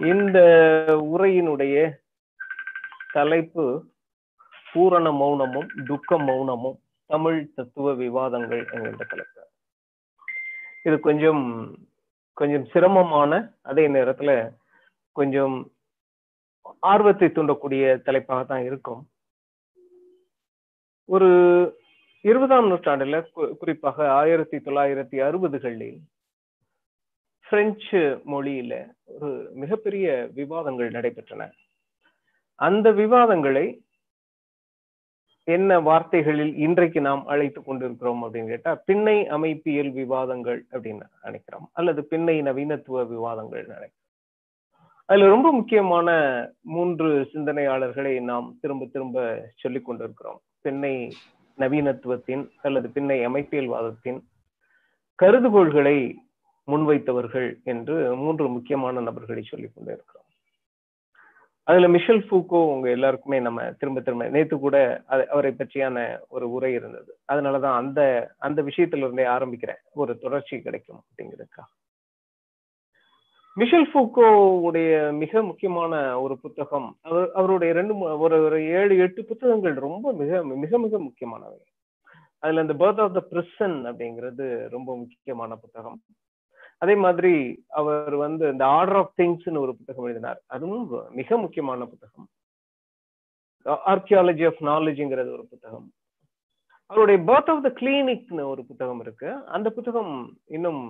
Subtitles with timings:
[0.00, 0.38] இந்த
[0.88, 1.92] உரையினுடைய
[3.12, 3.86] தலைப்பு
[4.72, 9.46] பூரண மௌனமும் துக்க மௌனமும் தமிழ் தத்துவ விவாதங்கள் என்கின்ற தலைப்பு.
[10.82, 11.74] இது கொஞ்சம்
[12.32, 14.56] கொஞ்சம் சிரமமான அதே நேரத்துல
[15.12, 15.72] கொஞ்சம்
[16.80, 19.08] ஆர்வத்தை தூண்டக்கூடிய தலைப்பாக தான் இருக்கும்.
[21.04, 21.28] ஒரு
[22.20, 25.98] இருபதாம் நூற்றாண்டுல கு- குறிப்பாக ஆயிரத்தி தொள்ளாயிரத்தி அறுபதுகளில்
[27.50, 28.74] பிரெஞ்சு மொழியில
[29.04, 31.50] ஒரு மிகப்பெரிய விவாதங்கள் நடைபெற்றன.
[32.54, 33.66] அந்த விவாதங்களை
[35.44, 42.42] என்ன வார்த்தைகளில் இன்றைக்கு நாம் அழைத்து கொண்டிருக்கிறோம் அப்படின்னு கேட்டா பின்னை அமைப்பியல் விவாதங்கள் அப்படின்னு நினைக்கிறோம் அல்லது பின்னை
[42.42, 44.00] நவீனத்துவ விவாதங்கள் நினைக்கிறோம்
[45.06, 46.08] அதுல ரொம்ப முக்கியமான
[46.60, 50.40] மூன்று சிந்தனையாளர்களை நாம் திரும்ப திரும்ப சொல்லிக் கொண்டிருக்கிறோம்.
[50.60, 51.12] பின்னை
[51.58, 54.20] நவீனத்துவத்தின் அல்லது பின்னை அமைப்பியல்வாதத்தின்
[55.22, 55.98] கருதுகோள்களை
[56.66, 60.22] முன்வைத்தவர்கள் என்று மூன்று முக்கியமான நபர்களை சொல்லிக் கொண்டே இருக்கிறோம்.
[61.62, 67.18] அதுல மிஷல் ஃபூக்கோ உங்க எல்லாருக்குமே நம்ம திரும்ப திரும்ப நேத்து கூட அவரை பற்றியான ஒரு உரை இருந்தது.
[67.32, 69.80] அதனாலதான் அந்த அந்த விஷயத்துல இருந்தே ஆரம்பிக்கிறேன்.
[69.92, 71.64] ஒரு தொடர்ச்சி கிடைக்கும் அப்படிங்கிறதுக்கா.
[73.54, 74.26] மிஷல் ஃபூக்கோ
[74.60, 80.44] உடைய மிக முக்கியமான ஒரு புத்தகம் அவர் அவருடைய ரெண்டு ஒரு ஒரு ஏழு எட்டு புத்தகங்கள் ரொம்ப மிக
[80.44, 81.58] மிக மிக முக்கியமானவை.
[82.38, 86.00] அதுல இந்த பர்த் ஆஃப் த பிரிசன் அப்படிங்கிறது ரொம்ப முக்கியமான புத்தகம்.
[86.84, 87.34] அதே மாதிரி
[87.80, 90.40] அவர் வந்து இந்த ஆர்டர் ஆஃப் திங்ஸ்னு ஒரு புத்தகம் எழுதினார்.
[90.46, 92.26] அதுவும் மிக முக்கியமான புத்தகம்.
[93.92, 95.86] ஆர்கியாலஜி ஆஃப் நாலேஜ்ங்கிறது ஒரு புத்தகம்.
[96.86, 99.30] அவருடைய பர்த் ஆஃப் த கிளினிக்னு ஒரு புத்தகம் இருக்கு.
[99.46, 100.82] அந்த புத்தகம் இன்னும்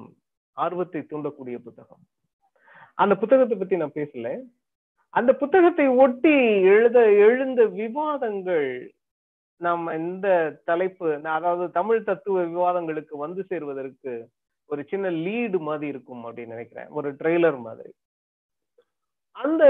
[0.57, 2.03] ஆர்வத்தை தூண்டக்கூடிய புத்தகம்.
[2.95, 4.29] அந்த புத்தகத்தை பத்தி நான் பேசல.
[5.09, 6.37] அந்த புத்தகத்தை ஒட்டி
[6.75, 8.71] எழுத எழுந்த விவாதங்கள்
[9.57, 10.29] நாம் இந்த
[10.65, 14.13] தலைப்பு அதாவது தமிழ் தத்துவ விவாதங்களுக்கு வந்து சேர்வதற்கு
[14.67, 16.89] ஒரு சின்ன லீடு மாதிரி இருக்கும் அப்படின்னு நினைக்கிறேன்.
[16.89, 17.93] ஒரு ட்ரெய்லர் மாதிரி.
[19.31, 19.65] அந்த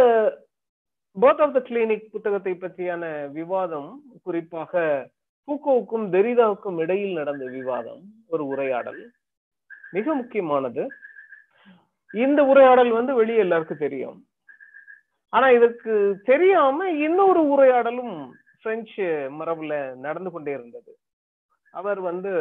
[1.20, 5.10] போத் ஆஃப் த கிளினிக் புத்தகத்தை பற்றியான விவாதம் குறிப்பாக
[5.48, 9.10] பூக்கோவுக்கும் தெரிதாவுக்கும் இடையில் நடந்த விவாதம் ஒரு உரையாடல்
[9.88, 10.96] மிக முக்கியமானது.
[12.10, 14.26] இந்த உரையாடல் வந்து வெளியே எல்லாருக்கும் தெரியும்.
[15.28, 19.02] ஆனா இதற்கு தெரியாம இன்னொரு உரையாடலும் பிரெஞ்சு
[19.40, 20.98] மரபுல நடந்து கொண்டே இருந்தது.
[21.70, 22.32] அவர் வந்து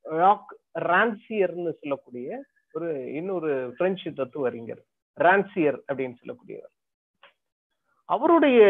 [0.00, 2.40] ராக் ரான்சியர்னு சொல்லக்கூடிய
[2.74, 4.82] ஒரு இன்னொரு பிரெஞ்சு தத்துவ அறிஞர்
[5.18, 6.74] ரான்சியர் அப்படின்னு சொல்லக்கூடியவர்.
[8.08, 8.60] அவருடைய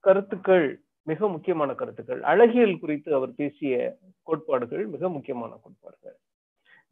[0.00, 0.66] கருத்துக்கள்
[1.02, 2.20] மிக முக்கியமான கருத்துக்கள்.
[2.22, 3.74] அழகியல் குறித்து அவர் பேசிய
[4.22, 6.16] கோட்பாடுகள் மிக முக்கியமான கோட்பாடுகள்.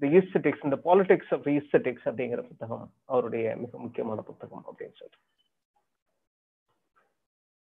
[0.01, 5.25] தி ஈஸ்தட்டிக்ஸ் இந்த பாலிடிக்ஸ் ஆஃப் ஈஸ்தட்டிக்ஸ் அப்படிங்கிற புத்தகம் அவருடைய மிக முக்கியமான புத்தகம் அப்படின்னு சொல்றேன்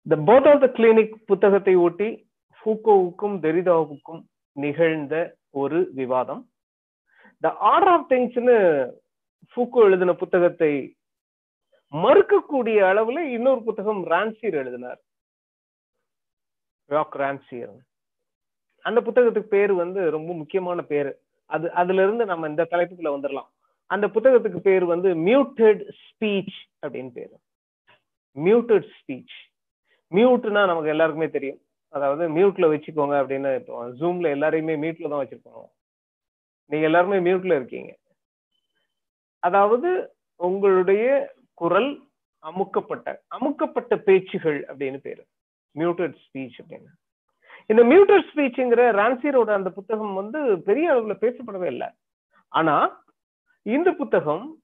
[0.05, 2.09] the birth of the clinic புத்தகத்தை ஒட்டி
[2.57, 4.21] ஃபூகோவுக்கும் தெரிதாவுக்கும்
[4.57, 5.15] நிகழ்ந்த
[5.51, 6.41] ஒரு விவாதம்.
[7.39, 8.55] த ஆர்டர் ஆஃப் திங்ஸ்னு
[9.51, 10.95] ஃபூக்கோ எழுதின புத்தகத்தை
[11.93, 14.99] மறுக்கக்கூடிய அளவுல இன்னொரு புத்தகம் ரான்சியர் எழுதினார்.
[16.85, 17.75] ராக் ரான்சியர்
[18.85, 21.11] அந்த புத்தகத்துக்கு பேரு வந்து ரொம்ப முக்கியமான பேரு.
[21.45, 23.49] அது அதுல இருந்து நம்ம இந்த தலைப்புக்குள்ள வந்துடலாம்
[23.85, 27.35] அந்த புத்தகத்துக்கு பேர் வந்து மியூட்டட் ஸ்பீச் அப்படின்னு பேரு.
[28.35, 29.35] மியூட்டட் ஸ்பீச்
[30.11, 31.61] மியூட்னா நமக்கு எல்லாருக்குமே தெரியும்.
[31.91, 35.69] அதாவது மியூட்ல வச்சுக்கோங்க அப்படின்னு இப்போ ஜூம்ல எல்லாரையுமே மியூட்ல தான் வச்சிருக்கோம்.
[36.65, 37.97] நீங்க எல்லாருமே மியூட்ல இருக்கீங்க.
[39.39, 42.03] அதாவது உங்களுடைய குரல்
[42.39, 45.25] அமுக்கப்பட்ட அமுக்கப்பட்ட பேச்சுகள் அப்படின்னு பேரு.
[45.75, 46.91] மியூட்டட் ஸ்பீச் அப்படின்னு.
[47.65, 51.89] இந்த மியூட்டட் ஸ்பீச்ங்கிற ரான்சியரோட அந்த புத்தகம் வந்து பெரிய அளவுல பேசப்படவே இல்லை.
[52.47, 53.03] ஆனா
[53.61, 54.60] இந்த புத்தகம்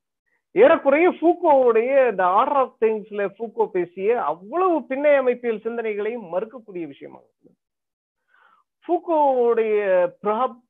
[0.56, 7.56] ஏறக்குறைய ஃபூக்கோவுடைய த ஆர்டர் ஆஃப் திங்ஸ்ல ஃபூக்கோ பேசிய அவ்வளவு பின்னை அமைப்பியல் சிந்தனைகளையும் மறுக்கக்கூடிய விஷயமாக இருக்கு
[8.86, 9.78] ஃபூக்கோவுடைய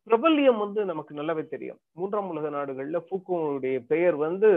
[0.06, 1.80] பிரபல்யம் வந்து நமக்கு நல்லாவே தெரியும்.
[1.94, 4.50] மூன்றாம் உலக நாடுகள்ல ஃபூக்கோவுடைய பெயர் வந்து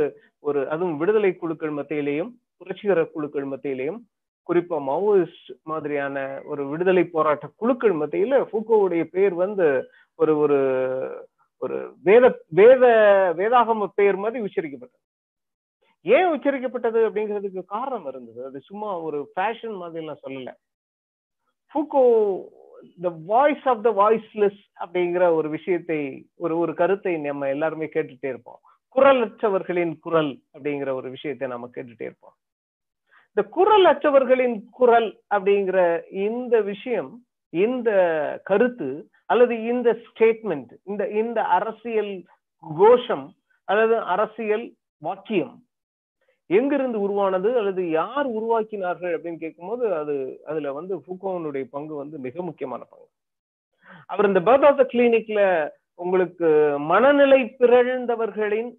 [0.45, 4.01] ஒரு அதுவும் விடுதலை குழுக்கள் மத்தியிலேயும் புரட்சிகர குழுக்கள் மத்தியிலேயும்
[4.49, 9.67] குறிப்பா மாவோயிஸ்ட் மாதிரியான ஒரு விடுதலை போராட்ட குழுக்கள் மத்தியில ஃபூக்கோவுடைய பெயர் வந்து
[10.19, 10.59] ஒரு ஒரு
[11.63, 12.85] ஒரு வேத வேத
[13.39, 15.01] வேதாகம பெயர் மாதிரி உச்சரிக்கப்பட்டது.
[16.03, 18.45] ஏன் உச்சரிக்கப்பட்டது அப்படிங்கிறதுக்கு காரணம் இருந்தது.
[18.45, 20.53] அது சும்மா ஒரு ஃபேஷன் மாதிரி நான் சொல்லல.
[21.73, 22.05] Foucault
[23.01, 28.61] the voice of the voiceless அப்படிங்கிற ஒரு விஷயத்தை ஒரு ஒரு கருத்தை நம்ம எல்லாருமே கேட்டுட்டே இருப்போம்.
[28.97, 32.37] குரலற்றவர்களின் குரல் அப்படிங்கிற ஒரு விஷயத்தை நம்ம கேட்டுட்டே இருப்போம்.
[33.37, 35.79] இந்த குரல் அற்றவர்களின் குரல் அப்படிங்கிற
[36.11, 37.11] இந்த விஷயம்
[37.53, 37.91] இந்த
[38.45, 42.25] கருத்து அல்லது இந்த ஸ்டேட்மெண்ட் இந்த இந்த அரசியல்
[42.65, 43.27] கோஷம்
[43.65, 45.55] அல்லது அரசியல் வாக்கியம்
[46.51, 52.87] எங்கிருந்து உருவானது அல்லது யார் உருவாக்கினார்கள் அப்படின்னு கேட்கும்போது அது அதுல வந்து ஃபுகோனுடைய பங்கு வந்து மிக முக்கியமான
[52.91, 53.07] பங்கு.
[54.07, 58.75] அவர் இந்த பர்த் ஆஃப் த கிளினிக்ல உங்களுக்கு மனநிலை பிறழ்ந்தவர்களின்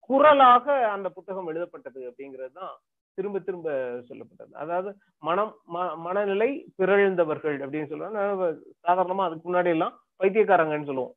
[0.00, 2.78] குரலாக அந்த புத்தகம் எழுதப்பட்டது அப்படிங்கிறது தான்
[3.14, 3.70] திரும்ப திரும்ப
[4.08, 4.52] சொல்லப்பட்டது.
[4.52, 8.56] அதாவது மனம் ம- மனநிலை பிறழ்ந்தவர்கள் அப்படின்னு சொல்லுவாங்க.
[8.88, 11.14] சாதாரணமா அதுக்கு முன்னாடி எல்லாம் பைத்தியக்காரங்கன்னு சொல்லுவோம்.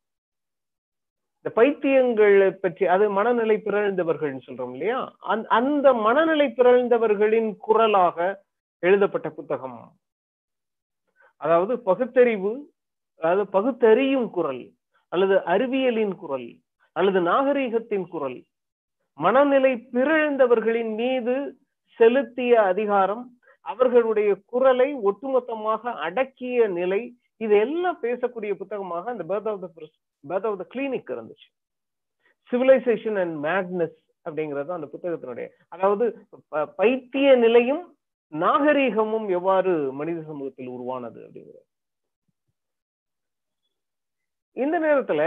[1.46, 5.16] இந்த பைத்தியங்கள் பற்றி அது மனநிலை பிறழ்ந்தவர்கள்னு சொல்றோம் இல்லையா?
[5.20, 8.44] அந்த- மனநிலை பிறழ்ந்தவர்களின் குரலாக
[8.80, 9.92] எழுதப்பட்ட புத்தகம்.
[11.38, 12.74] அதாவது பகுத்தறிவு
[13.18, 14.72] அதாவது பகுத்தறியும் குரல்
[15.08, 16.56] அல்லது அறிவியலின் குரல்
[16.92, 18.44] அல்லது நாகரீகத்தின் குரல்.
[19.14, 29.50] மனநிலை பிறழ்ந்தவர்களின் மீது செலுத்திய அதிகாரம் அவர்களுடைய குரலை ஒட்டுமொத்தமாக அடக்கிய நிலை இதெல்லாம் பேசக்கூடிய புத்தகமாக அந்த birth
[29.50, 29.70] of the
[30.30, 31.48] birth of the clinic இருந்துச்சு.
[32.52, 36.06] சிவிலைசேஷன் அண்ட் மேக்னஸ் அப்படிங்கிறது அந்த புத்தகத்தினுடைய அதாவது
[36.80, 37.84] பைத்திய நிலையும்
[38.32, 41.66] நாகரீகமும் எவ்வாறு மனித சமூகத்தில் உருவானது அப்படிங்கிறது.
[44.64, 45.24] இந்த நேரத்துல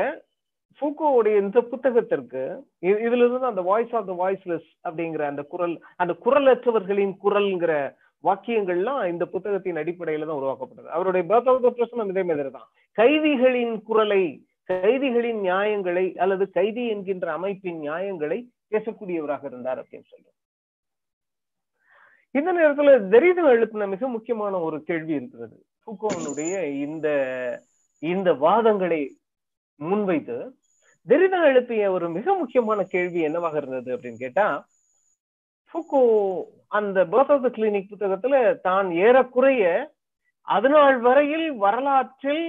[0.80, 2.42] ஃபூக்கோவுடைய இந்த புத்தகத்திற்கு
[2.88, 7.72] இதுல இருந்து அந்த வாய்ஸ் ஆஃப் த வாய்ஸ்லெஸ் அப்படிங்கிற அந்த குரல் அந்த குரலற்றவர்களின் குரல்ங்கிற
[8.24, 10.88] வாக்கியங்கள்லாம் இந்த புத்தகத்தின் அடிப்படையில தான் உருவாக்கப்பட்டது.
[10.96, 12.68] அவருடைய பர்த் ஆஃப் த பிரசனம் இதே மாதிரி தான்
[12.98, 14.22] கைதிகளின் குரலை
[14.68, 18.38] கைதிகளின் நியாயங்களை அல்லது கைதி என்கின்ற அமைப்பின் நியாயங்களை
[18.70, 20.32] பேசக்கூடியவராக இருந்தார் அப்படின்னு சொல்றோம்
[22.34, 25.56] இந்த நேரத்துல தரிதம் எழுப்பின மிக முக்கியமான ஒரு கேள்வி இருக்கிறது.
[25.82, 27.08] ஃபுகோனுடைய இந்த
[28.02, 29.02] இந்த வாதங்களை
[29.80, 30.36] முன்வைத்து
[31.06, 34.46] தரிதம் எழுப்பிய ஒரு மிக முக்கியமான கேள்வி என்னவாக இருந்தது அப்படின்னு கேட்டா
[35.68, 36.02] ஃபுகோ
[36.68, 39.64] அந்த பர்த் ஆஃப் த கிளினிக் புத்தகத்துல தான் ஏறக்குறைய
[40.48, 42.44] அதனால் வரையில் வரலாற்றில்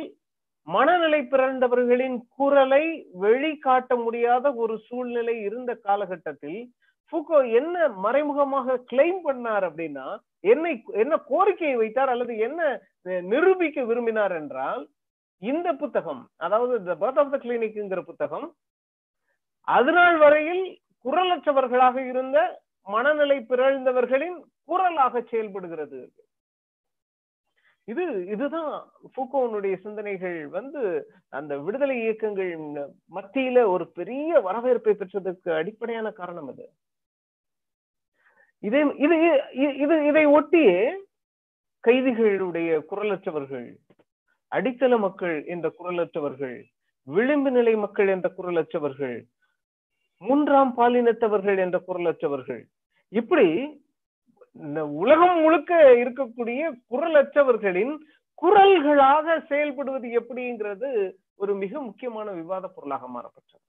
[0.68, 2.84] மனநிலை பிறந்தவர்களின் குரலை
[3.20, 6.60] வெளிக்காட்ட முடியாத ஒரு சூழ்நிலை இருந்த காலகட்டத்தில்
[7.14, 10.08] ஃபுகோ என்ன மறைமுகமாக கிளைம் பண்ணார் அப்படின்னா
[10.40, 12.62] என்னை என்ன கோரிக்கையை வைத்தார் அல்லது என்ன
[13.22, 14.84] நிரூபிக்க விரும்பினார் என்றால்
[15.42, 18.48] இந்த புத்தகம் அதாவது த பர்த் ஆஃப் த கிளினிக்ங்கிற புத்தகம்
[19.68, 20.64] அதனால் வரையில்
[21.06, 22.38] குரலற்றவர்களாக இருந்த
[22.88, 26.00] மனநிலை பிறழ்ந்தவர்களின் குரலாக செயல்படுகிறது.
[27.88, 28.04] இது
[28.34, 28.72] இதுதான்
[29.12, 30.82] ஃபூகோனுடைய சிந்தனைகள் வந்து
[31.34, 32.52] அந்த விடுதலை இயக்கங்கள்
[33.14, 36.66] மத்தியில ஒரு பெரிய வரவேற்பை பெற்றதற்கு அடிப்படையான காரணம் அது.
[38.64, 39.16] இதே இது
[39.78, 40.78] இது இதை ஒட்டியே
[41.84, 43.68] கைதிகளுடைய குரலற்றவர்கள்
[44.52, 46.58] அடித்தள மக்கள் என்ற குரலற்றவர்கள்
[47.08, 49.18] விளிம்பு நிலை மக்கள் என்ற குரலற்றவர்கள்
[50.22, 52.64] மூன்றாம் பாலினத்தவர்கள் என்ற குரலற்றவர்கள்
[53.14, 53.48] இப்படி
[54.66, 55.72] இந்த உலகம் முழுக்க
[56.04, 56.62] இருக்கக்கூடிய
[56.92, 57.94] குரலற்றவர்களின்
[58.42, 60.90] குரல்களாக செயல்படுவது எப்படிங்கிறது
[61.36, 63.64] ஒரு மிக முக்கியமான விவாத பொருளாக மாறப்பட்டது.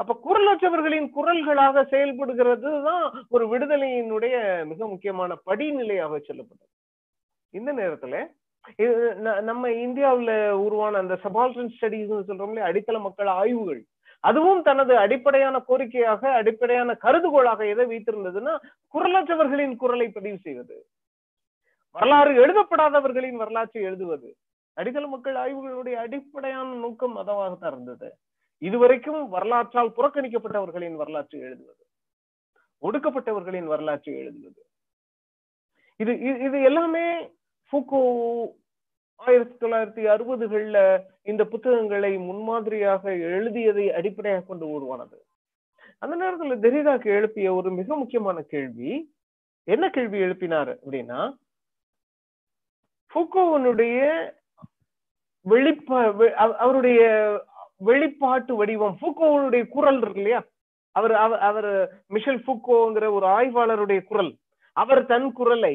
[0.00, 4.34] அப்ப குரலற்றவர்களின் குரல்களாக செயல்படுகிறது தான் ஒரு விடுதலையினுடைய
[4.64, 6.72] மிக முக்கியமான படிநிலையாக சொல்லப்பட்டது.
[7.54, 8.16] இந்த நேரத்துல
[8.84, 8.94] இது
[9.42, 10.32] நம்ம இந்தியாவுல
[10.64, 13.80] உருவான அந்த சபால்டன் ஸ்டடிஸ் சொல்றோம்ல அடித்தள மக்கள் ஆய்வுகள்.
[14.20, 18.58] அதுவும் தனது அடிப்படையான கோரிக்கையாக அடிப்படையான கருதுகோளாக எதை வைத்திருந்ததுன்னா
[18.94, 20.86] குரலற்றவர்களின் குரலை பதிவு செய்வது.
[21.90, 24.36] வரலாறு எழுதப்படாதவர்களின் வரலாற்றை எழுதுவது.
[24.76, 28.16] அடித்தள மக்கள் ஆய்வுகளுடைய அடிப்படையான நோக்கம் அதவாகத்தான் இருந்தது.
[28.58, 31.86] இதுவரைக்கும் வரலாற்றால் புறக்கணிக்கப்பட்டவர்களின் வரலாற்றை எழுதுவது.
[32.82, 34.66] ஒடுக்கப்பட்டவர்களின் வரலாற்றை எழுதுவது.
[35.96, 37.34] இது இது- இது எல்லாமே
[37.72, 38.32] ஃபூகோ
[39.20, 40.78] ஆயிரத்தி தொள்ளாயிரத்தி அறுபதுகள்ல
[41.22, 45.18] இந்த புத்தகங்களை முன்மாதிரியாக எழுதியதை அடிப்படையாக கொண்டு உருவானது
[46.02, 48.92] அந்த நேரத்துல தெரிதாக்கு எழுப்பிய ஒரு மிக முக்கியமான கேள்வி
[49.68, 51.20] என்ன கேள்வி எழுப்பினார் அப்படின்னா
[53.10, 53.98] ஃபூகோவனுடைய
[55.46, 55.98] வெளிப்பா
[56.34, 57.02] அவ- அவருடைய
[57.76, 60.40] வெளிப்பாட்டு வடிவம் ஃபுக்கோவனுடைய குரல் இருக்கு இல்லையா?
[60.94, 61.70] அவர் அவர்- அவர்
[62.06, 64.30] மிஷல் ஃபுக்கோங்கிற ஒரு ஆய்வாளருடைய குரல்.
[64.80, 65.74] அவர் தன் குரலை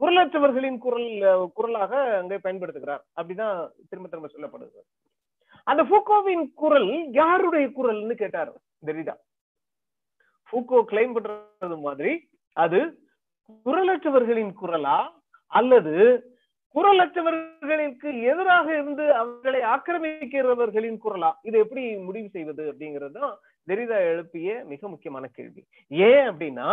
[0.00, 1.08] குரலற்றவர்களின் குரல்
[1.56, 3.02] குரலாக அங்கே பயன்படுத்துகிறார்.
[3.18, 3.56] அப்படிதான்
[3.90, 4.80] திரும்ப திரும்ப சொல்லப்படுது.
[5.70, 8.52] அந்த ஃபூகோவின் குரல் யாருடைய குரல்னு கேட்டார்?
[8.88, 9.14] தெரியுதா
[10.48, 12.12] ஃபூகோ கிளைம் பண்றது மாதிரி
[12.64, 12.80] அது
[13.66, 14.98] குரலற்றவர்களின் குரலா
[15.58, 15.94] அல்லது
[16.74, 21.30] குரலற்றவர்களுக்கு எதிராக இருந்து அவர்களை ஆக்கிரமிக்கிறவர்களின் குரலா?
[21.48, 23.34] இதை எப்படி முடிவு செய்வது அப்படிங்கிறது தான்
[23.70, 25.62] தெரிதா எழுப்பிய மிக முக்கியமான கேள்வி.
[25.90, 26.68] ஏன் அப்படின்னா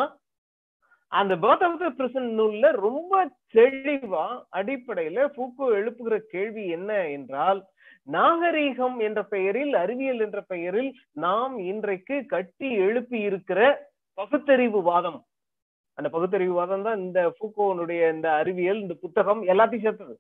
[1.12, 3.14] அந்த பேர்த் ஆஃப் த பிரசன் நூல்ல ரொம்ப
[3.56, 4.26] தெளிவா
[4.60, 7.60] அடிப்படையில ஃபூக்கோ எழுப்புகிற கேள்வி என்ன என்றால்
[8.08, 10.90] நாகரீகம் என்ற பெயரில் அறிவியல் என்ற பெயரில்
[11.26, 13.60] நாம் இன்றைக்கு கட்டி எழுப்பி இருக்கிற
[14.18, 15.20] பகுத்தறிவு வாதம்.
[15.98, 20.16] அந்த பகுத்தறிவு வாதம் தான் இந்த ஃபூக்கோனுடைய இந்த அறிவியல் இந்த புத்தகம் எல்லாத்தையும் சேர்த்தது.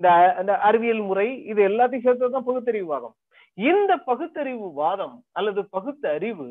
[0.00, 0.08] இந்த
[0.40, 3.14] அந்த அறிவியல் முறை இது எல்லாத்தையும் சேர்த்தது தான் பகுத்தறிவு வாதம்.
[3.58, 6.48] இந்த பகுத்தறிவு வாதம் அல்லது பகுத்தறிவு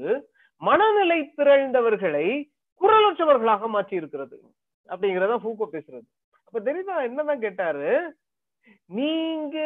[0.62, 2.28] மனநிலை பிறழ்ந்தவர்களை
[2.82, 4.38] குரலற்றவர்களாக மாற்றி இருக்கிறது
[4.90, 6.08] அப்படிங்கிறத ஃபூக்கோ பேசுறது.
[6.48, 7.90] அப்ப தெரியுதா என்னதான் கேட்டாரு?
[8.90, 9.58] நீங்க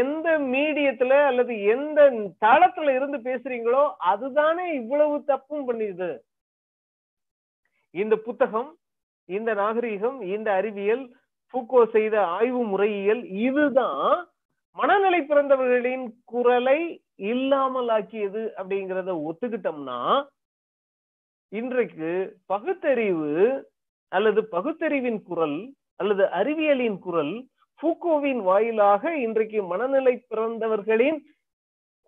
[0.00, 2.00] எந்த மீடியத்துல அல்லது எந்த
[2.44, 6.10] தளத்துல இருந்து பேசுறீங்களோ அதுதானே இவ்வளவு தப்பும் பண்ணிது
[7.94, 8.70] இந்த புத்தகம்
[9.28, 11.04] இந்த நாகரீகம் இந்த அறிவியல்
[11.54, 14.00] பூக்கோ செய்த ஆய்வு முறையியல் இதுதான்
[14.76, 16.78] மனநிலை பிறந்தவர்களின் குரலை
[17.30, 19.98] இல்லாமல் ஆக்கியது அப்படிங்கிறத ஒத்துக்கிட்டோம்னா
[21.58, 22.10] இன்றைக்கு
[22.46, 23.32] பகுத்தறிவு
[24.08, 25.58] அல்லது பகுத்தறிவின் குரல்
[25.96, 27.34] அல்லது அறிவியலின் குரல்
[27.80, 31.18] பூக்கோவின் வாயிலாக இன்றைக்கு மனநிலை பிறந்தவர்களின்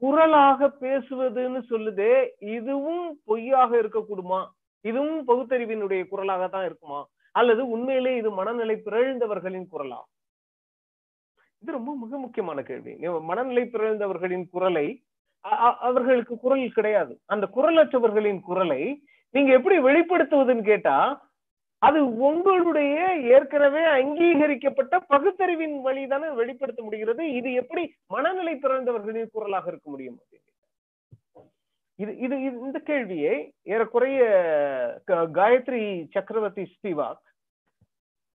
[0.02, 2.12] குரலாக பேசுவதுன்னு சொல்லுதே
[2.56, 4.40] இதுவும் பொய்யாக இருக்கக்கூடுமா?
[4.80, 7.00] இதுவும் பகுத்தறிவினுடைய குரலாக தான் இருக்குமா?
[7.30, 10.00] அல்லது உண்மையிலே இது மனநிலை பிறழ்ந்தவர்களின் குரலா?
[11.62, 12.94] இது ரொம்ப மிக முக்கியமான கேள்வி.
[13.30, 14.88] மனநிலை பிறழ்ந்தவர்களின் குரலை
[15.88, 17.14] அவர்களுக்கு குரல் கிடையாது.
[17.26, 18.82] அந்த குரலற்றவர்களின் குரலை
[19.34, 20.96] நீங்க எப்படி வெளிப்படுத்துவதுன்னு கேட்டா
[21.82, 22.96] அது உங்களுடைய
[23.36, 27.22] ஏற்கனவே அங்கீகரிக்கப்பட்ட பகுத்தறிவின் வழிதானே வெளிப்படுத்த முடிகிறது.
[27.38, 27.82] இது எப்படி
[28.14, 30.18] மனநிலை பிறந்தவர்களின் குரலாக இருக்க முடியும்?
[31.98, 33.34] இது இது இந்த கேள்வியை
[33.72, 34.22] ஏறக்குறைய
[35.38, 37.24] காயத்ரி சக்கரவர்த்தி ஸ்பிவாக்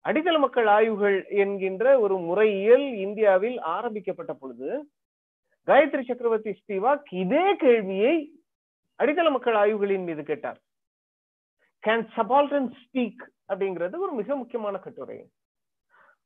[0.04, 4.68] அடித்தள மக்கள் ஆய்வுகள் என்கின்ற ஒரு முறையியல் இந்தியாவில் ஆரம்பிக்கப்பட்ட பொழுது
[5.68, 8.14] காயத்ரி சக்கரவர்த்தி ஸ்பிவாக் இதே கேள்வியை
[8.98, 10.60] அடித்தள மக்கள் ஆய்வுகளின் மீது கேட்டார்.
[11.88, 15.18] கேன் சபால்டன் ஸ்பீக் அப்படிங்கிறது ஒரு மிக முக்கியமான கட்டுரை.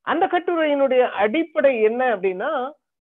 [0.07, 2.49] அந்த கட்டுரையினுடைய அடிப்படை என்ன அப்படின்னா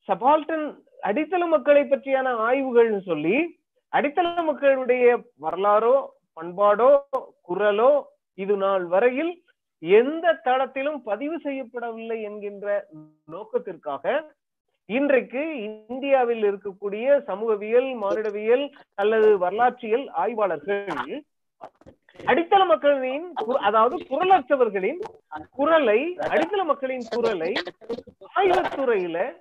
[0.09, 0.67] சபால்டன்
[1.03, 3.37] அடித்தள மக்களை பற்றியான ஆய்வுகள்னு சொல்லி
[3.93, 5.05] அடித்தள மக்களுடைய
[5.41, 5.97] வரலாறோ
[6.35, 6.91] பண்பாடோ
[7.49, 7.91] குரலோ
[8.39, 9.33] இது நாள் வரையில்
[9.83, 12.67] எந்த தளத்திலும் பதிவு செய்யப்படவில்லை என்கின்ற
[13.29, 14.05] நோக்கத்திற்காக
[14.89, 21.23] இன்றைக்கு இந்தியாவில் இருக்கக்கூடிய சமூகவியல் மானிடவியல் அல்லது வரலாற்றியல் ஆய்வாளர்கள்
[22.25, 25.01] அடித்தள மக்களின் அதாவது குரலற்றவர்களின்
[25.51, 27.55] குரலை அடித்தள மக்களின் குரலை
[28.37, 29.35] ஆய்வுத்துறையில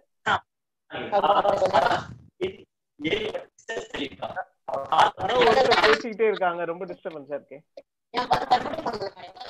[5.85, 6.65] பேசிக்கிட்டே இருக்காங்க.
[6.65, 7.61] ரொம்ப டிஸ்டர்பன்ஸா இருக்கு.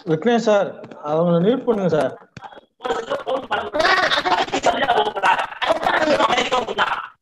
[0.09, 2.13] விக்னேஷ் சார் அவங்க மியூட் பண்ணுங்க sir.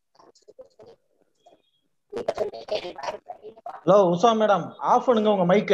[2.14, 5.74] Hello Usha madam off பண்ணுங்க உங்க மைக்க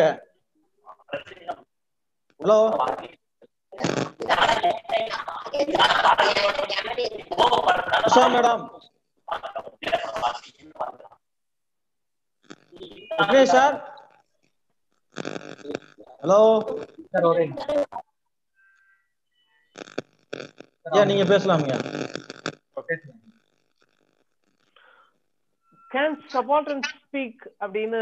[2.40, 2.60] hello
[8.06, 8.64] Usha madam
[13.22, 13.76] okay sir
[16.24, 16.40] hello
[20.86, 21.78] ஐயா நீங்க பேசலாம்யா
[25.92, 28.00] கேன் சபால்டன் ஸ்பீக் அப்படின்னு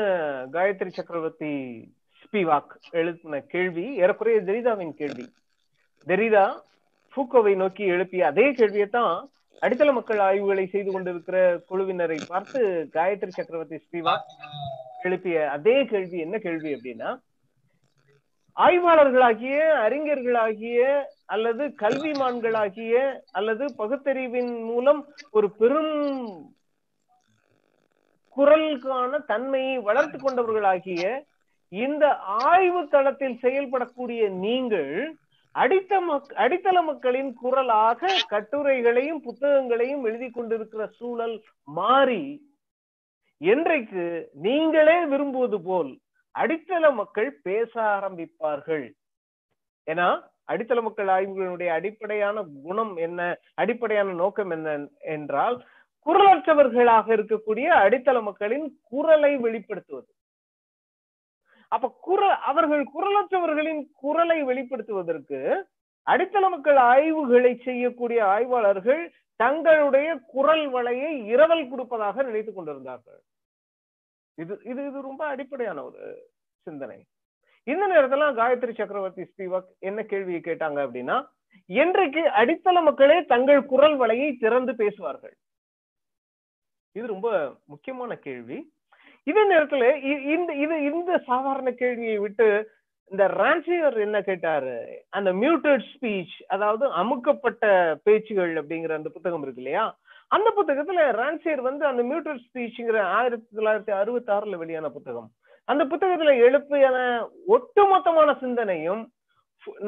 [0.53, 1.51] காயத்ரி சக்கரவர்த்தி
[2.21, 5.25] ஸ்பிவாக் எழுப்பின கேள்வி ஏறக்குறைய தெரிதாவின் கேள்வி.
[6.07, 6.45] தெரிதா
[7.13, 9.13] ஃபூக்கோவை நோக்கி எழுப்பிய அதே கேள்வியை தான்
[9.61, 11.37] அடித்தள மக்கள் ஆய்வுகளை செய்து கொண்டிருக்கிற
[11.69, 12.59] குழுவினரை பார்த்து
[12.93, 14.27] காயத்ரி சக்கரவர்த்தி ஸ்ரீவாக்
[15.03, 17.09] எழுப்பிய அதே கேள்வி என்ன கேள்வி அப்படின்னா
[18.57, 20.77] ஆய்வாளர்களாகிய அறிஞர்களாகிய
[21.25, 22.93] அல்லது கல்விமான்களாகிய
[23.31, 25.01] அல்லது பகுத்தறிவின் மூலம்
[25.31, 25.91] ஒரு பெரும்
[28.37, 31.03] குரலுக்கான தன்மையை வளர்த்து கொண்டவர்களாகிய
[31.71, 32.05] இந்த
[32.49, 34.91] ஆய்வு தளத்தில் செயல்படக்கூடிய நீங்கள்
[35.55, 41.35] அடித்த மக் அடித்தள மக்களின் குரலாக கட்டுரைகளையும் புத்தகங்களையும் எழுதி கொண்டிருக்கிற சூழல்
[41.67, 42.23] மாறி
[43.41, 44.05] என்றைக்கு
[44.41, 45.91] நீங்களே விரும்புவது போல்
[46.35, 48.85] அடித்தள மக்கள் பேச ஆரம்பிப்பார்கள்.
[49.87, 50.07] ஏன்னா
[50.45, 53.21] அடித்தள மக்கள் ஆய்வுகளுடைய அடிப்படையான குணம் என்ன
[53.53, 54.77] அடிப்படையான நோக்கம் என்ன
[55.15, 55.57] என்றால்
[56.07, 60.09] குரலற்றவர்களாக இருக்கக்கூடிய அடித்தள மக்களின் குரலை வெளிப்படுத்துவது.
[61.71, 65.39] அப்ப குரல் அவர்கள் குரலற்றவர்களின் குரலை வெளிப்படுத்துவதற்கு
[66.07, 69.01] அடித்தள மக்கள் ஆய்வுகளை செய்யக்கூடிய ஆய்வாளர்கள்
[69.35, 73.19] தங்களுடைய குரல் வலையை இரவல் கொடுப்பதாக நினைத்துக் கொண்டிருந்தார்கள்.
[74.37, 76.01] இது இது இது ரொம்ப அடிப்படையான ஒரு
[76.67, 76.99] சிந்தனை.
[77.71, 81.17] இந்த நேரத்துல காயத்ரி சக்கரவர்த்தி ஸ்ரீவக் என்ன கேள்வியை கேட்டாங்க அப்படின்னா
[81.69, 85.35] என்றைக்கு அடித்தள மக்களே தங்கள் குரல் வலையை திறந்து பேசுவார்கள்?
[86.97, 87.29] இது ரொம்ப
[87.73, 88.57] முக்கியமான கேள்வி.
[89.29, 89.85] இதே நேரத்துல
[90.35, 92.47] இந்த இது இந்த சாதாரண கேள்வியை விட்டு
[93.11, 94.75] இந்த ரான்சியர் என்ன கேட்டாரு?
[95.17, 97.65] அந்த மியூட்டட் ஸ்பீச் அதாவது அமுக்கப்பட்ட
[98.05, 99.85] பேச்சுகள் அப்படிங்கிற அந்த புத்தகம் இருக்கு இல்லையா?
[100.35, 105.29] அந்த புத்தகத்துல ரான்சியர் வந்து அந்த மியூட்டட் ஸ்பீச்ங்கிற ஆயிரத்தி தொள்ளாயிரத்தி அறுபத்தி ஆறுல வெளியான புத்தகம்.
[105.71, 106.97] அந்த புத்தகத்துல எழுப்பியான
[107.55, 109.03] ஒட்டுமொத்தமான சிந்தனையும்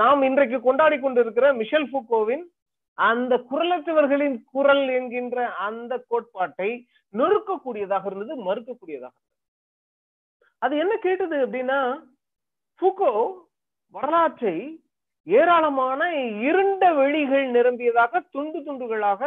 [0.02, 2.46] நாம் இன்றைக்கு கொண்டாடி கொண்டிருக்கிற மிஷல் ஃபுக்கோவின்
[3.00, 6.70] அந்த குரலற்றவர்களின் குரல் என்கின்ற அந்த கோட்பாட்டை
[7.14, 9.16] நொறுக்கக்கூடியதாக இருந்தது மறுக்கக்கூடியதாக
[10.62, 11.80] அது என்ன கேட்டது அப்படின்னா
[12.82, 13.12] ஃபுகோ
[13.96, 14.56] வரலாற்றை
[15.28, 16.02] ஏராளமான
[16.48, 19.22] இருண்ட வெளிகள் நிரம்பியதாக துண்டு துண்டுகளாக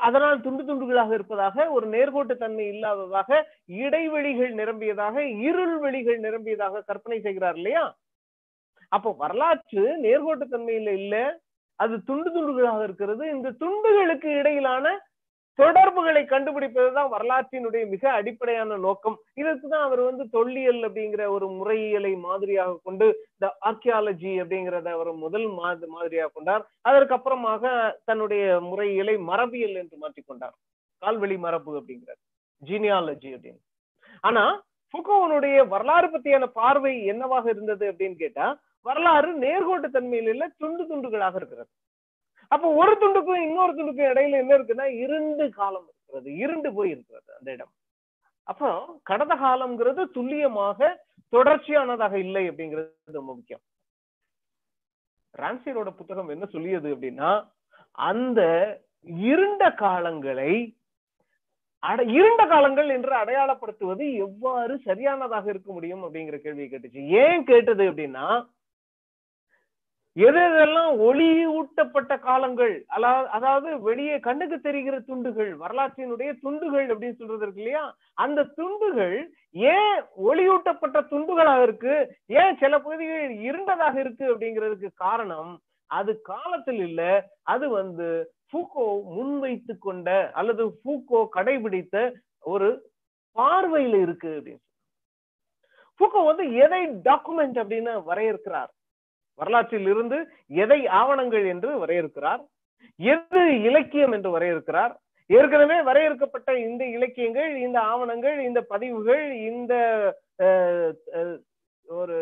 [0.00, 3.30] அதனால் துண்டு துண்டுகளாக இருப்பதாக ஒரு நேர்கோட்டு தன்மை இல்லாததாக
[3.82, 5.16] இடைவெளிகள் நிரம்பியதாக
[5.48, 7.84] இருள் வெளிகள் நிரம்பியதாக கற்பனை செய்கிறார் இல்லையா?
[8.92, 11.16] அப்போ வரலாற்று நேர்கோட்டு தன்மையில இல்ல
[11.82, 13.30] அது துண்டு துண்டுகளாக இருக்கிறது.
[13.30, 15.06] இந்த துண்டுகளுக்கு இடையிலான
[15.54, 19.18] தொடர்புகளை கண்டுபிடிப்பதுதான் வரலாற்றினுடைய மிக அடிப்படையான நோக்கம்.
[19.34, 25.46] இதற்கு தான் அவர் வந்து தொல்லியல் அப்படிங்கிற ஒரு முறையியலை மாதிரியாக கொண்டு இந்த ஆர்கியாலஜி அப்படிங்கிறத அவர் முதல்
[25.48, 26.66] மா- மாதிரியாக கொண்டார்.
[26.88, 30.56] அதற்கப்புறமாக தன்னுடைய முறையியலை மரபியல் என்று மாற்றிக்கொண்டார்
[30.98, 32.20] கால்வெளி மரபு அப்படிங்கிறார்.
[32.66, 33.60] ஜீனியாலஜி அப்படின்னு.
[34.20, 34.62] ஆனா
[34.92, 41.68] ஃபுகோவனுடைய வரலாறு பத்தியான பார்வை என்னவாக இருந்தது அப்படின்னு கேட்டா வரலாறு நேர்கோட்டு தன்மையில் இல்ல துண்டு துண்டுகளாக இருக்கிறது.
[42.48, 47.52] அப்போ ஒரு துண்டுக்கும் இன்னொரு துண்டுக்கும் இடையில என்ன இருக்குன்னா இருண்டு காலம் இருக்கிறது இருண்டு போய் இருக்கிறது அந்த
[47.52, 47.70] இடம்.
[48.42, 53.60] அப்போ கடந்த காலம்ங்கிறது துல்லியமாக தொடர்ச்சியானதாக இல்லை அப்படிங்கிறது ரொம்ப முக்கியம்.
[55.38, 57.48] ரான்சியரோட புத்தகம் என்ன சொல்லியது அப்படின்னா
[57.92, 58.42] அந்த
[59.00, 60.80] இருண்ட காலங்களை
[61.78, 67.06] அட- இருண்ட காலங்கள் என்று அடையாளப்படுத்துவது எவ்வாறு சரியானதாக இருக்க முடியும் அப்படிங்கிற கேள்வியை கேட்டுச்சு.
[67.06, 68.46] ஏன் கேட்டது அப்படின்னா
[70.16, 71.26] எது எதெல்லாம் ஒளி
[71.58, 72.72] ஊட்டப்பட்ட காலங்கள்
[73.36, 77.84] அதாவது வெளியே கண்ணுக்கு தெரிகிற துண்டுகள் வரலாற்றினுடைய துண்டுகள் அப்படின்னு சொல்றது இருக்கு இல்லையா?
[78.24, 79.16] அந்த துண்டுகள்
[79.74, 79.96] ஏன்
[80.28, 81.94] ஒளியூட்டப்பட்ட துண்டுகளாக இருக்கு?
[82.40, 85.52] ஏன் சில பகுதிகள் இருண்டதாக இருக்கு அப்படிங்கிறதுக்கு காரணம்
[85.90, 87.00] அது காலத்தில் இல்ல.
[87.44, 88.08] அது வந்து
[88.48, 91.96] ஃபூகோ முன்வைத்து கொண்ட அல்லது ஃபூகோ கடைபிடித்த
[92.44, 92.68] ஒரு
[93.36, 94.62] பார்வையில இருக்கு அப்படின்னு
[96.00, 98.70] ஃபூகோ வந்து எதை டாக்குமெண்ட் அப்படின்னு வரையறுக்கிறார்?
[99.38, 100.18] வரலாற்றில் இருந்து
[100.64, 102.42] எதை ஆவணங்கள் என்று வரையறுக்கிறார்?
[103.00, 104.92] எது இலக்கியம் என்று வரையறுக்கிறார்?
[105.30, 109.74] ஏற்கனவே வரையறுக்கப்பட்ட இந்த இலக்கியங்கள் இந்த ஆவணங்கள் இந்த பதிவுகள் இந்த
[111.88, 112.16] ஒரு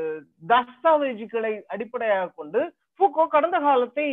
[0.49, 2.61] தஸ்தாவேஜுகளை அடிப்படையாக கொண்டு
[3.01, 4.07] ஃபூகோ கடந்த காலத்தை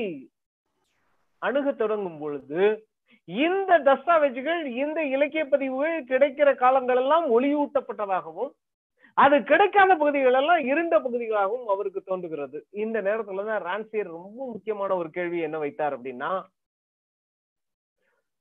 [1.41, 2.61] அணுக தொடங்கும் பொழுது
[3.27, 8.51] இந்த தஸ்தாவேஜுகள் இந்த இலக்கிய பதிவுகள் கிடைக்கிற காலங்கள் எல்லாம் ஒளியூட்டப்பட்டதாகவும்
[9.17, 12.67] அது கிடைக்காத பகுதிகள் எல்லாம் இருண்ட பகுதிகளாகவும் அவருக்கு தோன்றுகிறது.
[12.71, 16.43] இந்த நேரத்துலதான் ரான்சியர் ரொம்ப முக்கியமான ஒரு கேள்வி என்ன வைத்தார் அப்படின்னா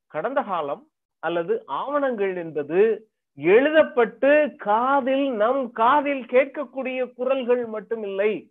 [0.07, 0.83] கடந்த காலம்
[1.19, 8.51] அல்லது ஆவணங்கள் என்பது எழுதப்பட்டு காதில் நம் காதில் கேட்கக்கூடிய குரல்கள் மட்டுமில்லை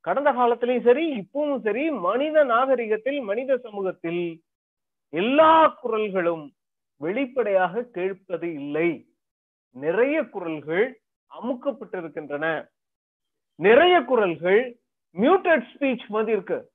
[0.00, 4.42] கடந்த காலத்திலையும் சரி இப்பவும் சரி மனித நாகரிகத்தில் மனித சமூகத்தில்
[5.12, 6.44] எல்லா குரல்களும்
[7.00, 9.06] வெளிப்படையாக கேட்பது இல்லை.
[9.76, 11.00] நிறைய குரல்கள்
[11.42, 12.68] அமுக்கப்பட்டிருக்கின்றன.
[13.54, 14.78] நிறைய குரல்கள்
[15.14, 16.72] மியூட்டட் ஸ்பீச் மாதிரி இருக்கு.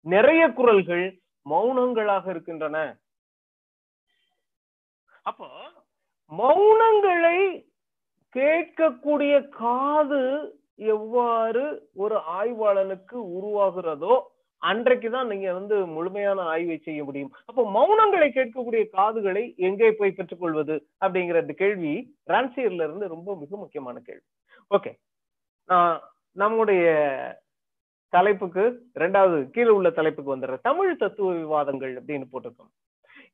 [0.00, 2.98] நிறைய குரல்கள் மௌனங்களாக இருக்கின்றன.
[5.22, 5.48] அப்போ
[6.38, 7.68] மௌனங்களை
[8.36, 17.32] கேட்கக்கூடிய காது எவ்வாறு ஒரு ஆய்வாளனுக்கு உருவாகிறதோ அன்றைக்குதான் நீங்க வந்து முழுமையான ஆய்வை செய்ய முடியும்.
[17.44, 21.94] அப்போ மௌனங்களை கேட்கக்கூடிய காதுகளை எங்கே போய் பெற்றுக்கொள்வது அப்படிங்கிற இந்த கேள்வி
[22.26, 24.26] ரான்சியர்ல இருந்து ரொம்ப மிக முக்கியமான கேள்வி.
[24.70, 24.92] ஓகே.
[26.32, 26.84] நம்முடைய
[28.08, 28.64] தலைப்புக்கு
[28.98, 32.70] ரெண்டாவது கீழே உள்ள தலைப்புக்கு வந்துடுற தமிழ் தத்துவ விவாதங்கள் அப்படின்னு போட்டிருக்கோம்.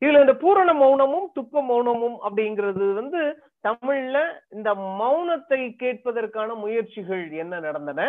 [0.01, 3.21] இதுல இந்த பூரண மௌனமும் துக்க மௌனமும் அப்படிங்கிறது வந்து
[3.67, 4.17] தமிழ்ல
[4.49, 4.69] இந்த
[5.01, 8.01] மௌனத்தை கேட்பதற்கான முயற்சிகள் என்ன நடந்தன?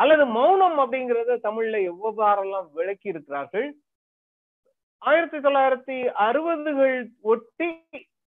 [0.00, 3.68] அல்லது மௌனம் அப்படிங்கறத தமிழ்ல எவ்வாறெல்லாம் விளக்கி இருக்கிறார்கள்?
[5.02, 6.96] ஆயிரத்தி தொள்ளாயிரத்தி அறுபதுகள்
[7.32, 7.68] ஒட்டி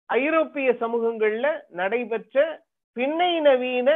[0.09, 1.47] ஐரோப்பிய சமூகங்கள்ல
[1.79, 2.45] நடைபெற்ற
[2.97, 3.89] பின்னை நவீன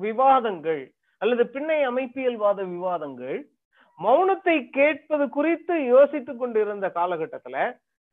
[0.00, 0.82] விவாதங்கள்
[1.22, 3.38] அல்லது பின்னை அமைப்பியல்வாத விவாதங்கள்
[3.98, 7.56] மௌனத்தை கேட்பது குறித்து யோசித்துக் கொண்டிருந்த காலகட்டத்துல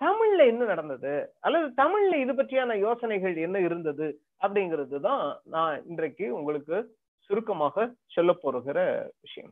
[0.01, 1.13] தமிழ்ல என்ன நடந்தது?
[1.39, 4.07] அல்லது தமிழ்ல இது பற்றியான யோசனைகள் என்ன இருந்தது?
[4.43, 6.77] அப்படிங்கிறது தான் நான் இன்றைக்கு உங்களுக்கு
[7.31, 8.79] சுருக்கமாக சொல்ல போகிற
[9.21, 9.51] விஷயம்.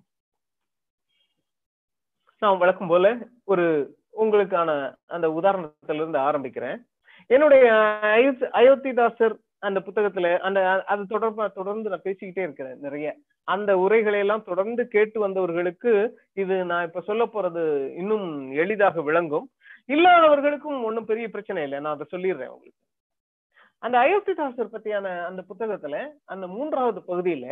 [2.42, 3.08] நான் வழக்கம் போல
[3.52, 3.66] ஒரு
[4.22, 4.70] உங்களுக்கான
[5.16, 6.80] அந்த உதாரணத்திலிருந்து ஆரம்பிக்கிறேன்.
[7.30, 7.66] என்னுடைய
[8.60, 9.36] அயோத்திதாசர்
[9.68, 10.60] அந்த புத்தகத்துல அந்த
[10.92, 13.08] அது தொடர்பா தொடர்ந்து நான் பேசிக்கிட்டே இருக்கிறேன் நிறைய.
[13.44, 15.94] அந்த உரைகளை எல்லாம் தொடர்ந்து கேட்டு வந்தவர்களுக்கு
[16.34, 17.64] இது நான் இப்ப சொல்ல போறது
[18.02, 18.28] இன்னும்
[18.64, 19.48] எளிதாக விளங்கும்.
[19.88, 21.80] இல்லாதவர்களுக்கும் ஒன்றும் பெரிய பிரச்சனை இல்லை.
[21.80, 22.80] நான் அதை சொல்லிடுறேன் உங்களுக்கு.
[23.84, 27.46] அந்த அயோத்திதாசர் பத்தியான அந்த புத்தகத்துல அந்த மூன்றாவது பகுதியில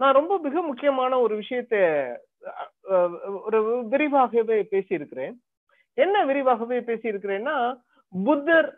[0.00, 1.74] நான் ரொம்ப மிக முக்கியமான ஒரு விஷயத்த
[3.46, 3.58] ஒரு
[3.92, 5.34] விரிவாகவே பேசியிருக்கிறேன்.
[5.98, 7.54] என்ன விரிவாகவே பேசியிருக்கிறேன்னா
[8.12, 8.68] புத்தர்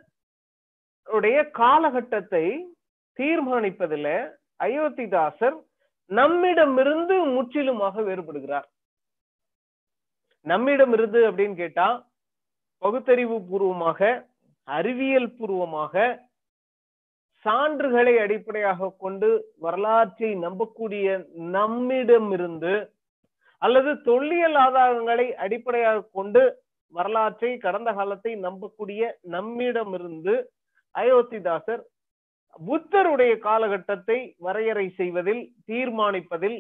[1.07, 2.45] உடைய காலகட்டத்தை
[3.19, 4.13] தீர்மானிப்பதில்
[4.61, 5.57] அயோத்திதாசர்
[6.11, 8.69] நம்மிடமிருந்து முற்றிலுமாக வேறுபடுகிறார்.
[10.47, 11.89] நம்மிடமிருந்து அப்படின்னு கேட்டா
[12.83, 14.01] பகுத்தறிவு பூர்வமாக
[14.69, 15.95] அறிவியல் பூர்வமாக
[17.49, 21.07] சான்றுகளை அடிப்படையாக கொண்டு வரலாற்றை நம்பக்கூடிய
[21.57, 22.75] நம்மிடமிருந்து
[23.63, 26.43] அல்லது தொல்லியல் ஆதாரங்களை அடிப்படையாக கொண்டு
[26.95, 29.03] வரலாற்றை கடந்த காலத்தை நம்பக்கூடிய
[29.35, 30.35] நம்மிடமிருந்து
[30.95, 31.83] அயோத்திதாசர்
[32.61, 36.59] புத்தருடைய காலகட்டத்தை வரையறை செய்வதில் தீர்மானிப்பதில்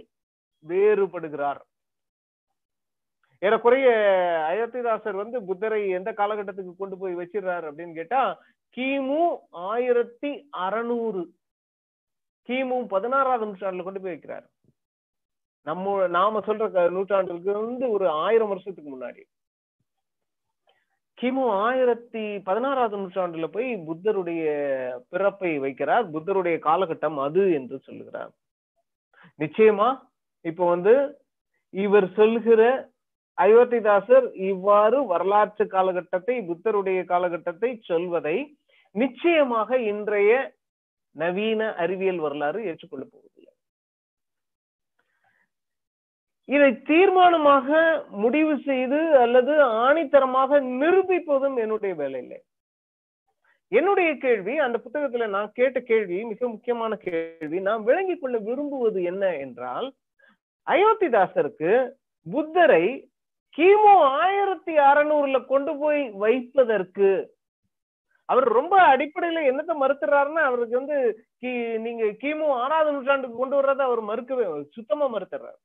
[0.64, 1.60] வேறுபடுகிறார்.
[3.42, 3.88] ஏறக்குறைய
[4.50, 8.22] அயோத்திதாசர் வந்து புத்தரை எந்த காலகட்டத்துக்கு கொண்டு போய் வச்சிடுறாரு அப்படின்னு கேட்டா
[8.76, 11.26] கிமு ஆயிரத்தி அறநூறு.
[12.48, 14.46] கிமு பதினாறாவது நூற்றாண்டுல கொண்டு போய் வைக்கிறார்.
[15.62, 19.22] நம்ம நாம சொல்ற நூற்றாண்டுக்கு வந்து ஒரு ஆயிரம் வருஷத்துக்கு முன்னாடி.
[21.22, 24.44] கிமு ஆயிரத்தி பதினாறாவது நூற்றாண்டுல போய் புத்தருடைய
[25.08, 26.10] பிறப்பை வைக்கிறார்.
[26.10, 28.30] புத்தருடைய காலகட்டம் அது என்று சொல்லுகிறார்.
[29.38, 29.98] நிச்சயமா
[30.40, 31.22] இப்ப வந்து
[31.70, 32.90] இவர் சொல்லுகிற
[33.38, 38.36] அயோத்திதாசர் இவ்வாறு வரலாற்று காலகட்டத்தை புத்தருடைய காலகட்டத்தை சொல்வதை
[38.94, 40.32] நிச்சயமாக இன்றைய
[41.16, 43.52] நவீன அறிவியல் வரலாறு ஏற்றுக்கொள்ள போவதில்லை.
[46.48, 47.68] இதை தீர்மானமாக
[48.16, 52.38] முடிவு செய்து அல்லது ஆணித்தரமாக நிரூபிப்பதும் என்னுடைய வேலை இல்லை
[53.72, 59.24] என்னுடைய கேள்வி அந்த புத்தகத்துல நான் கேட்ட கேள்வி மிக முக்கியமான கேள்வி நான் விளங்கிக் கொள்ள விரும்புவது என்ன
[59.36, 59.88] என்றால்
[60.66, 61.72] அயோத்திதாசருக்கு
[62.26, 62.84] புத்தரை
[63.54, 67.10] கிமு ஆயிரத்தி அறநூறுல கொண்டு போய் வைப்பதற்கு
[68.28, 70.96] அவர் ரொம்ப அடிப்படையில என்னத்த மறுத்துறாருன்னா அவருக்கு வந்து
[71.42, 75.58] கி- நீங்க கிமு ஆறாவது நூற்றாண்டுக்கு கொண்டு வர்றதை அவர் மறுக்கவே சுத்தமா மறுத்துறாரு.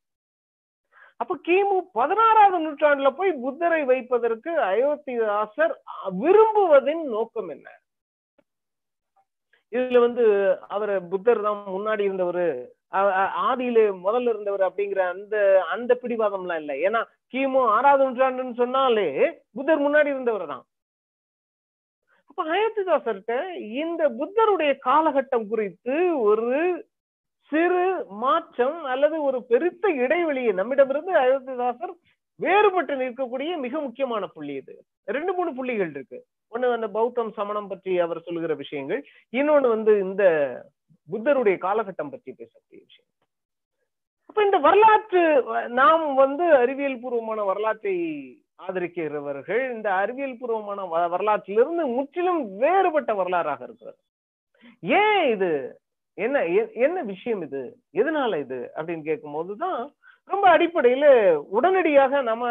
[1.20, 5.74] அப்ப கிமு பதினாறாவது நூற்றாண்டுல போய் புத்தரை வைப்பதற்கு அயோத்திதாசர்
[6.22, 7.68] விரும்புவதின் நோக்கம் என்ன?
[9.74, 10.26] இதுல வந்து
[10.68, 12.46] அவர் புத்தர் தான் முன்னாடி இருந்தவர்
[13.50, 15.36] ஆதியில முதல்ல இருந்தவர் அப்படிங்கிற அந்த
[15.76, 16.76] அந்த பிடிவாதம்லாம் இல்லை.
[16.88, 17.02] ஏன்னா
[17.34, 19.08] கிமு ஆறாவது நூற்றாண்டுன்னு சொன்னாலே
[19.58, 20.64] புத்தர் முன்னாடி இருந்தவர் தான்.
[22.30, 23.36] அப்ப அயோத்திதாசர்கிட்ட
[23.84, 25.96] இந்த புத்தருடைய காலகட்டம் குறித்து
[26.30, 26.52] ஒரு
[27.52, 27.84] சிறு
[28.24, 31.94] மாற்றம் அல்லது ஒரு பெருத்த இடைவெளியை நம்மிடமிருந்து அயோத்திதாசர்
[32.40, 34.74] வேறுபட்டு நிற்கக்கூடிய மிக முக்கியமான புள்ளி இது.
[35.16, 36.20] ரெண்டு மூணு புள்ளிகள் இருக்கு.
[36.54, 39.02] ஒண்ணு அந்த பௌத்தம் சமணம் பற்றி அவர் சொல்லுகிற விஷயங்கள்.
[39.40, 40.24] இன்னொன்னு வந்து இந்த
[41.10, 43.10] புத்தருடைய காலகட்டம் பற்றி பேசக்கூடிய விஷயம்.
[44.30, 45.22] அப்ப இந்த வரலாற்று
[45.74, 47.96] நாம் வந்து அறிவியல் பூர்வமான வரலாற்றை
[48.68, 54.00] ஆதரிக்கிறவர்கள் இந்த அறிவியல் பூர்வமான வரலாற்றிலிருந்து முற்றிலும் வேறுபட்ட வரலாறாக இருக்கிறது
[54.94, 55.52] ஏன் இது?
[56.18, 57.62] என்ன எ- என்ன விஷயம் இது?
[57.94, 58.72] எதனால இது?
[58.76, 59.82] அப்படின்னு கேட்கும் போதுதான்
[60.30, 61.06] ரொம்ப அடிப்படையில
[61.50, 62.44] உடனடியாக நம்ம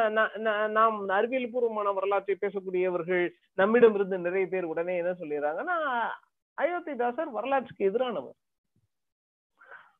[0.71, 5.79] நாம் அறிவியல் பூர்வமான வரலாற்றை பேசக்கூடியவர்கள் நம்மிடமிருந்து நிறைய பேர் உடனே என்ன சொல்லிடுறாங்கன்னா
[6.61, 8.39] அயோத்திதாசர் வரலாற்றுக்கு எதிரானவர்.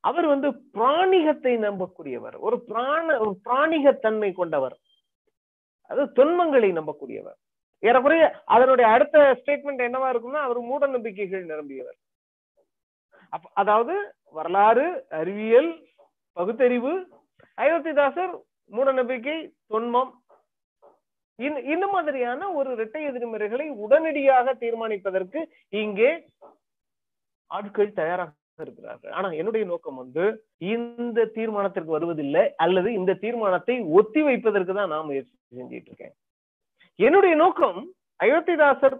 [0.09, 2.35] அவர் வந்து பிராணிகத்தை நம்பக்கூடியவர்.
[2.45, 4.75] ஒரு பிராண ஒரு பிராணிகத்தன்மை கொண்டவர்.
[5.91, 7.37] அது தொன்மங்களை நம்பக்கூடியவர்.
[7.83, 11.97] ஏறக்குறைய அதனுடைய அடுத்த ஸ்டேட்மெண்ட் என்னவா இருக்கும்னா அவர் மூட நம்பிக்கைகள் நிரம்பியவர்.
[13.61, 13.95] அதாவது
[14.37, 14.85] வரலாறு
[15.19, 15.71] அறிவியல்
[16.37, 16.93] பகுத்தறிவு
[17.57, 18.33] அயோத்திதாசர்
[18.75, 19.37] மூட நம்பிக்கை
[19.71, 20.11] தொன்மம்
[21.39, 25.39] இந்த- மாதிரியான ஒரு இரட்டை எதிர்மறைகளை உடனடியாக தீர்மானிப்பதற்கு
[25.73, 26.11] இங்கே
[27.51, 29.11] ஆட்கள் தயாராக இருக்கிறார்கள்.
[29.11, 30.23] ஆனா என்னுடைய நோக்கம் வந்து
[30.67, 36.13] இந்த தீர்மானத்திற்கு வருவதில்லை அல்லது இந்த தீர்மானத்தை ஒத்தி வைப்பதற்கு தான் நான் முயற்சி செஞ்சிட்டு இருக்கேன்.
[36.99, 37.79] என்னுடைய நோக்கம்
[38.19, 38.97] அயோத்திதாசர்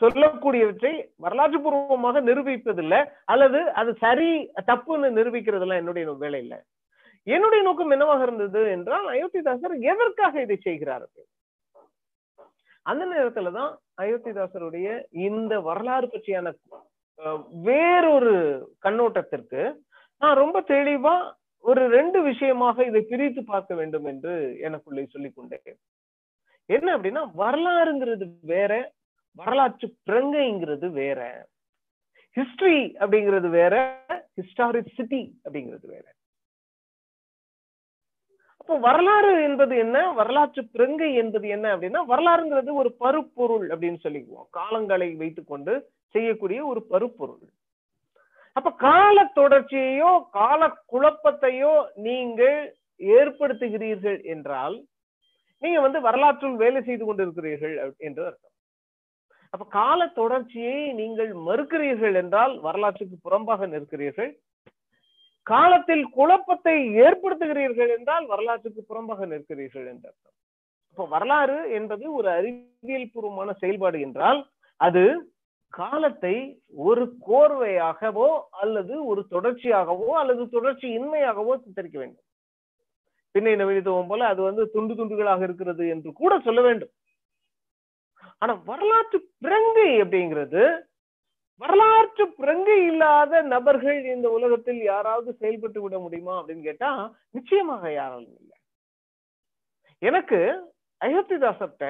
[0.00, 4.30] சொல்லக்கூடியவற்றை வரலாற்று பூர்வமாக நிரூபிப்பதில்லை அல்லது அது சரி
[4.66, 6.58] தப்புன்னு நிரூபிக்கிறதுலாம் என்னுடைய வேலை இல்லை
[7.26, 11.26] என்னுடைய நோக்கம் என்னவாக இருந்தது என்றால் அயோத்திதாசர் எதற்காக இதை செய்கிறார்கள்
[12.86, 14.88] அந்த நேரத்துலதான் அயோத்திதாசருடைய
[15.22, 16.52] இந்த வரலாறு பற்றியான
[17.18, 18.34] அஹ், வேறொரு
[18.82, 19.62] கண்ணோட்டத்திற்கு
[20.22, 21.14] நான் ரொம்ப தெளிவா
[21.64, 25.76] ஒரு ரெண்டு விஷயமாக இதை பிரித்து பார்க்க வேண்டும் என்று எனக்குள்ளே சொல்லிக் கொண்டேன்.
[26.70, 28.72] என்ன அப்படின்னா வரலாறுங்கிறது வேற
[29.36, 31.20] வரலாற்று பிரங்கைங்கிறது வேற
[32.36, 33.74] ஹிஸ்டரி அப்படிங்கிறது வேற
[34.36, 36.06] ஹிஸ்டாரிசிட்டி அப்படிங்கிறது வேற.
[38.72, 39.96] அப்போ வரலாறு என்பது என்ன?
[40.18, 44.46] வரலாற்று பிரங்கை என்பது என்ன அப்படின்னா வரலாறுங்கிறது ஒரு பருப்பொருள் அப்படின்னு சொல்லிக்குவோம்.
[44.58, 45.72] காலங்களை வைத்துக்கொண்டு
[46.14, 47.42] செய்யக்கூடிய ஒரு பருப்பொருள்.
[48.56, 51.74] அப்ப கால தொடர்ச்சியையோ கால குழப்பத்தையோ
[52.06, 52.56] நீங்கள்
[53.00, 54.78] ஏற்படுத்துகிறீர்கள் என்றால்
[55.62, 57.76] நீங்க வந்து வரலாற்றுள் வேலை செய்து கொண்டிருக்கிறீர்கள்
[58.08, 58.54] என்று அர்த்தம்.
[59.54, 64.32] அப்ப கால தொடர்ச்சியை நீங்கள் மறுக்கிறீர்கள் என்றால் வரலாற்றுக்கு புறம்பாக நிற்கிறீர்கள்.
[65.46, 70.34] காலத்தில் குழப்பத்தை ஏற்படுத்துகிறீர்கள் என்றால் வரலாற்றுக்கு புறம்பாக நிற்கிறீர்கள் என்று அர்த்தம்.
[70.90, 74.40] இப்ப வரலாறு என்பது ஒரு அறிவியல் பூர்வமான செயல்பாடு என்றால்
[74.80, 75.04] அது
[75.72, 76.34] காலத்தை
[76.88, 78.30] ஒரு கோர்வையாகவோ
[78.62, 82.26] அல்லது ஒரு தொடர்ச்சியாகவோ அல்லது தொடர்ச்சி இன்மையாகவோ சித்தரிக்க வேண்டும்.
[83.34, 86.92] பின்னை நவீனத்துவம் போல அது வந்து துண்டு துண்டுகளாக இருக்கிறது என்று கூட சொல்ல வேண்டும்.
[88.42, 90.62] ஆனா வரலாற்று பிரங்கை அப்படிங்கிறது
[91.62, 96.90] வரலாற்று பிரங்கை இல்லாத நபர்கள் இந்த உலகத்தில் யாராவது செயல்பட்டு விட முடியுமா அப்படின்னு கேட்டா
[97.30, 98.56] நிச்சயமாக யாராலும் இல்லை.
[100.02, 100.38] எனக்கு
[101.00, 101.86] அயோத்திதாசர்கிட்ட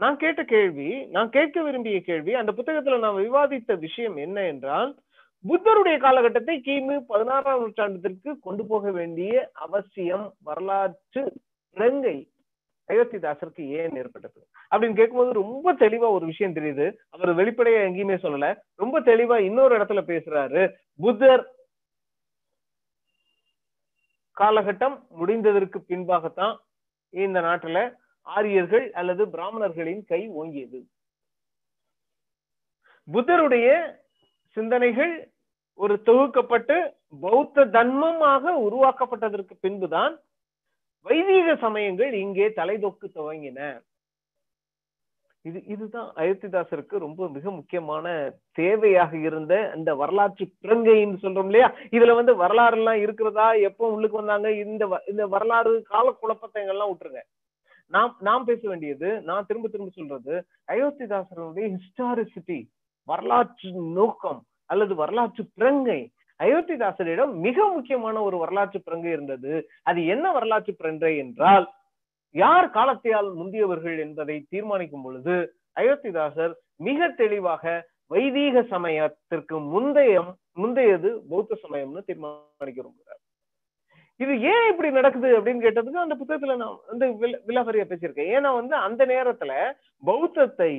[0.00, 4.90] நான் கேட்ட கேள்வி நான் கேட்க விரும்பிய கேள்வி அந்த புத்தகத்துல நான் விவாதித்த விஷயம் என்ன என்றால்
[5.44, 11.22] புத்தருடைய காலகட்டத்தை கிமு பதினாறாம் நூற்றாண்டத்திற்கு கொண்டு போக வேண்டிய அவசியம் வரலாற்று
[11.76, 12.16] பிரங்கை
[12.88, 14.46] அயோத்திதாசருக்கு ஏன் ஏற்பட்டது?
[14.70, 16.96] அப்படின்னு கேட்கும்போது ரொம்ப தெளிவா ஒரு விஷயம் தெரியுது.
[17.08, 18.56] அவர் வெளிப்படையா எங்கேயுமே சொல்லல.
[18.74, 20.72] ரொம்ப தெளிவா இன்னொரு இடத்துல பேசுறாரு.
[20.96, 21.54] புத்தர்
[24.40, 26.56] காலகட்டம் முடிந்ததற்கு பின்பாகத்தான்
[27.08, 30.84] இந்த நாட்டுல ஆரியர்கள் அல்லது பிராமணர்களின் கை ஓங்கியது.
[33.12, 33.98] புத்தருடைய
[34.52, 35.30] சிந்தனைகள்
[35.74, 40.20] ஒரு தொகுக்கப்பட்டு பௌத்த தன்மமாக உருவாக்கப்பட்டதற்கு பின்புதான்
[41.06, 43.60] வைதீக சமயங்கள் இங்கே தலைதொக்கு துவங்கின.
[45.44, 48.06] இது இதுதான் அயோத்திதாசருக்கு ரொம்ப மிக முக்கியமான
[48.58, 51.68] தேவையாக இருந்த அந்த வரலாற்று பிறங்கைன்னு சொல்றோம் இல்லையா?
[51.90, 53.46] இதுல வந்து வரலாறு எல்லாம் இருக்கிறதா?
[53.68, 54.50] எப்போ உள்ளுக்கு வந்தாங்க?
[54.64, 57.22] இந்த இந்த வரலாறு கால குழப்பத்தை எல்லாம் விட்டுருங்க.
[57.92, 60.34] நாம் நாம் பேச வேண்டியது நான் திரும்ப திரும்ப சொல்றது
[60.72, 62.58] அயோத்திதாசருடைய ஹிஸ்டாரிசிட்டி
[63.08, 64.40] வரலாற்று நோக்கம்
[64.70, 66.00] அல்லது வரலாற்று பிறங்கை
[66.40, 69.52] அயோத்திதாசரிடம் மிக முக்கியமான ஒரு வரலாற்று பிறங்கை இருந்தது.
[69.82, 71.66] அது என்ன வரலாற்று பிறங்கை என்றால்
[72.34, 75.36] யார் காலத்தையால் முந்தியவர்கள் என்பதை தீர்மானிக்கும் பொழுது
[75.80, 76.54] அயோத்திதாசர்
[76.88, 77.74] மிக தெளிவாக
[78.06, 80.16] வைதீக சமயத்திற்கு முந்தைய
[80.62, 83.22] முந்தையது பௌத்த சமயம்னு தீர்மானிக்க விரும்புகிறார்
[84.20, 87.06] இது ஏன் இப்படி நடக்குது அப்படின்னு கேட்டதுக்கு அந்த புத்தகத்துல நான் வந்து
[87.48, 88.30] விலாவரியா பேசியிருக்கேன்.
[88.36, 89.52] ஏன்னா வந்து அந்த நேரத்துல
[90.02, 90.72] பௌத்தத்தை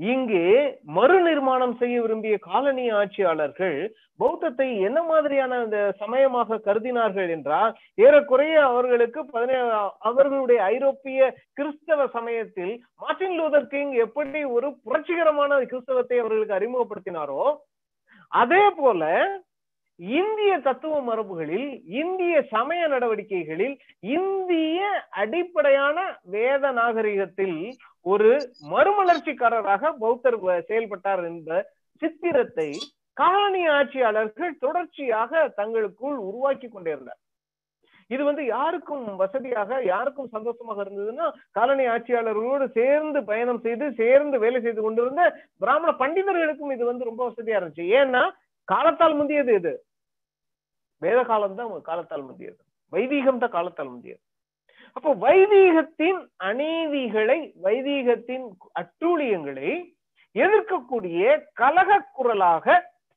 [0.00, 0.42] இங்கே
[0.94, 3.78] மறுநிர்மாணம் செய்ய விரும்பிய காலனி ஆட்சியாளர்கள்
[4.20, 13.36] பௌத்தத்தை என்ன மாதிரியான அந்த சமயமாக கருதினார்கள் என்றால் ஏறக்குறைய அவர்களுக்கு பதினேழு அவர்களுடைய ஐரோப்பிய கிறிஸ்தவ சமயத்தில் மார்டின்
[13.38, 17.42] லூதர் கிங் எப்படி ஒரு புரட்சிகரமான கிறிஸ்தவத்தை அவர்களுக்கு அறிமுகப்படுத்தினாரோ
[18.32, 19.02] அதே போல
[19.98, 21.68] இந்திய தத்துவ மரபுகளில்
[22.00, 23.74] இந்திய சமய நடவடிக்கைகளில்
[24.16, 24.80] இந்திய
[25.22, 25.98] அடிப்படையான
[26.34, 27.58] வேத நாகரிகத்தில்
[28.12, 28.30] ஒரு
[28.72, 31.60] மறுமலர்ச்சிக்காரராக பௌத்தர் செயல்பட்டார் என்ற
[32.02, 32.68] சித்திரத்தை
[33.20, 37.20] காலனி ஆட்சியாளர்கள் தொடர்ச்சியாக தங்களுக்குள் உருவாக்கி கொண்டிருந்தார்.
[38.10, 41.26] இது வந்து யாருக்கும் வசதியாக யாருக்கும் சந்தோஷமாக இருந்ததுன்னா
[41.58, 45.24] காலனி ஆட்சியாளர்களோடு சேர்ந்து பயணம் செய்து சேர்ந்து வேலை செய்து கொண்டிருந்த
[45.64, 47.86] பிராமண பண்டிதர்களுக்கும் இது வந்து ரொம்ப வசதியா இருந்துச்சு.
[48.00, 48.22] ஏன்னா
[48.68, 49.74] காலத்தால் முந்தியது இது.
[51.02, 52.60] வேத காலம் தான் காலத்தால் முந்தியது.
[52.92, 54.22] வைதீகம் தான் காலத்தால் முந்தியது.
[54.96, 58.46] அப்போ வைதீகத்தின் அநீதிகளை வைதீகத்தின்
[58.80, 59.72] அட்டூழியங்களை
[60.34, 61.20] எதிர்க்கக்கூடிய
[61.60, 62.66] கலக குரலாக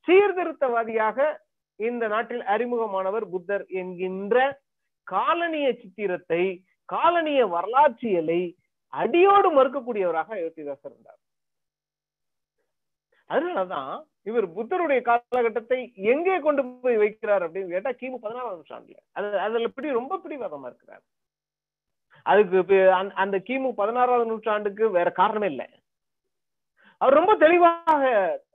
[0.07, 1.17] சீர்திருத்தவாதியாக
[1.79, 4.35] இந்த நாட்டில் அறிமுகமானவர் புத்தர் என்கின்ற
[5.07, 6.43] காலனிய சித்திரத்தை
[6.89, 8.41] காலனிய வரலாற்றியலை
[8.93, 11.20] அடியோடு மறுக்கக்கூடியவராக அயோத்திதாசர் இருந்தார்.
[13.31, 13.91] அதனாலதான்
[14.29, 15.79] இவர் புத்தருடைய காலகட்டத்தை
[16.13, 21.03] எங்கே கொண்டு போய் வைக்கிறார் அப்படின்னு கேட்டா கிமு பதினாறாம் நூற்றாண்டுல அது அதுல பிடி ரொம்ப பிடிவாதமா இருக்கிறார்.
[22.25, 22.79] அதுக்கு
[23.23, 25.67] அந்த கிமு பதினாறாவது நூற்றாண்டுக்கு வேற காரணமே இல்லை.
[27.01, 28.03] அவர் ரொம்ப தெளிவாக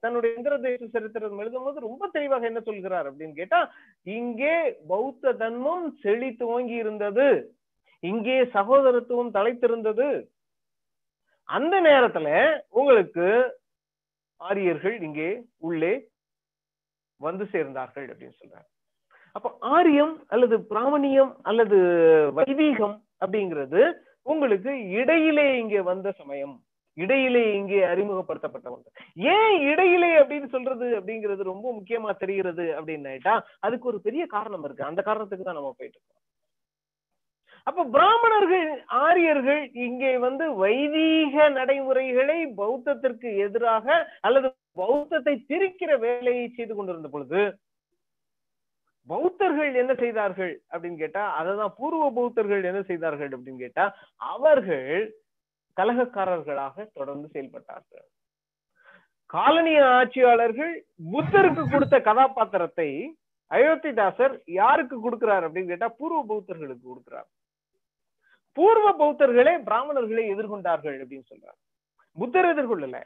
[0.04, 3.60] தன்னுடைய இந்திர தேச சரித்திரம் எழுதும் போது ரொம்ப தெளிவாக என்ன சொல்கிறார் அப்படின்னு கேட்டா
[4.18, 4.54] இங்கே
[4.92, 7.28] பௌத்த தன்மம் செழி துவங்கி இருந்தது.
[8.04, 10.08] இங்கே சகோதரத்துவம் தலைத்திருந்தது
[11.48, 12.28] அந்த நேரத்துல
[12.80, 13.26] உங்களுக்கு
[14.40, 15.94] ஆரியர்கள் இங்கே உள்ளே
[17.20, 18.68] வந்து சேர்ந்தார்கள் அப்படின்னு சொல்றாங்க.
[19.37, 21.79] அப்ப ஆரியம் அல்லது பிராமணியம் அல்லது
[22.38, 23.83] வைதீகம் அப்படிங்கிறது
[24.22, 24.70] உங்களுக்கு
[25.01, 26.55] இடையிலே இங்கே வந்த சமயம்
[26.96, 28.90] இடையிலே இங்கே அறிமுகப்படுத்தப்பட்ட ஒன்று
[29.35, 34.90] ஏன் இடையிலே அப்படின்னு சொல்றது அப்படிங்கிறது ரொம்ப முக்கியமா தெரிகிறது அப்படின்னாட்டா அதுக்கு ஒரு பெரிய காரணம் இருக்கு.
[34.90, 36.22] அந்த காரணத்துக்கு தான் நம்ம போயிட்டு இருக்கோம்.
[37.66, 38.68] அப்ப பிராமணர்கள்
[39.05, 43.87] ஆரியர்கள் இங்கே வந்து வைதீக நடைமுறைகளை பௌத்தத்திற்கு எதிராக
[44.20, 47.40] அல்லது பௌத்தத்தை திரிக்கிற வேலையை செய்து கொண்டிருந்த பொழுது
[49.09, 53.85] பௌத்தர்கள் என்ன செய்தார்கள் அப்படின்னு கேட்டா அததான் பூர்வ பௌத்தர்கள் என்ன செய்தார்கள் அப்படின்னு கேட்டா
[54.33, 54.88] அவர்கள்
[55.76, 58.07] கலகக்காரர்களாக தொடர்ந்து செயல்பட்டார்கள்.
[59.31, 60.74] காலனிய ஆட்சியாளர்கள்
[61.12, 62.88] புத்தருக்கு கொடுத்த கதாபாத்திரத்தை
[63.50, 67.29] அயோத்திதாசர் யாருக்கு கொடுக்கிறார் அப்படின்னு கேட்டா பூர்வ பௌத்தர்களுக்கு கொடுக்கிறார்.
[68.56, 71.60] பூர்வ பௌத்தர்களே பிராமணர்களை எதிர்கொண்டார்கள் அப்படின்னு சொல்றாங்க.
[72.20, 72.98] புத்தர் எதிர்கொள்ளல.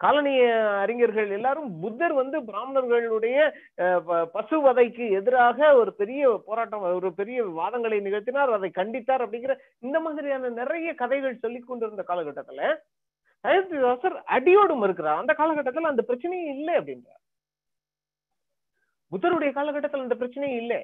[0.00, 0.42] காலனிய
[0.82, 3.38] அறிஞர்கள் எல்லாரும் புத்தர் வந்து பிராமணர்களுடைய
[4.34, 9.54] பசுவதைக்கு எதிராக ஒரு பெரிய போராட்டம் ஒரு பெரிய வாதங்களை நிகழ்த்தினார் அதை கண்டித்தார் அப்படிங்கிற
[9.86, 12.62] இந்த மாதிரியான நிறைய கதைகள் சொல்லிக் கொண்டிருந்த காலகட்டத்துல
[13.44, 17.22] அயோத்திதாசர் அடியோடு மறுக்கிறார் அந்த காலகட்டத்துல அந்த பிரச்சனையே இல்லை அப்படின்றார்.
[19.12, 20.82] புத்தருடைய காலகட்டத்தில் அந்த பிரச்சனையே இல்லை.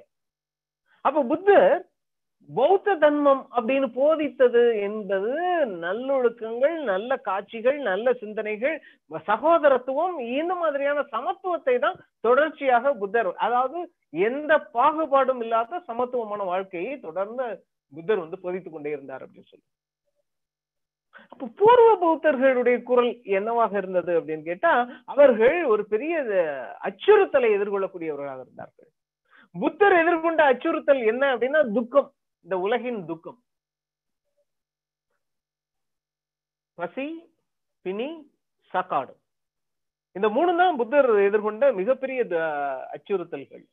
[1.06, 1.74] அப்ப புத்தர்
[2.48, 5.30] பௌத்த தன்மம் அப்படின்னு போதித்தது என்பது
[5.84, 8.76] நல்லொழுக்கங்கள் நல்ல காட்சிகள் நல்ல சிந்தனைகள்
[9.30, 13.80] சகோதரத்துவம் இந்த மாதிரியான சமத்துவத்தை தான் தொடர்ச்சியாக புத்தர் அதாவது
[14.28, 17.46] எந்த பாகுபாடும் இல்லாத சமத்துவமான வாழ்க்கையை தொடர்ந்து
[17.92, 19.66] புத்தர் வந்து போதித்துக் கொண்டே இருந்தார் அப்படின்னு சொல்லி.
[21.32, 24.72] அப்ப பூர்வ பௌத்தர்களுடைய குரல் என்னவாக இருந்தது அப்படின்னு கேட்டா
[25.12, 26.14] அவர்கள் ஒரு பெரிய
[26.88, 28.90] அச்சுறுத்தலை எதிர்கொள்ளக்கூடியவர்களாக இருந்தார்கள்.
[29.54, 32.08] புத்தர் எதிர்கொண்ட அச்சுறுத்தல் என்ன அப்படின்னா துக்கம்.
[32.44, 33.38] இந்த உலகின் துக்கம்.
[36.78, 37.06] பசி
[37.84, 38.08] பிணி
[38.72, 39.14] சாக்காடு.
[40.16, 42.20] இந்த மூணு தான் புத்தர் எதிர்கொண்ட மிகப்பெரிய
[42.94, 43.64] அச்சுறுத்தல்கள்.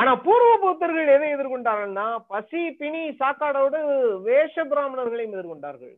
[0.00, 3.78] ஆனா பூர்வ புத்தர்கள் எதை எதிர்கொண்டார்கள்னா பசி பிணி சாக்காடோடு
[4.26, 5.96] வேஷ பிராமணர்களையும் எதிர்கொண்டார்கள்.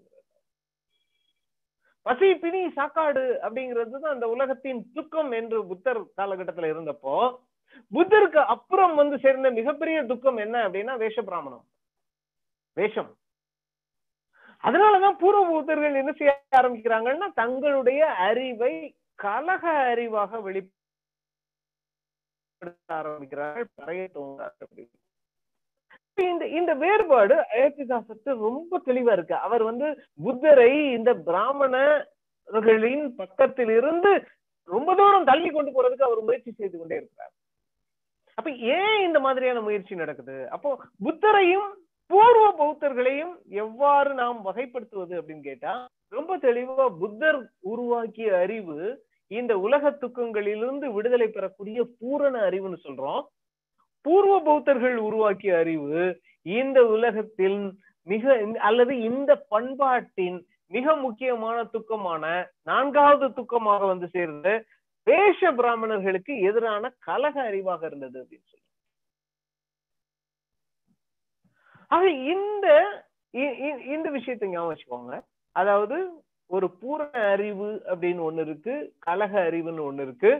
[2.07, 7.17] பசி பிணி சாக்காடு அப்படிங்கிறது தான் அந்த உலகத்தின் துக்கம் என்று புத்தர் காலகட்டத்துல இருந்தப்போ
[7.93, 11.65] புத்தருக்கு அப்புறம் வந்து சேர்ந்த மிகப்பெரிய துக்கம் என்ன அப்படின்னா வேஷ பிராமணம்
[12.77, 13.11] வேஷம்.
[14.65, 18.75] அதனாலதான் பூர்வ புத்தர்கள் என்ன செய்ய ஆரம்பிக்கிறாங்கன்னா தங்களுடைய அறிவை
[19.25, 20.79] கலக அறிவாக வெளிப்படுத்த
[23.01, 24.03] ஆரம்பிக்கிறார்கள் பறைய
[26.33, 29.35] இந்த இந்த வேறுபாடு அயோத்திதாசத்து ரொம்ப தெளிவா இருக்கு.
[29.47, 29.87] அவர் வந்து
[30.25, 34.13] புத்தரை இந்த பிராமணர்களின் பக்கத்தில் இருந்து
[34.69, 37.33] ரொம்ப தூரம் தள்ளி கொண்டு போறதுக்கு அவர் முயற்சி செய்து கொண்டே இருக்கிறார்.
[38.41, 40.37] அப்ப ஏன் இந்த மாதிரியான முயற்சி நடக்குது?
[40.51, 40.71] அப்போ
[41.05, 41.71] புத்தரையும்
[42.11, 45.73] பூர்வ பௌத்தர்களையும் எவ்வாறு நாம் வகைப்படுத்துவது அப்படின்னு கேட்டா
[46.09, 47.39] ரொம்ப தெளிவா புத்தர்
[47.73, 48.79] உருவாக்கிய அறிவு
[49.31, 53.21] இந்த உலக துக்கங்களிலிருந்து விடுதலை பெறக்கூடிய பூரண அறிவுன்னு சொல்றோம்.
[54.05, 56.01] பூர்வ பௌத்தர்கள் உருவாக்கிய அறிவு
[56.47, 57.61] இந்த உலகத்தில்
[58.07, 58.35] மிக
[58.69, 62.25] அல்லது இந்த பண்பாட்டின் மிக முக்கியமான துக்கமான
[62.63, 64.53] நான்காவது துக்கமாக வந்து சேர்ந்து
[65.07, 68.67] வேஷ பிராமணர்களுக்கு எதிரான கலக அறிவாக இருந்தது அப்படின்னு சொல்லி.
[71.95, 72.67] ஆக இந்த
[73.95, 75.15] இந்த விஷயத்தை ஞாபகம் வச்சுக்கோங்க.
[75.57, 75.97] அதாவது
[76.57, 80.31] ஒரு பூரண அறிவு அப்படின்னு ஒண்ணு இருக்கு கலக அறிவுன்னு ஒண்ணு இருக்கு.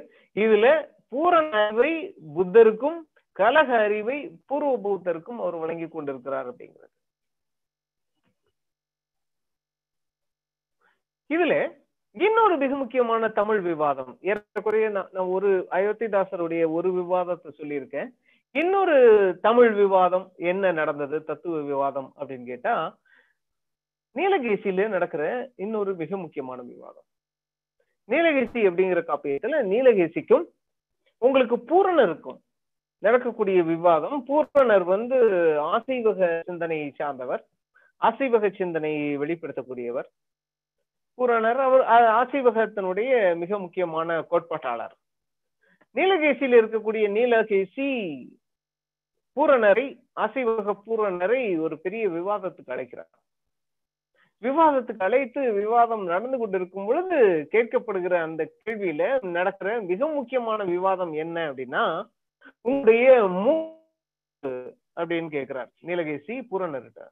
[0.45, 0.67] இதுல
[1.13, 1.93] பூரண அறிவை
[2.37, 2.99] புத்தருக்கும்
[3.41, 4.19] கலக அறிவை
[4.49, 6.95] பூர்வபூத்தருக்கும் அவர் வழங்கி கொண்டிருக்கிறார் அப்படிங்கிறது.
[11.31, 11.55] இதுல
[12.15, 14.19] இன்னொரு மிக முக்கியமான தமிழ் விவாதம்.
[14.21, 18.09] ஏறக்குறைய நான் ஒரு அயோத்திதாசருடைய ஒரு விவாதத்தை சொல்லியிருக்கேன்.
[18.55, 18.97] இன்னொரு
[19.41, 22.99] தமிழ் விவாதம் என்ன நடந்தது தத்துவ விவாதம் அப்படின்னு கேட்டா
[24.15, 25.25] நீலகேசியில நடக்கிற
[25.57, 27.07] இன்னொரு மிக முக்கியமான விவாதம்.
[28.09, 30.47] நீலகேசி அப்படிங்கிற காப்பியத்துல நீலகேசிக்கும்
[31.19, 32.41] உங்களுக்கு பூரணருக்கும்
[32.99, 35.17] நடக்கக்கூடிய விவாதம் பூரணர் வந்து
[35.75, 37.45] ஆசைவக சிந்தனையை சார்ந்தவர்
[38.01, 40.09] ஆசைவக சிந்தனையை வெளிப்படுத்தக்கூடியவர்.
[41.21, 41.83] பூரணர் அவர்
[42.21, 44.95] ஆசைவகத்தினுடைய மிக முக்கியமான கோட்பாட்டாளர்.
[45.97, 47.89] நீலகேசியில் இருக்கக்கூடிய நீலகேசி
[49.37, 49.87] பூரணரை
[50.21, 53.11] ஆசைவக பூரணரை ஒரு பெரிய விவாதத்துக்கு அழைக்கிறார்.
[54.43, 57.17] விவாதத்துக்கு அழைத்து விவாதம் நடந்து கொண்டிருக்கும் பொழுது
[57.53, 61.85] கேட்கப்படுகிற அந்த கேள்வியில நடக்கிற மிக முக்கியமான விவாதம் என்ன அப்படின்னா
[62.61, 63.11] உங்களுடைய
[63.43, 63.55] மூ
[65.01, 65.71] அப்படின்னு கேட்கிறார்.
[65.87, 67.03] நீலகேசி பூரணர்கிட்ட.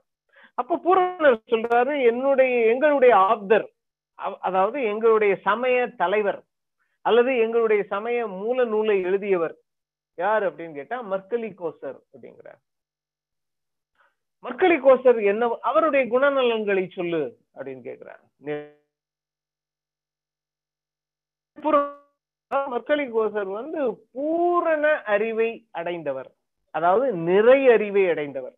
[0.55, 3.66] அப்ப பூரணர் சொல்றாரு என்னுடைய எங்களுடைய ஆப்தர்
[4.18, 6.40] அதாவது எங்களுடைய சமய தலைவர்
[7.04, 9.54] அல்லது எங்களுடைய சமய மூல நூலை எழுதியவர்
[10.18, 12.61] யார் அப்படின்னு கேட்டா மர்கலி கோசர் அப்படிங்கிறார்.
[14.44, 17.22] மர்கலி கோசர் என்ன அவருடைய குணநலன்களை சொல்லு
[17.54, 18.22] அப்படின்னு கேட்கிறார்
[22.72, 23.81] மர்கலி கோசர் வந்து
[24.12, 26.31] பூரண அறிவை அடைந்தவர்.
[26.74, 28.54] அதாவது நிறை அறிவை அடைந்தவர்.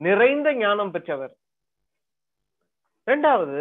[0.00, 1.34] நிறைந்த ஞானம் பெற்றவர்.
[3.06, 3.58] இரண்டாவது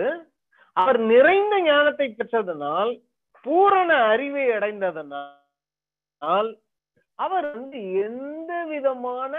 [0.78, 2.92] அவர் நிறைந்த ஞானத்தை பெற்றதனால்
[3.46, 6.50] பூரண அறிவை அடைந்ததனால்
[7.20, 9.34] அவர் வந்து எந்த விதமான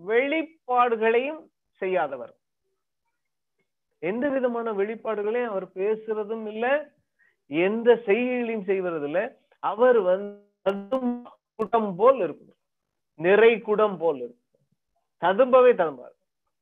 [0.00, 1.40] வெளிப்பாடுகளையும்
[1.80, 2.32] செய்யாதவர்.
[4.02, 6.66] எந்த விதமான வெளிப்பாடுகளையும் அவர் பேசுறதும் இல்ல
[7.50, 9.20] எந்த செய்கைகளையும் செய்வது இல்ல
[9.62, 10.98] அவர் வந்து
[11.60, 12.54] குடம் போல் இருக்கும்.
[13.20, 14.44] நிறை குடம் போல் இருக்கும்.
[15.22, 16.14] ததும்பவே ததும்பாது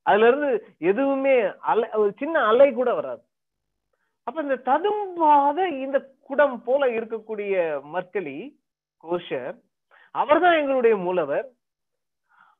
[0.06, 0.50] அதுல இருந்து
[0.90, 1.34] எதுவுமே
[1.70, 3.22] அலை ஒரு சின்ன அலை கூட வராது.
[4.26, 7.54] அப்ப இந்த ததும்பாத இந்த குடம் போல இருக்கக்கூடிய
[7.92, 8.36] மற்களி
[9.04, 9.56] கோஷர்
[10.14, 11.46] அவர்தான் எங்களுடைய மூலவர்.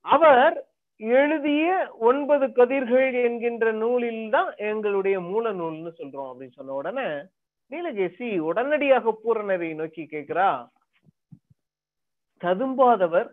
[0.05, 0.57] அவர்
[1.01, 1.67] எழுதிய
[2.01, 7.09] ஒன்பது கதிர்கள் என்கின்ற நூலில் தான் எங்களுடைய மூல நூல்னு சொல்றோம் அப்படின்னு சொன்ன உடனே
[7.71, 10.49] நீலகேசி உடனடியாக பூரணரை நோக்கி கேட்கிறா
[12.43, 13.29] ததும்பாதவர்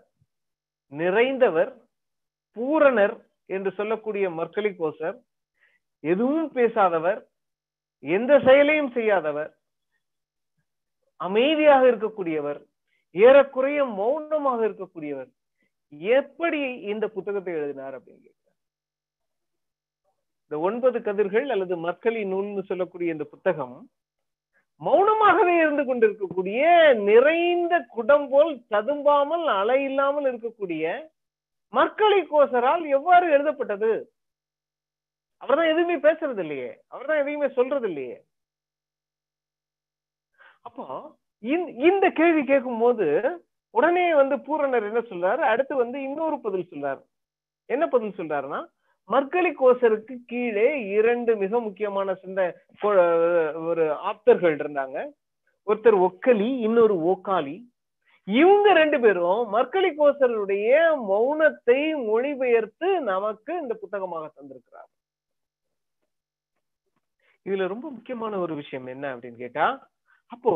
[0.92, 1.72] நிறைந்தவர்
[2.58, 3.16] பூரணர்
[3.50, 5.18] என்று சொல்லக்கூடிய மர்கலி கோசர்
[6.04, 7.22] எதுவும் பேசாதவர்
[8.04, 9.52] எந்த செயலையும் செய்யாதவர்
[11.20, 12.62] அமைதியாக இருக்கக்கூடியவர்
[13.16, 15.32] ஏறக்குறைய மௌனமாக இருக்கக்கூடியவர்
[16.10, 16.60] எப்படி
[16.92, 18.40] இந்த புத்தகத்தை எழுதினார் அப்படின்னு கேட்டார்
[20.46, 23.76] இந்த ஒன்பது கதிர்கள் அல்லது மக்களின் நூல்னு சொல்லக்கூடிய இந்த புத்தகம்
[24.82, 26.62] மௌனமாகவே இருந்து கொண்டிருக்கக்கூடிய
[27.04, 30.86] நிறைந்த குடம் போல் ததும்பாமல் அலை இல்லாமல் இருக்கக்கூடிய
[31.74, 33.92] மக்களை கோசரால் எவ்வாறு எழுதப்பட்டது?
[35.44, 38.24] அவர்தான் எதுவுமே பேசுறது இல்லையே அவர்தான் எதையுமே சொல்றது இல்லையே
[40.62, 43.06] அப்போ இந்த- கேள்வி கேட்கும் போது
[43.70, 45.38] உடனே வந்து பூரணர் என்ன சொல்றாரு?
[45.38, 47.04] அடுத்து வந்து இன்னொரு பதில் சொல்றாரு.
[47.66, 48.66] என்ன பதில் சொல்றாருன்னா
[49.08, 55.10] மர்கலி கோசருக்கு கீழே இரண்டு மிக முக்கியமான சிந்த ஒரு ஆப்தர்கள் இருந்தாங்க.
[55.68, 57.64] ஒருத்தர் ஒக்கலி இன்னொரு ஓக்காலி.
[58.24, 64.92] இவங்க ரெண்டு பேரும் மர்கலி கோசருடைய மௌனத்தை மொழிபெயர்த்து நமக்கு இந்த புத்தகமாக தந்திருக்கிறார்.
[67.46, 69.66] இதுல ரொம்ப முக்கியமான ஒரு விஷயம் என்ன அப்படின்னு கேட்டா
[70.32, 70.54] அப்போ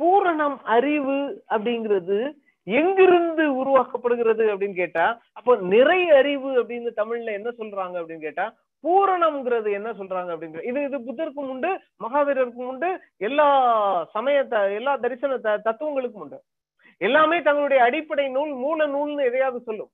[0.00, 1.16] பூரணம் அறிவு
[1.50, 2.18] அப்படிங்கிறது
[2.66, 8.46] எங்கிருந்து உருவாக்கப்படுகிறது அப்படின்னு கேட்டா அப்போ நிறை அறிவு அப்படின்னு தமிழ்ல என்ன சொல்றாங்க அப்படின்னு கேட்டா
[8.84, 11.70] பூரணம்ங்கிறது என்ன சொல்றாங்க அப்படிங்கிற இது இது புத்தருக்கும் உண்டு
[12.02, 13.46] மகாவீரருக்கும் உண்டு எல்லா
[14.14, 16.38] சமய எல்லா தரிசன த- தத்துவங்களுக்கும் உண்டு.
[17.00, 19.90] எல்லாமே தங்களுடைய அடிப்படை நூல் மூல நூல்னு எதையாவது சொல்லும்.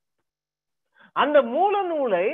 [1.17, 2.27] அந்த மூல நூலை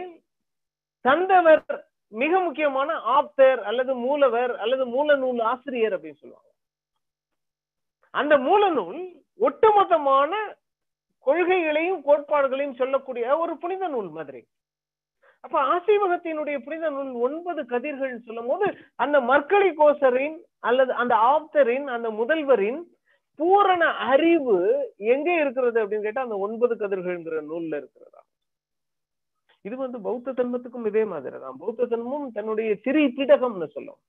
[1.05, 1.65] தந்தவர்
[2.13, 6.51] மிக முக்கியமான ஆப்தர் அல்லது மூலவர் அல்லது மூல நூல் ஆசிரியர் அப்படின்னு சொல்லுவாங்க.
[8.15, 9.01] அந்த மூல நூல்
[9.41, 10.33] ஒட்டுமொத்தமான
[11.27, 14.43] கொள்கைகளையும் கோட்பாடுகளையும் சொல்லக்கூடிய ஒரு புனித நூல் மாதிரி.
[15.45, 18.67] அப்ப ஆசீவகத்தினுடைய புனித நூல் ஒன்பது கதிர்கள் சொல்லும் போது
[19.05, 20.39] அந்த மர்க்கலி கோசரின்
[20.69, 22.81] அல்லது அந்த ஆப்தரின் அந்த முதல்வரின்
[23.39, 24.59] பூரண அறிவு
[24.97, 28.21] எங்கே இருக்கிறது அப்படின்னு கேட்டா அந்த ஒன்பது கதிர்கள்ங்கிற நூல்ல இருக்கிறதா.
[29.67, 31.59] இது வந்து பௌத்த தர்மத்துக்கும் இதே மாதிரி தான்.
[31.63, 34.01] பௌத்த தன்மம் தன்னுடைய திரி பீடகம்னு சொல்லும்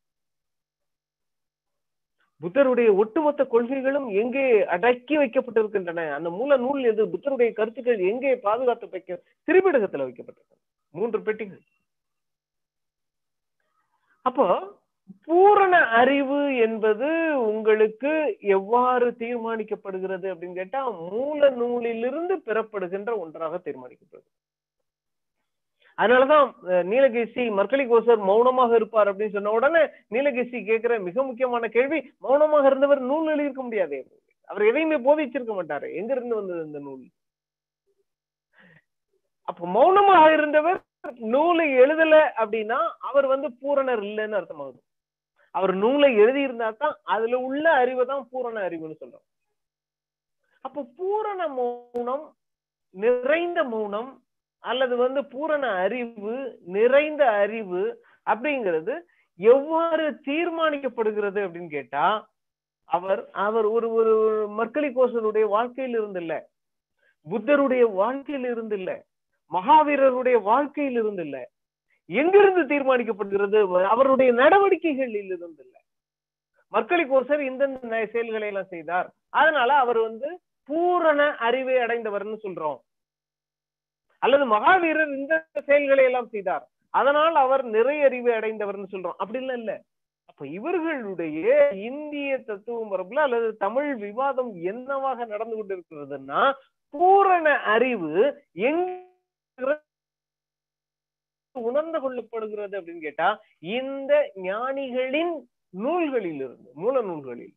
[2.41, 4.43] புத்தருடைய ஒட்டுமொத்த கொள்கைகளும் எங்கே
[4.73, 10.63] அடக்கி வைக்கப்பட்டிருக்கின்றன அந்த மூல நூல் எது புத்தருடைய கருத்துக்கள் எங்கே பாதுகாத்து வைக்க திரிபிடகத்துல வைக்கப்பட்டிருக்கின்றன.
[10.95, 11.63] மூன்று பெட்டிகள்.
[14.25, 14.45] அப்போ
[15.27, 17.09] பூரண அறிவு என்பது
[17.49, 18.11] உங்களுக்கு
[18.55, 20.81] எவ்வாறு தீர்மானிக்கப்படுகிறது அப்படின்னு கேட்டா
[21.13, 24.35] மூல நூலிலிருந்து பெறப்படுகின்ற ஒன்றாக தீர்மானிக்கப்படுகிறது
[25.97, 29.81] அதனாலதான் அஹ், நீலகேசி மர்கலி கோசர் மௌனமாக இருப்பார் அப்படின்னு சொன்ன உடனே
[30.11, 33.99] நீலகேசி கேட்கிற மிக முக்கியமான கேள்வி மௌனமாக இருந்தவர் நூல் எழுதியிருக்க முடியாது.
[34.49, 35.87] அவர் எதையுமே போதிச்சிருக்க மாட்டாரு.
[35.95, 37.01] எங்க இருந்து வந்தது இந்த நூல்?
[39.47, 40.79] அப்ப மௌனமாக இருந்தவர்
[41.33, 42.77] நூலை எழுதல அப்படின்னா
[43.09, 44.79] அவர் வந்து பூரணர் இல்லைன்னு அர்த்தமாகுது.
[45.55, 49.25] அவர் நூலை எழுதி இருந்தா தான் அதுல உள்ள அறிவை தான் பூரண அறிவுன்னு சொல்றோம்.
[50.65, 52.25] அப்ப பூரண மௌனம்
[52.95, 54.09] நிறைந்த மௌனம்
[54.63, 56.35] அல்லது வந்து பூரண அறிவு
[56.67, 57.83] நிறைந்த அறிவு
[58.27, 58.93] அப்படிங்கிறது
[59.39, 62.05] எவ்வாறு தீர்மானிக்கப்படுகிறது அப்படின்னு கேட்டா
[62.89, 64.13] அவர் அவர் ஒரு ஒரு
[64.57, 66.35] மர்கலி கோசருடைய வாழ்க்கையில் இருந்து இல்ல
[67.27, 68.91] புத்தருடைய வாழ்க்கையில் இருந்து இல்ல
[69.51, 71.37] மகாவீரருடைய வாழ்க்கையில் இருந்து இல்ல
[72.09, 73.59] எங்கிருந்து தீர்மானிக்கப்படுகிறது?
[73.85, 75.75] அவருடைய நடவடிக்கைகளில் இருந்து இல்ல
[76.73, 79.07] மர்கலி கோசர் இந்தந்த செயல்களை எல்லாம் செய்தார்.
[79.29, 80.29] அதனால அவர் வந்து
[80.69, 82.79] பூரண அறிவை அடைந்தவர்னு சொல்றோம்.
[84.17, 86.69] அல்லது மகாவீரர் இந்த செயல்களை எல்லாம் செய்தார்.
[86.89, 89.19] அதனால் அவர் நிறைய அறிவு அடைந்தவர்னு சொல்றோம்.
[89.19, 89.83] அப்படிலாம் இல்ல.
[90.25, 96.53] அப்ப இவர்களுடைய இந்திய தத்துவ மரபுல அல்லது தமிழ் விவாதம் என்னவாக நடந்து கொண்டிருக்கிறதுன்னா
[96.89, 98.13] பூரண அறிவு
[98.51, 99.05] எங்க
[101.51, 105.33] உணர்ந்து கொள்ளப்படுகிறது அப்படின்னு கேட்டா இந்த ஞானிகளின்
[105.69, 107.53] நூல்களில் இருந்து மூல நூல்களில்.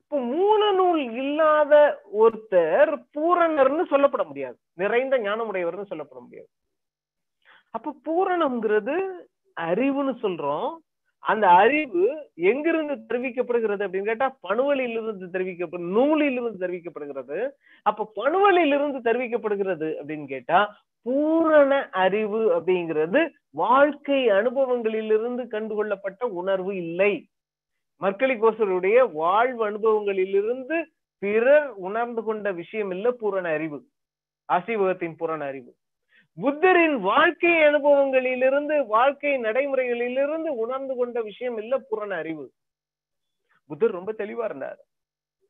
[0.00, 4.56] இப்ப மூல நூல் இல்லாத ஒருத்தர் பூரணர்னு சொல்லப்பட முடியாது.
[4.74, 6.48] நிறைந்த ஞானமுடையவர்னு சொல்லப்பட முடியாது.
[7.70, 9.08] அப்ப பூரணம்ங்கிறது
[9.60, 10.76] அறிவுன்னு சொல்றோம்.
[11.18, 17.50] அந்த அறிவு எங்கிருந்து தெரிவிக்கப்படுகிறது அப்படின்னு கேட்டா பணுவலிலிருந்து தெரிவிக்கப்படும் நூலிலிருந்து தெரிவிக்கப்படுகிறது.
[17.82, 27.26] அப்ப பணுவலில் இருந்து தெரிவிக்கப்படுகிறது அப்படின்னு கேட்டா பூரண அறிவு அப்படிங்கிறது வாழ்க்கை அனுபவங்களிலிருந்து கண்டுகொள்ளப்பட்ட உணர்வு இல்லை.
[28.04, 30.84] மர்கலி கோசருடைய வாழ்வு அனுபவங்களிலிருந்து
[31.18, 33.86] பிறர் உணர்ந்து கொண்ட விஷயம் இல்ல பூரண அறிவு.
[34.52, 35.74] ஆசீவகத்தின் பூரண அறிவு.
[36.40, 42.52] புத்தரின் வாழ்க்கை அனுபவங்களிலிருந்து வாழ்க்கை நடைமுறைகளிலிருந்து உணர்ந்து கொண்ட விஷயம் இல்ல பூரண அறிவு.
[43.66, 44.84] புத்தர் ரொம்ப தெளிவா இருந்தார்.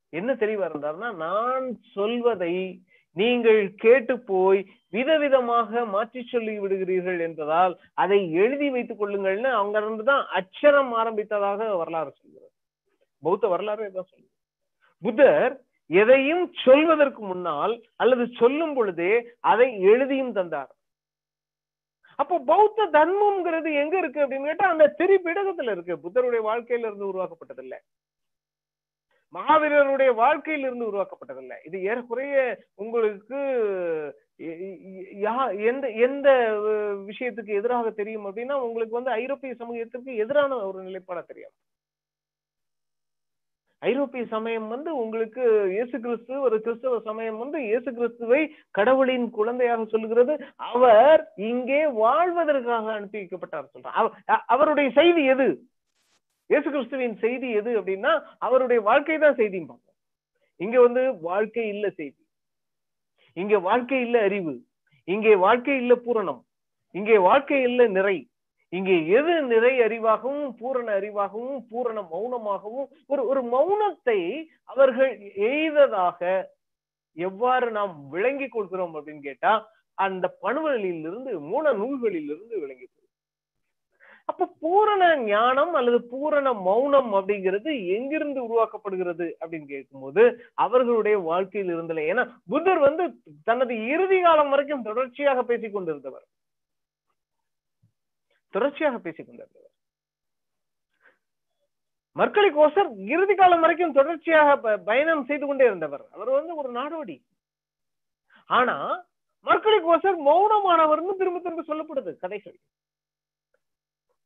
[0.08, 2.82] என்ன தெளிவா இருந்தார்னா நான் சொல்வதை
[3.20, 4.60] நீங்கள் கேட்டு போய்
[4.92, 12.50] விதவிதமாக மாற்றி சொல்லி விடுகிறீர்கள் என்பதால் அதை எழுதி வைத்துக் கொள்ளுங்கள்னு அவங்க அச்சரம் ஆரம்பித்ததாக வரலாறு சொல்கிறது.
[13.22, 14.32] பௌத்த வரலாறு இதான் சொல்லுது.
[15.02, 15.54] புத்தர்
[15.86, 20.72] எதையும் சொல்வதற்கு முன்னால் அல்லது சொல்லும் பொழுதே அதை எழுதியும் தந்தார்.
[22.18, 25.94] அப்போ பௌத்த தர்மம்ங்கிறது எங்க இருக்கு அப்படின்னு கேட்டா அந்த திரிபிடகத்துல இருக்கு.
[26.04, 27.78] புத்தருடைய வாழ்க்கையில இருந்து உருவாக்கப்பட்டதில்லை.
[29.34, 31.54] மகாவீரருடைய வாழ்க்கையில இருந்து உருவாக்கப்பட்டதில்லை.
[31.64, 33.36] இது ஏறக்குறைய உங்களுக்கு
[35.20, 36.30] யா- எந்த எந்த
[37.08, 41.50] விஷயத்துக்கு எதிராக தெரியும் அப்படின்னா உங்களுக்கு வந்து ஐரோப்பிய சமூகத்திற்கு எதிரான ஒரு நிலைப்பாடா தெரியும்.
[43.78, 50.44] ஐரோப்பிய சமயம் வந்து உங்களுக்கு இயேசு கிறிஸ்து ஒரு கிறிஸ்தவ சமயம் வந்து இயேசு கிறிஸ்துவை கடவுளின் குழந்தையாக சொல்லுகிறது.
[50.56, 54.10] அவர் இங்கே வாழ்வதற்காக அனுப்பி வைக்கப்பட்டார் சொல்றார்.
[54.46, 55.62] அவருடைய செய்தி எது?
[56.50, 59.96] இயேசு கிறிஸ்துவின் செய்தி எது அப்படின்னா அவருடைய வாழ்க்கை தான் செய்தியும் பார்ப்போம்.
[60.60, 62.20] இங்க வந்து வாழ்க்கை இல்ல செய்தி.
[63.36, 64.54] இங்க வாழ்க்கை இல்ல அறிவு.
[65.08, 66.42] இங்கே வாழ்க்கை இல்ல பூரணம்.
[66.94, 68.16] இங்கே வாழ்க்கை இல்ல நிறை.
[68.72, 74.18] இங்கே எது நிறை அறிவாகவும் பூரண அறிவாகவும் பூரண மௌனமாகவும் ஒரு ஒரு மௌனத்தை
[74.72, 75.12] அவர்கள்
[75.50, 76.20] எய்ததாக
[77.16, 79.52] எவ்வாறு நாம் விளங்கிக் கொள்கிறோம் அப்படின்னு கேட்டா
[79.98, 82.86] அந்த பணுவலிலிருந்து மூல நூல்களிலிருந்து விளங்கி
[84.30, 90.22] அப்ப பூரண ஞானம் அல்லது பூரண மௌனம் அப்படிங்கிறது எங்கிருந்து உருவாக்கப்படுகிறது அப்படின்னு கேட்கும்போது
[90.54, 92.04] அவர்களுடைய வாழ்க்கையில் இருந்தல.
[92.12, 93.04] ஏன்னா புத்தர் வந்து
[93.44, 96.24] தனது இறுதி காலம் வரைக்கும் தொடர்ச்சியாக பேசிக் கொண்டிருந்தவர்.
[98.50, 99.70] தொடர்ச்சியாக பேசிக் கொண்டிருந்தவர்.
[102.18, 106.04] மர்க்கலி கோசர் இறுதி காலம் வரைக்கும் தொடர்ச்சியாக பயணம் செய்து கொண்டே இருந்தவர்.
[106.10, 107.16] அவர் வந்து ஒரு நாடோடி.
[108.46, 108.76] ஆனா
[109.44, 112.58] மர்க்கலி கோசர் மௌனமானவர்னு திரும்ப திரும்ப சொல்லப்படுது கதைகள்.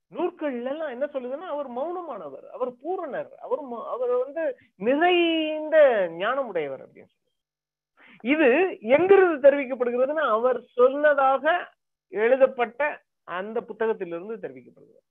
[0.09, 3.63] நூற்கள் எல்லாம் என்ன சொல்லுதுன்னா அவர் மௌனமானவர் அவர் பூரணர் அவர்
[3.95, 4.43] அவர் வந்து
[4.89, 5.77] நிறைந்த
[6.19, 7.27] ஞானமுடையவர் அப்படின்னு சொல்லி
[8.25, 8.49] இது
[8.97, 11.45] எங்கிருந்து தெரிவிக்கப்படுகிறதுன்னா அவர் சொன்னதாக
[12.13, 12.81] எழுதப்பட்ட
[13.25, 15.07] அந்த புத்தகத்திலிருந்து தெரிவிக்கப்படுகிறது.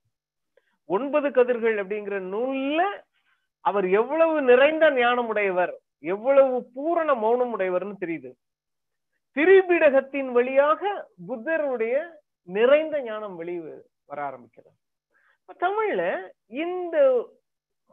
[0.86, 2.82] ஒன்பது கதிர்கள் அப்படிங்கிற நூல்ல
[3.66, 5.74] அவர் எவ்வளவு நிறைந்த ஞானமுடையவர்
[6.14, 8.32] எவ்வளவு பூரண மௌனம் உடையவர்னு தெரியுது.
[9.36, 10.82] திரிபீடகத்தின் வழியாக
[11.28, 11.95] புத்தருடைய
[12.48, 13.62] நிறைந்த ஞானம் வெளியே
[14.06, 14.78] வர ஆரம்பிக்கிறது.
[15.56, 16.98] தமிழ்ல இந்த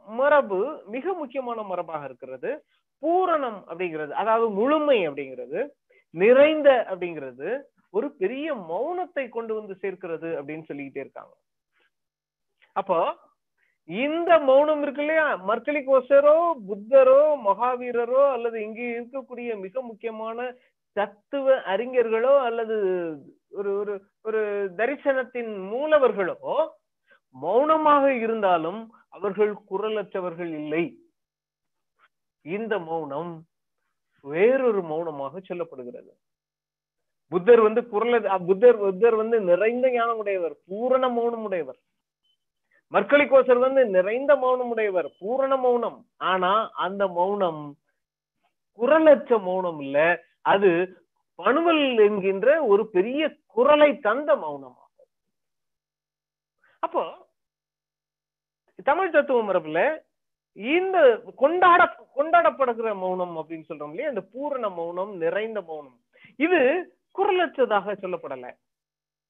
[0.07, 2.63] மரபு மிக முக்கியமான மரபாக இருக்கிறது.
[3.03, 5.73] பூரணம் அப்படிங்கிறது அதாவது முழுமை அப்படிங்கிறது
[6.13, 11.33] நிறைந்த அப்படிங்கிறது ஒரு பெரிய மௌனத்தை கொண்டு வந்து சேர்க்கிறது அப்படின்னு சொல்லிக்கிட்டே இருக்காங்க.
[12.71, 13.17] அப்போ
[13.89, 15.37] இந்த மௌனம் இருக்கு இல்லையா?
[15.47, 15.81] மர்க்கலி
[16.69, 20.53] புத்தரோ மகாவீரரோ அல்லது இங்க இருக்கக்கூடிய மிக முக்கியமான
[20.93, 22.75] தத்துவ அறிஞர்களோ அல்லது
[23.49, 26.35] ஒரு ஒரு ஒரு தரிசனத்தின் மூலவர்களோ
[27.41, 30.97] மௌனமாக இருந்தாலும் அவர்கள் குரலற்றவர்கள் இல்லை.
[32.41, 33.45] இந்த மௌனம்
[34.21, 36.11] வேறொரு மௌனமாக சொல்லப்படுகிறது.
[37.27, 41.77] புத்தர் வந்து குரல புத்தர் புத்தர் வந்து நிறைந்த ஞானம் உடையவர் பூரண மௌனம் உடையவர்.
[42.91, 46.07] மர்க்கலி வந்து நிறைந்த மௌனம் உடையவர் பூரண மௌனம்.
[46.17, 47.77] ஆனா அந்த மௌனம்
[48.77, 50.23] குரலற்ற மௌனம் இல்ல.
[50.41, 50.71] அது
[51.35, 55.09] பணுவல் என்கின்ற ஒரு பெரிய குரலை தந்த மௌனமாகும்.
[56.79, 57.24] அப்போ
[58.85, 59.79] தமிழ் தத்துவ மரபுல
[60.53, 60.97] இந்த
[61.35, 61.81] கொண்டாட
[62.15, 64.09] கொண்டாடப்படுகிற மௌனம் அப்படின்னு சொல்றோம் இல்லையா?
[64.09, 65.99] இந்த பூரண மௌனம் நிறைந்த மௌனம்.
[66.37, 66.59] இது
[67.17, 68.57] குரலற்றதாக சொல்லப்படல.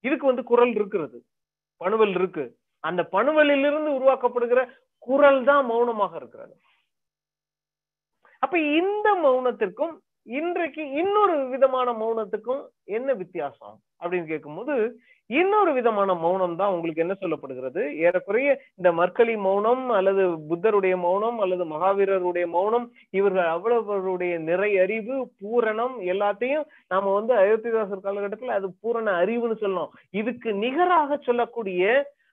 [0.00, 1.24] இதுக்கு வந்து குரல் இருக்கிறது.
[1.76, 2.44] பணுவல் இருக்கு.
[2.80, 4.60] அந்த பணுவலிலிருந்து உருவாக்கப்படுகிற
[4.98, 6.56] குரல் தான் மௌனமாக இருக்கிறது.
[8.38, 9.94] அப்ப இந்த மௌனத்திற்கும்
[10.26, 14.74] இன்றைக்கு இன்னொரு விதமான மௌனத்துக்கும் என்ன வித்தியாசம் அப்படின்னு கேட்கும்போது
[15.30, 17.82] இன்னொரு விதமான மௌனம் தான் உங்களுக்கு என்ன சொல்லப்படுகிறது?
[17.96, 25.96] ஏறக்குறைய இந்த மர்க்கலி மௌனம் அல்லது புத்தருடைய மௌனம் அல்லது மகாவீரருடைய மௌனம் இவர்கள் அவ்வளவருடைய நிறை அறிவு பூரணம்
[26.12, 29.92] எல்லாத்தையும் நாம வந்து அயோத்திதாசர் காலகட்டத்தில் அது பூரண அறிவுன்னு சொல்லணும்.
[30.10, 31.82] இதுக்கு நிகராக சொல்லக்கூடிய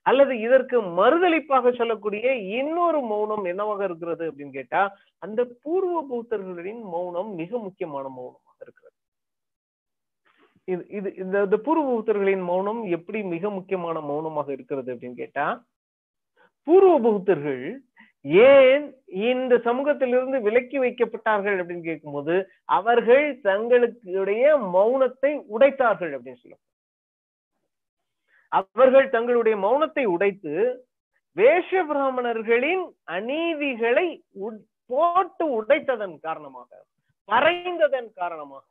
[0.06, 2.24] அல்லது இதற்கு மறுதளிப்பாக சொல்லக்கூடிய
[2.58, 4.82] இன்னொரு மௌனம் என்னவாக இருக்கிறது அப்படின்னு கேட்டா
[5.22, 8.96] அந்த பூர்வ பௌத்தர்களின் மௌனம் மிக முக்கியமான மௌனமாக இருக்கிறது.
[10.68, 15.46] இது இது இந்த பூர்வ பௌத்தர்களின் மௌனம் எப்படி மிக முக்கியமான மௌனமாக இருக்கிறது அப்படின்னு கேட்டா
[16.66, 17.64] பூர்வ பௌத்தர்கள்
[18.48, 18.84] ஏன்
[19.24, 22.34] இந்த சமூகத்திலிருந்து விலக்கி வைக்கப்பட்டார்கள் அப்படின்னு கேட்கும்போது
[22.78, 24.44] அவர்கள் தங்களுடைய
[24.76, 26.70] மௌனத்தை உடைத்தார்கள் அப்படின்னு சொல்லுவாங்க
[28.58, 30.54] அவர்கள் தங்களுடைய மௌனத்தை உடைத்து
[31.36, 32.84] வேஷ பிராமணர்களின்
[33.16, 34.08] அநீதிகளை
[34.90, 36.70] போட்டு உடைத்ததன் காரணமாக
[37.28, 38.68] பறைந்ததன் காரணமாக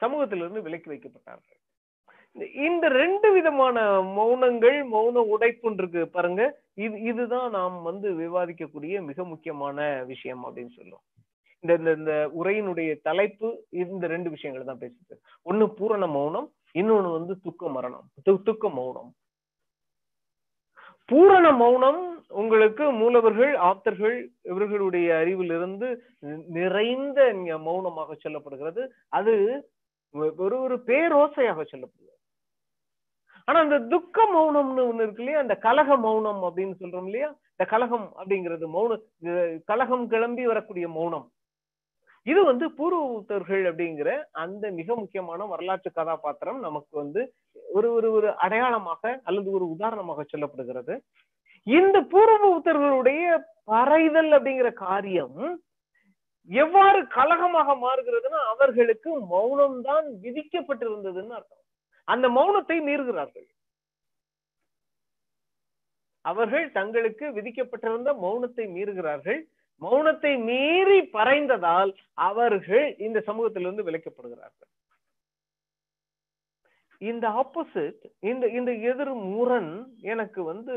[0.00, 1.56] சமூகத்திலிருந்து விலக்கி வைக்கப்பட்டார்கள்.
[2.66, 3.76] இந்த ரெண்டு விதமான
[4.18, 6.42] மௌனங்கள் மௌன உடைப்புன்னு இருக்கு பாருங்க.
[6.84, 11.04] இது இதுதான் நாம் வந்து விவாதிக்கக்கூடிய மிக முக்கியமான விஷயம் அப்படின்னு சொல்லுவோம்.
[11.64, 13.48] இந்த இந்த இந்த உரையினுடைய தலைப்பு
[13.82, 15.14] இந்த ரெண்டு விஷயங்கள் தான் பேசுது.
[15.46, 16.48] ஒண்ணு பூரண மௌனம்
[16.78, 18.08] இன்னொன்னு வந்து துக்க மரணம்.
[18.22, 19.14] துக்க மௌனம்.
[21.04, 25.96] பூரண மௌனம் உங்களுக்கு மூலவர்கள் ஆப்தர்கள் இவர்களுடைய அறிவிலிருந்து
[26.46, 28.88] நிறைந்த மௌனமாக சொல்லப்படுகிறது.
[29.08, 29.34] அது
[30.36, 32.08] ஒரு ஒரு பேரோசையாக சொல்லப்படுகிறது.
[33.44, 35.38] ஆனா அந்த துக்க மௌனம்னு ஒண்ணு இருக்கு இல்லையா?
[35.38, 37.28] அந்த கலக மௌனம் அப்படின்னு சொல்றோம் இல்லையா?
[37.28, 39.00] இந்த கலகம் அப்படிங்கிறது மௌன
[39.64, 41.30] கலகம் கிளம்பி வரக்கூடிய மௌனம்.
[42.26, 44.10] இது வந்து பூர்வத்தர்கள் அப்படிங்கிற
[44.42, 47.20] அந்த மிக முக்கியமான வரலாற்று கதாபாத்திரம் நமக்கு வந்து
[47.76, 50.94] ஒரு ஒரு ஒரு அடையாளமாக அல்லது ஒரு உதாரணமாக சொல்லப்படுகிறது.
[51.66, 53.24] இந்த பூர்வத்தர்களுடைய
[53.72, 55.38] பறைதல் அப்படிங்கிற காரியம்
[56.48, 61.64] எவ்வாறு கலகமாக மாறுகிறதுன்னா அவர்களுக்கு மௌனம் தான் விதிக்கப்பட்டிருந்ததுன்னு அர்த்தம்.
[62.08, 63.48] அந்த மௌனத்தை மீறுகிறார்கள்.
[66.24, 69.40] அவர்கள் தங்களுக்கு விதிக்கப்பட்டிருந்த மௌனத்தை மீறுகிறார்கள்.
[69.80, 71.92] மௌனத்தை மீறி பறைந்ததால்
[72.28, 74.70] அவர்கள் இந்த சமூகத்திலிருந்து விலக்கப்படுகிறார்கள்.
[77.00, 79.70] இந்த ஆப்போசிட் இந்த இந்த எதிர் முரண்
[80.12, 80.74] எனக்கு வந்து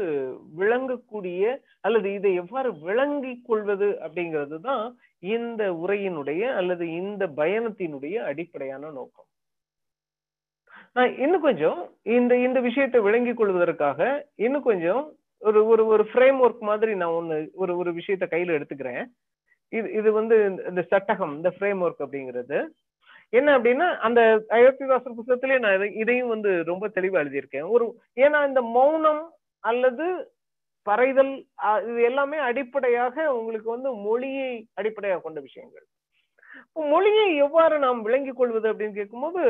[0.60, 1.42] விளங்கக்கூடிய
[1.86, 4.86] அல்லது இதை எவ்வாறு விளங்கிக் கொள்வது அப்படிங்கிறது தான்
[5.36, 9.30] இந்த உரையினுடைய அல்லது இந்த பயணத்தினுடைய அடிப்படையான நோக்கம்.
[10.96, 11.80] நான் இன்னும் கொஞ்சம்
[12.16, 14.00] இந்த இந்த விஷயத்தை விளங்கிக் கொள்வதற்காக
[14.46, 15.04] இன்னும் கொஞ்சம்
[15.44, 19.04] ஒரு ஒரு ஒரு ஃப்ரேம் ஒர்க் மாதிரி நான் ஒன்று ஒரு ஒரு விஷயத்த கையில எடுத்துக்கிறேன்.
[19.74, 20.36] இது இது வந்து
[20.70, 22.58] இந்த சட்டகம் இந்த ஃப்ரேம் ஒர்க் அப்படிங்கிறது.
[23.34, 24.22] என்ன அப்படின்னா அந்த
[24.56, 27.68] அயோத்திதாசர் புத்தகத்திலே நான் இதையும் வந்து ரொம்ப தெளிவாக எழுதியிருக்கேன்.
[27.70, 27.86] ஒரு
[28.18, 29.24] ஏன்னா இந்த மௌனம்
[29.64, 30.06] அல்லது
[30.88, 31.34] பறைதல்
[31.66, 35.86] அஹ், இது எல்லாமே அடிப்படையாக உங்களுக்கு வந்து மொழியை அடிப்படையாக கொண்ட விஷயங்கள்.
[36.64, 39.44] இப்போ மொழியை எவ்வாறு நாம் விளங்கிக் கொள்வது அப்படின்னு கேட்கும்போது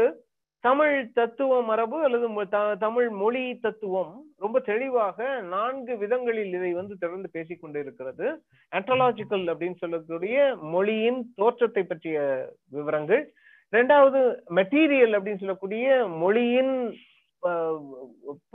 [0.64, 7.30] தமிழ் தத்துவ மரபு அல்லது த- தமிழ் மொழி தத்துவம் ரொம்ப தெளிவாக நான்கு விதங்களில் இதை வந்து தொடர்ந்து
[7.32, 8.44] பேசிக் கொண்டு இருக்கிறது
[8.76, 13.34] ஆன்டலாஜிக்கல் அப்படின்னு சொல்லக்கூடிய மொழியின் தோற்றத்தை பற்றிய விவரங்கள்.
[13.72, 16.96] ரெண்டாவது மெட்டீரியல் அப்படின்னு சொல்லக்கூடிய மொழியின்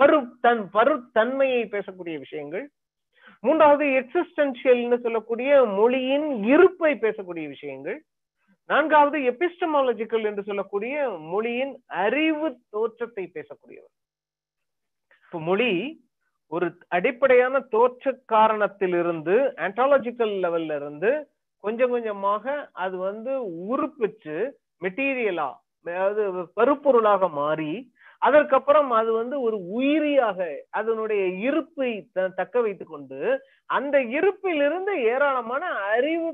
[0.03, 2.71] பரு தன் பருத்தன்மையை பேசக்கூடிய விஷயங்கள்.
[3.41, 8.05] மூன்றாவது எக்ஸிஸ்டன்ஷியல்னு சொல்லக்கூடிய மொழியின் இருப்பை பேசக்கூடிய விஷயங்கள்.
[8.69, 10.95] நான்காவது எபிஸ்டமாலஜிக்கல் என்று சொல்லக்கூடிய
[11.29, 13.95] மொழியின் அறிவு தோற்றத்தை பேசக்கூடியவர்.
[15.25, 15.71] இப்போ மொழி
[16.53, 21.11] ஒரு அடிப்படையான தோற்ற காரணத்திலிருந்து ஆன்டாலஜிக்கல் லெவல்ல இருந்து
[21.65, 22.45] கொஞ்சம் கொஞ்சமாக
[22.79, 23.33] அது வந்து
[23.69, 24.37] உறுப்பிச்சு
[24.83, 25.49] மெட்டீரியலா
[25.87, 26.23] அதாவது
[26.57, 27.73] பருப்பொருளாக மாறி
[28.23, 30.39] அதற்கப்புறம் அது வந்து ஒரு உயிரியாக
[30.71, 33.19] அதனுடைய இருப்பை த- தக்க வைத்துக் கொண்டு
[33.71, 36.31] அந்த இருப்பிலிருந்து ஏராளமான அறிவு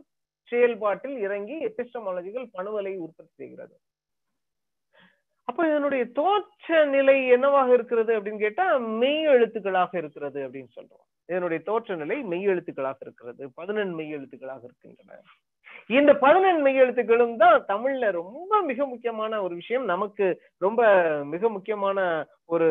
[0.46, 3.76] செயல்பாட்டில் இறங்கி எபிஸ்டமாலஜிகள் பணுவலை உற்பத்தி செய்கிறது.
[5.44, 11.04] அப்ப இதனுடைய தோற்ற நிலை என்னவாக இருக்கிறது அப்படின்னு கேட்டா மெய் எழுத்துக்களாக இருக்கிறது அப்படின்னு சொல்றோம்.
[11.26, 13.50] இதனுடைய தோற்ற நிலை மெய் எழுத்துக்களாக இருக்கிறது.
[13.54, 15.20] பதினெண் மெய் எழுத்துக்களாக இருக்கின்றன.
[15.86, 19.84] இந்த பதினெண் மெய் எழுத்துக்களும் தான் தமிழ்ல ரொம்ப மிக முக்கியமான ஒரு விஷயம்.
[19.84, 20.82] நமக்கு ரொம்ப
[21.24, 22.68] மிக முக்கியமான ஒரு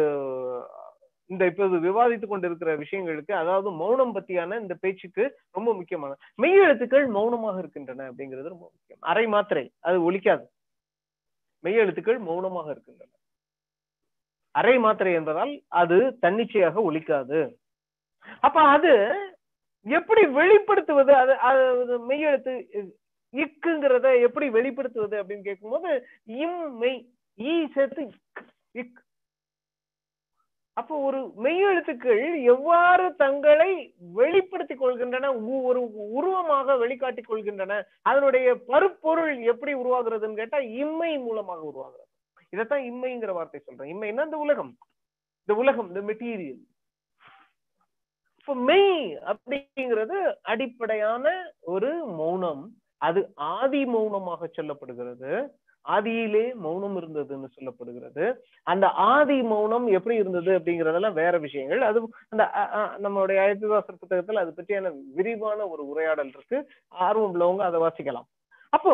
[1.34, 5.24] இந்த இப்போது விவாதித்துக் கொண்டிருக்கிற விஷயங்களுக்கு அதாவது மௌனம் பத்தியான இந்த பேச்சுக்கு
[5.58, 9.02] ரொம்ப முக்கியமான மெய் எழுத்துக்கள் மௌனமாக இருக்கின்றன அப்படிங்கிறது ரொம்ப முக்கியம்.
[9.12, 10.46] அரை மாத்திரை அது ஒழிக்காது
[11.64, 13.12] மெய் எழுத்துக்கள் மௌனமாக இருக்கின்றன.
[14.56, 17.40] அரை மாத்திரை என்பதால் அது தன்னிச்சையாக ஒழிக்காது
[18.46, 18.92] அப்ப அது
[19.86, 21.12] எப்படி வெளிப்படுத்துவது?
[21.22, 22.54] அது அது மெய்யெழுத்து
[23.34, 25.90] இக்குங்கிறத எப்படி வெளிப்படுத்துவது அப்படின்னு கேட்கும்போது
[26.44, 27.00] இம் மெய்
[27.40, 28.04] ஈ சேர்த்து
[28.82, 29.00] இக்
[30.74, 39.74] அப்போ ஒரு மெய்யெழுத்துக்கள் எவ்வாறு தங்களை வெளிப்படுத்திக் கொள்கின்றன உ- ஒரு உருவமாக வெளிக்காட்டிக் கொள்கின்றன அதனுடைய பருப்பொருள் எப்படி
[39.76, 42.08] உருவாகிறதுன்னு கேட்டா இம்மை மூலமாக உருவாகிறது.
[42.50, 43.96] இதைத்தான் இம்மைங்கிற வார்த்தை சொல்றேன்.
[43.96, 44.78] இம்மைன்னா இந்த உலகம்.
[45.46, 46.62] இந்த உலகம் இந்த மெட்டீரியல்
[48.40, 52.76] இப்போ மெய் அப்படிங்கிறது அடிப்படையான ஒரு மௌனம்.
[52.98, 55.50] அது ஆதி மௌனமாக சொல்லப்படுகிறது.
[55.96, 58.26] ஆதியிலே மௌனம் இருந்ததுன்னு சொல்லப்படுகிறது.
[58.64, 61.82] அந்த ஆதி மௌனம் எப்படி இருந்தது அப்படிங்கறதெல்லாம் வேற விஷயங்கள்.
[61.90, 62.44] அது அந்த
[63.06, 66.60] நம்மளுடைய அயத்துதாசர் புத்தகத்துல அது பற்றியான விரிவான ஒரு உரையாடல் இருக்கு.
[67.08, 68.30] ஆர்வம் உள்ளவங்க அதை வாசிக்கலாம்.
[68.70, 68.94] அப்போ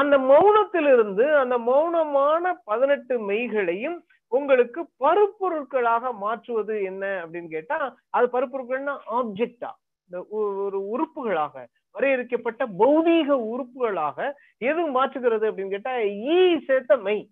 [0.00, 3.98] அந்த மௌனத்திலிருந்து அந்த மௌனமான பதினெட்டு மெய்களையும்
[4.32, 7.78] உங்களுக்கு பருப்பொருட்களாக மாற்றுவது என்ன அப்படின்னு கேட்டா
[8.16, 9.70] அது பருப்பொருட்கள்னா ஆப்ஜெக்டா
[10.10, 11.54] இந்த ஒரு உறுப்புகளாக.
[11.92, 17.28] வரையறுக்கப்பட்ட பௌதீக உறுப்புகளாக எது மாற்றுகிறது அப்படின்னு கேட்டா ஈ சேர்த்த மெய்.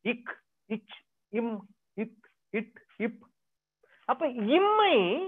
[0.00, 3.18] இக் இச் இம் இக் இட் இப்.
[4.04, 5.20] அப்ப இம்மை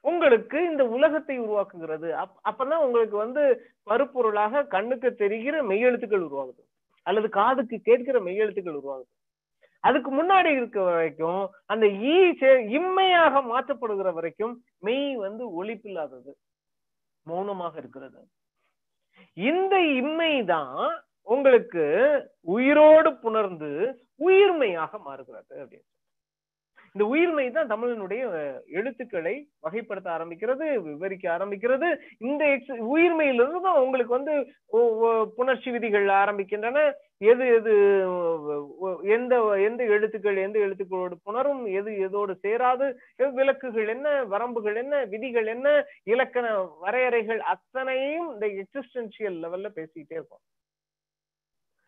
[0.00, 2.10] உங்களுக்கு இந்த உலகத்தை உருவாக்குகிறது.
[2.10, 6.70] அப் அப்பதான் உங்களுக்கு வந்து பருப்பொருளாக கண்ணுக்கு தெரிகிற மெய்யெழுத்துக்கள் உருவாகுது.
[7.02, 9.20] அல்லது காதுக்கு கேட்கிற மெய்யெழுத்துக்கள் உருவாகுது.
[9.80, 16.32] அதுக்கு முன்னாடி இருக்க வரைக்கும் அந்த ஈ சே- இம்மையாக மாற்றப்படுகிற வரைக்கும் மெய் வந்து ஒழிப்பில்லாதது.
[17.22, 18.28] மௌனமாக இருக்கிறது.
[19.32, 21.84] இந்த இம்மைதான் உங்களுக்கு
[22.40, 23.70] உயிரோடு புணர்ந்து
[24.16, 25.88] உயிர்மையாக மாறுகிறது அப்படின்னு.
[26.94, 31.98] இந்த உயிர்மை தான் தமிழனுடைய எழுத்துக்களை வகைப்படுத்த ஆரம்பிக்கிறது விவரிக்க ஆரம்பிக்கிறது.
[32.18, 34.52] இந்த ex- உயிர்மையிலிருந்து தான் உங்களுக்கு வந்து
[35.36, 36.92] புணர்ச்சி விதிகள் ஆரம்பிக்கின்றன.
[37.16, 37.72] எது எது
[38.78, 45.04] ஒ- எந்த எந்த எழுத்துக்கள் எந்த எழுத்துக்களோடு புணரும் எது எதோடு சேராது எது விலக்குகள் என்ன வரம்புகள் என்ன
[45.04, 50.40] விதிகள் என்ன இலக்கண வரையறைகள் அத்தனையும் இந்த எக்ஸிஸ்டன்சியல் லெவல்ல பேசிக்கிட்டே இருக்கோம்.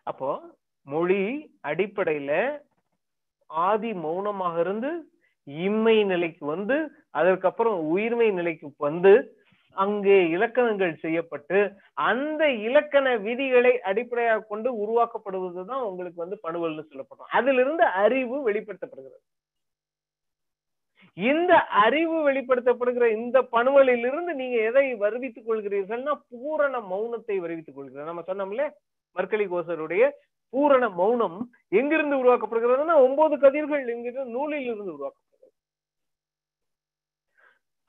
[0.03, 0.41] அப்போ
[0.83, 2.61] மொழி அடிப்படையில
[3.47, 4.91] ஆதி மௌனமாக இருந்து
[5.47, 6.77] இம்மை நிலைக்கு வந்து
[7.11, 9.13] அதற்கப்புறம் உயிர்மை நிலைக்கு வந்து
[9.77, 11.59] அங்கே இலக்கணங்கள் செய்யப்பட்டு
[12.09, 17.27] அந்த இலக்கண விதிகளை அடிப்படையாக கொண்டு உருவாக்கப்படுவதுதான் உங்களுக்கு வந்து பணுவல்னு சொல்லப்படும்.
[17.31, 19.25] அதிலிருந்து அறிவு வெளிப்படுத்தப்படுகிறது.
[21.17, 28.11] இந்த அறிவு வெளிப்படுத்தப்படுகிற இந்த பணுவலில் இருந்து நீங்க எதை வருவித்துக் கொள்கிறீர்கள்னா பூரண மௌனத்தை வருவித்துக் கொள்கிறீர்கள்.
[28.11, 28.65] நம்ம சொன்னோம்ல
[29.17, 30.05] மர்கலி கோசருடைய
[30.53, 31.39] பூரண மௌனம்
[31.79, 35.53] எங்கிருந்து உருவாக்கப்படுகிறதுனா ஒன்பது கதிர்கள் எங்கிருந்து நூலில் இருந்து உருவாக்கப்படுகிறது.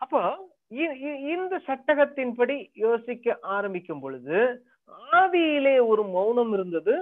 [0.02, 0.22] அப்போ
[1.34, 4.38] இந்த சட்டகத்தின்படி யோசிக்க ஆரம்பிக்கும் பொழுது
[5.20, 6.96] ஆதியிலே ஒரு மௌனம் இருந்தது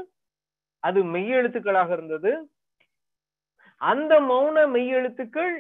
[0.87, 2.31] அது மெய்யெழுத்துக்களாக இருந்தது.
[3.81, 5.53] அந்த மௌன மெய்யெழுத்துக்கள்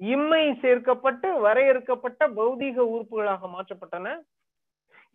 [0.00, 4.08] இம்மை சேர்க்கப்பட்டு வரையறுக்கப்பட்ட பௌதீக உறுப்புகளாக மாற்றப்பட்டன.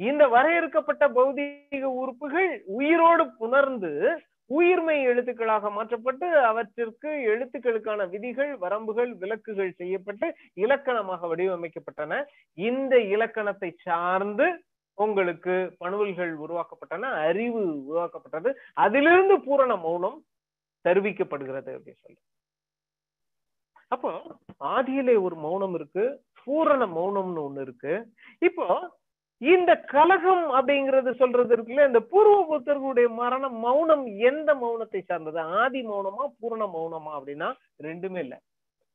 [0.08, 3.92] இந்த வரையறுக்கப்பட்ட பௌதீக உறுப்புகள் உயிரோடு புணர்ந்து
[4.58, 10.28] உயிர்மை எழுத்துக்களாக மாற்றப்பட்டு அவற்றிற்கு எழுத்துக்களுக்கான விதிகள் வரம்புகள் விலக்குகள் செய்யப்பட்டு
[10.64, 12.22] இலக்கணமாக வடிவமைக்கப்பட்டன.
[12.70, 14.48] இந்த இலக்கணத்தை சார்ந்து
[14.98, 18.52] உங்களுக்கு பணுவல்கள் உருவாக்கப்பட்டன அறிவு உருவாக்கப்பட்டது.
[18.86, 20.18] அதிலிருந்து பூரண மௌனம்
[20.86, 22.20] தருவிக்கப்படுகிறது அப்படின்னு சொல்லி.
[23.94, 24.12] அப்போ
[24.76, 26.06] ஆதியிலே ஒரு மௌனம் இருக்கு
[26.44, 27.94] பூரண மௌனம்னு ஒண்ணு இருக்கு.
[28.50, 28.66] இப்போ
[29.42, 35.40] இந்த கலகம் அப்படிங்கிறது சொல்றது இருக்குல்ல இந்த பூர்வ புத்தர்களுடைய மரணம் மௌனம் எந்த மௌனத்தை சார்ந்தது?
[35.40, 37.50] ஆதி மௌனமா பூரண மௌனமா அப்படின்னா
[37.84, 38.38] ரெண்டுமே இல்ல.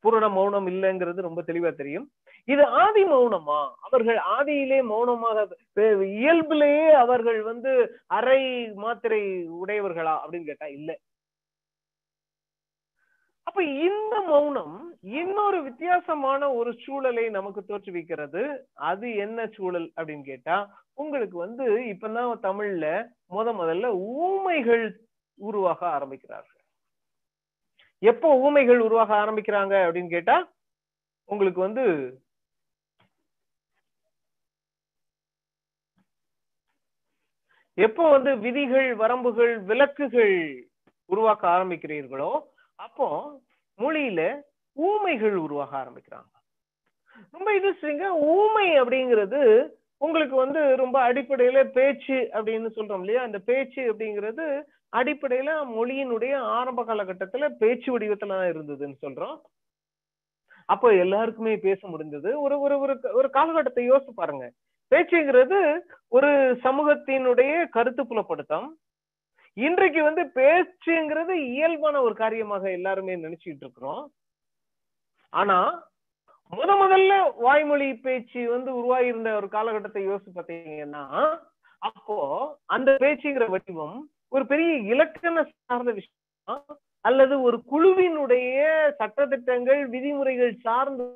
[0.00, 2.10] பூரண மௌனம் இல்லைங்கிறது ரொம்ப தெளிவா தெரியும்.
[2.44, 3.70] இது ஆதி மௌனமா?
[3.80, 5.46] அவர்கள் ஆதியிலே மௌனமாக
[6.18, 10.98] இயல்பிலேயே அவர்கள் வந்து அரை மாத்திரை உடையவர்களா அப்படின்னு கேட்டா இல்ல.
[13.46, 14.76] அப்ப இந்த மௌனம்
[15.18, 18.42] இன்னொரு வித்தியாசமான ஒரு சூழலை நமக்கு தோற்றுவிக்கிறது.
[18.90, 20.56] அது என்ன சூழல் அப்படின்னு கேட்டா
[20.94, 22.86] உங்களுக்கு வந்து இப்பதான் தமிழ்ல
[23.34, 23.86] முத முதல்ல
[24.24, 24.84] ஊமைகள்
[25.38, 26.60] உருவாக ஆரம்பிக்கிறார்கள்.
[28.02, 30.36] எப்போ ஊமைகள் உருவாக ஆரம்பிக்கிறாங்க அப்படின்னு கேட்டா
[31.28, 31.84] உங்களுக்கு வந்து
[37.78, 40.34] எப்போ வந்து விதிகள் வரம்புகள் விலக்குகள்
[41.10, 42.32] உருவாக்க ஆரம்பிக்கிறீர்களோ
[42.78, 43.08] அப்போ
[43.78, 44.20] மொழியில
[44.76, 46.30] ஊமைகள் உருவாக ஆரம்பிக்கிறாங்க.
[47.32, 49.40] ரொம்ப இன்ட்ரெஸ்டிங்க ஊமை அப்படிங்கிறது
[49.98, 53.22] உங்களுக்கு வந்து ரொம்ப அடிப்படையில பேச்சு அப்படின்னு சொல்றோம் இல்லையா?
[53.22, 54.46] அந்த பேச்சு அப்படிங்கிறது
[54.92, 59.36] அடிப்படையில மொழியினுடைய ஆரம்ப காலகட்டத்துல பேச்சு வடிவத்துல தான் இருந்ததுன்னு சொல்றோம்.
[60.68, 64.44] அப்போ எல்லாருக்குமே பேச முடிந்தது ஒரு ஒரு ஒரு ஒரு காலகட்டத்தை யோசிச்சு பாருங்க.
[64.92, 65.58] பேச்சுங்கிறது
[66.08, 66.30] ஒரு
[66.62, 68.68] சமூகத்தினுடைய கருத்து புலப்படுத்தம்
[69.56, 74.04] இன்றைக்கு வந்து பேச்சுங்கிறது இயல்பான ஒரு காரியமாக எல்லாருமே நினைச்சிட்டு இருக்கிறோம்
[75.32, 75.58] ஆனா
[76.52, 81.04] முத முதல்ல வாய்மொழி பேச்சு வந்து உருவாகி இருந்த ஒரு காலகட்டத்தை யோசிச்சு பார்த்தீங்கன்னா
[81.82, 82.16] அப்போ
[82.66, 83.96] அந்த பேச்சுங்கிற வடிவம்
[84.28, 86.62] ஒரு பெரிய இலக்கண சார்ந்த விஷயம்
[87.04, 88.58] அல்லது ஒரு குழுவினுடைய
[89.00, 91.06] சட்டத்திட்டங்கள் விதிமுறைகள் சார்ந்து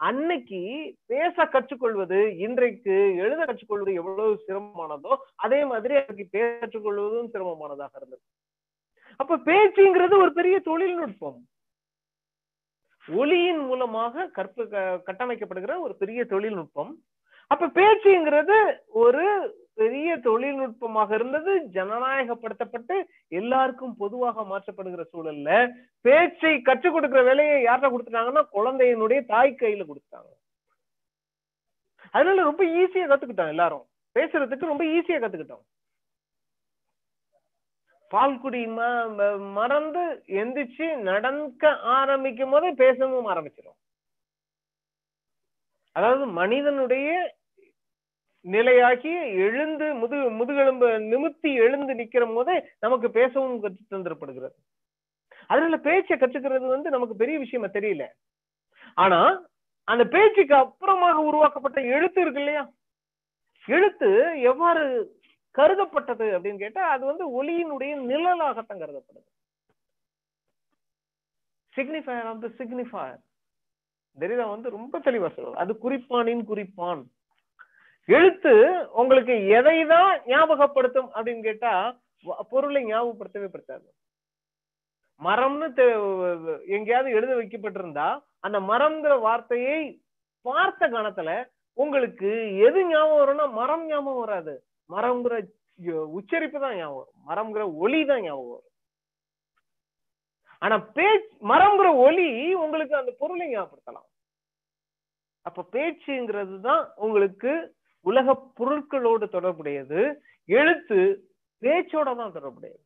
[0.00, 8.20] அன்னைக்கு பேச கற்றுக்கொள்வது இன்றைக்கு எழுத கற்றுக்கொள்வது எவ்வளவு சிரமமானதோ அதே மாதிரி அன்னைக்கு பேச கற்றுக்கொள்வதும் சிரமமானதாக இருந்தது.
[9.16, 11.46] அப்ப பேச்சுங்கிறது ஒரு பெரிய தொழில்நுட்பம்.
[13.08, 16.96] ஒளியின் மூலமாக கற்ப க- கட்டமைக்கப்படுகிற ஒரு பெரிய தொழில்நுட்பம்.
[17.46, 25.50] அப்ப பேச்சுங்கிறது ஒரு பெரிய தொழில்நுட்பமாக இருந்தது ஜனநாயகப்படுத்தப்பட்டு எல்லாருக்கும் பொதுவாக மாற்றப்படுகிற சூழல்ல
[26.00, 30.30] பேச்சை கற்றுக் கொடுக்கிற வேலையை யார்கிட்ட கொடுத்துட்டாங்கன்னா குழந்தையினுடைய தாய் கையில கொடுத்தாங்க
[32.10, 33.86] அதனால ரொம்ப ஈஸியா கத்துக்கிட்டோம் எல்லாரும்.
[34.14, 35.64] பேசுறதுக்கு ரொம்ப ஈஸியா கத்துக்கிட்டோம்.
[38.10, 43.78] பால்குடி ம- மறந்து எந்திரிச்சு நடக்க ஆரம்பிக்கும் போதே பேசவும் ஆரம்பிச்சிடும்
[45.96, 47.08] அதாவது மனிதனுடைய
[48.44, 49.12] நிலையாகி
[49.46, 54.56] எழுந்து முது முதுகெலும்பு நிமித்தி எழுந்து நிக்கிற போதே நமக்கு பேசவும் கற்று தந்திரப்படுகிறது.
[55.46, 58.06] அதனால பேச்சை கற்றுக்கிறது வந்து நமக்கு பெரிய விஷயமா தெரியல.
[58.94, 59.42] ஆனா
[59.84, 62.72] அந்த பேச்சுக்கு அப்புறமாக உருவாக்கப்பட்ட எழுத்து இருக்கு இல்லையா?
[63.66, 64.84] எழுத்து எவ்வாறு
[65.58, 69.28] கருதப்பட்டது அப்படின்னு கேட்டா அது வந்து ஒளியினுடைய நிழலாகத்தான் கருதப்படுது.
[71.76, 73.18] சிக்னிஃபயர் ஆஃப் த சிக்னிஃபயர்
[74.18, 74.48] தெரியுதா?
[74.48, 77.02] வந்து ரொம்ப தெளிவா சொல்லுவாங்க அது குறிப்பானின் குறிப்பான்.
[78.08, 78.52] எழுத்து
[78.92, 81.72] உங்களுக்கு எதை தான் ஞாபகப்படுத்தும் அப்படின்னு கேட்டா
[82.50, 83.86] பொருளை ஞாபகப்படுத்தவே படுத்தாது.
[85.20, 85.94] மரம்னு தெ-
[86.66, 88.08] எங்கேயாவது எழுத வைக்கப்பட்டிருந்தா
[88.40, 89.78] அந்த மரம்ங்கிற வார்த்தையை
[90.46, 91.30] பார்த்த கணத்துல
[91.78, 92.30] உங்களுக்கு
[92.66, 94.54] எது ஞாபகம் வரும்னா மரம் ஞாபகம் வராது.
[94.90, 95.34] மரம்ங்கிற
[96.18, 97.18] உச்சரிப்பு தான் ஞாபகம் வரும்.
[97.28, 98.66] மரம்ங்கிற ஒளி தான் ஞாபகம் வரும்.
[100.62, 104.08] ஆனா பேச் மரம்ங்கிற ஒலி உங்களுக்கு அந்த பொருளை ஞாபகப்படுத்தலாம்.
[105.46, 107.52] அப்ப பேச்சுங்கிறது தான் உங்களுக்கு
[108.06, 108.28] உலக
[108.58, 110.00] பொருட்களோடு தொடர்புடையது
[110.48, 110.98] எழுத்து
[111.62, 112.80] பேச்சோட தான் தொடர்புடையது.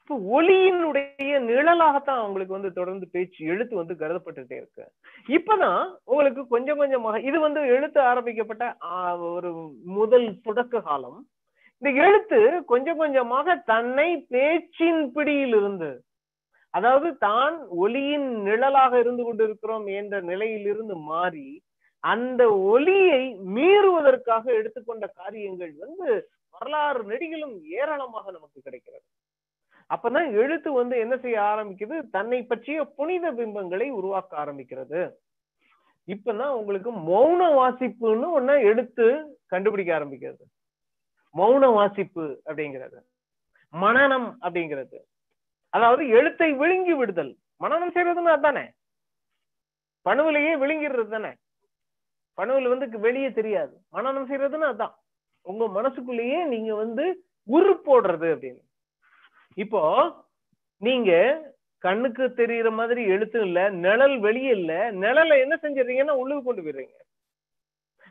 [0.00, 1.06] இப்போ ஒளியினுடைய
[1.46, 4.84] நிழலாகத்தான் அவங்களுக்கு வந்து தொடர்ந்து பேச்சு எழுத்து வந்து கருதப்பட்டுட்டே இருக்கு.
[5.28, 9.50] இப்பதான் உங்களுக்கு கொஞ்சம் கொஞ்சமாக இது வந்து எழுத்து ஆரம்பிக்கப்பட்ட ஆஹ், ஒரு
[9.96, 11.18] முதல் தொடக்க காலம்.
[11.82, 15.90] இந்த எழுத்து கொஞ்சம் கொஞ்சமாக தன்னை பேச்சின் பிடியில் இருந்து
[16.74, 21.46] அதாவது தான் ஒளியின் நிழலாக இருந்து கொண்டிருக்கிறோம் என்ற நிலையிலிருந்து மாறி
[22.06, 22.42] அந்த
[22.74, 23.22] ஒளியை
[23.54, 29.04] மீறுவதற்காக எடுத்துக்கொண்ட காரியங்கள் வந்து வரலாறு நெடிகளும் ஏராளமாக நமக்கு கிடைக்கிறது.
[29.94, 31.96] அப்பதான் எழுத்து வந்து என்ன செய்ய ஆரம்பிக்குது?
[32.10, 35.00] தன்னை பற்றிய புனித பிம்பங்களை உருவாக்க ஆரம்பிக்கிறது.
[36.06, 39.06] இப்பதான் உங்களுக்கு மௌன வாசிப்புன்னு ஒண்ணு எடுத்து
[39.46, 40.44] கண்டுபிடிக்க ஆரம்பிக்கிறது.
[41.34, 43.00] மௌன வாசிப்பு அப்படிங்கிறது.
[43.70, 44.98] மனனம் அப்படிங்கிறது.
[45.68, 47.36] அதாவது எழுத்தை விழுங்கி விடுதல்.
[47.56, 48.64] மனனம் செய்யறதுன்னு அதானே?
[50.02, 51.32] பணுவிலேயே விழுங்கிடுறது தானே?
[52.36, 53.76] கனவுல வந்து வெளியே தெரியாது.
[53.92, 54.94] மனநம் செய்யறதுன்னு அதான்.
[55.42, 58.60] உங்க மனசுக்குள்ளேயே நீங்க வந்து உரு போடுறது அப்படின்னு.
[59.54, 60.12] இப்போ
[60.76, 61.40] நீங்க
[61.78, 67.04] கண்ணுக்கு தெரியுற மாதிரி எழுத்து இல்ல நிழல் வெளியே இல்ல நிழலை என்ன செஞ்சிடுறீங்கன்னா உள்ளுக்கு கொண்டு போயிடுறீங்க.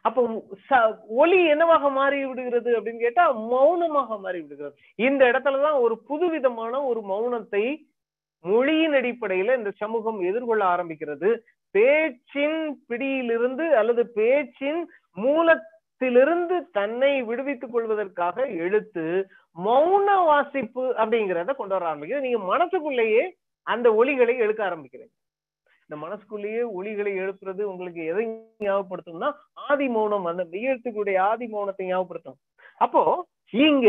[0.02, 4.76] அப்போ ச- ஒலி என்னவாக மாறி விடுகிறது அப்படின்னு கேட்டா மௌனமாக மாறி விடுகிறது.
[4.96, 7.78] இந்த இடத்துலதான் ஒரு புதுவிதமான ஒரு மௌனத்தை
[8.40, 11.40] மொழியின் அடிப்படையில இந்த சமூகம் எதிர்கொள்ள ஆரம்பிக்கிறது.
[11.76, 12.60] பேச்சின்
[12.90, 14.82] பிடியிலிருந்து அல்லது பேச்சின்
[15.18, 19.04] மூலத்திலிருந்து தன்னை விடுவித்துக் கொள்வதற்காக எழுத்து
[19.66, 23.24] மௌன வாசிப்பு அப்படிங்கிறத கொண்டு வர ஆரம்பிக்கிறது நீங்க மனசுக்குள்ளேயே
[23.68, 25.14] அந்த ஒலிகளை எழுக்க ஆரம்பிக்கிறீங்க.
[25.88, 28.26] இந்த மனசுக்குள்ளேயே ஒலிகளை எழுப்புறது உங்களுக்கு எதை
[28.66, 30.26] ஞாபகப்படுத்தும்னா ஆதி மௌனம்.
[30.32, 32.38] அந்த மெய்யெழுத்துக்களுடைய ஆதி மௌனத்தை ஞாபகப்படுத்தும்.
[32.86, 33.02] அப்போ
[33.50, 33.88] இங்க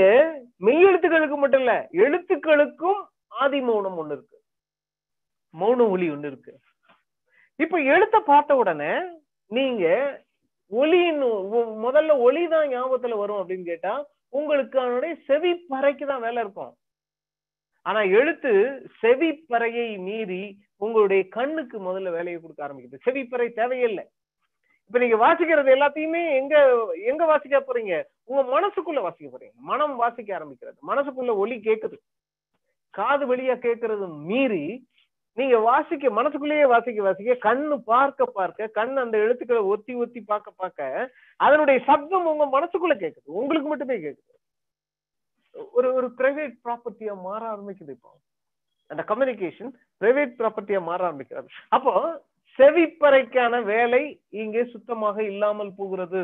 [0.67, 1.75] மெய்யெழுத்துக்களுக்கு மட்டும் இல்ல
[2.05, 3.01] எழுத்துக்களுக்கும்
[3.43, 4.37] ஆதி மௌனம் ஒண்ணு இருக்கு.
[5.55, 6.53] மௌன ஒலி ஒண்ணு இருக்கு.
[7.59, 8.93] இப்ப எழுத்த பார்த்த உடனே
[9.51, 9.85] நீங்க
[10.71, 11.23] ஒளியின்
[11.85, 13.93] முதல்ல ஒளி தான் ஞாபகத்துல வரும் அப்படின்னு கேட்டா
[14.39, 16.73] உங்களுக்கு அதனுடைய செவி பறைக்கு தான் வேலை இருக்கும்.
[17.87, 18.53] ஆனா எழுத்து
[19.03, 20.43] செவி பறையை மீறி
[20.85, 23.05] உங்களுடைய கண்ணுக்கு முதல்ல வேலையை கொடுக்க ஆரம்பிக்குது.
[23.07, 24.05] செவிப்பறை தேவையில்லை.
[24.89, 26.55] இப்ப நீங்க வாசிக்கிறது எல்லாத்தையுமே எங்க
[27.11, 27.95] எங்க வாசிக்க போறீங்க?
[28.31, 29.55] உங்க மனசுக்குள்ள வாசிக்க போறீங்க.
[29.71, 30.79] மனம் வாசிக்க ஆரம்பிக்கிறது.
[30.91, 31.99] மனசுக்குள்ள ஒளி கேட்குது
[32.99, 34.67] காது வழியா கேட்கறது மீறி
[35.39, 41.11] நீங்க வாசிக்க மனசுக்குள்ளேயே வாசிக்க வாசிக்க கண்ணு பார்க்க பார்க்க கண் அந்த எழுத்துக்களை ஒத்தி ஒத்தி பார்க்க பார்க்க
[41.41, 43.29] அதனுடைய சப்தம் உங்க மனசுக்குள்ள கேக்குது.
[43.41, 44.33] உங்களுக்கு மட்டுமே கேக்குது.
[45.73, 48.11] ஒரு ஒரு பிரைவேட் ப்ராப்பர்ட்டியா மாற ஆரம்பிக்குது இப்போ.
[48.91, 49.71] அந்த கம்யூனிகேஷன்
[50.01, 51.49] பிரைவேட் ப்ராப்பர்ட்டியா மாற ஆரம்பிக்கிறது.
[51.69, 51.95] அப்போ
[52.59, 54.03] செவிப்பறைக்கான வேலை
[54.43, 56.23] இங்கே சுத்தமாக இல்லாமல் போகிறது.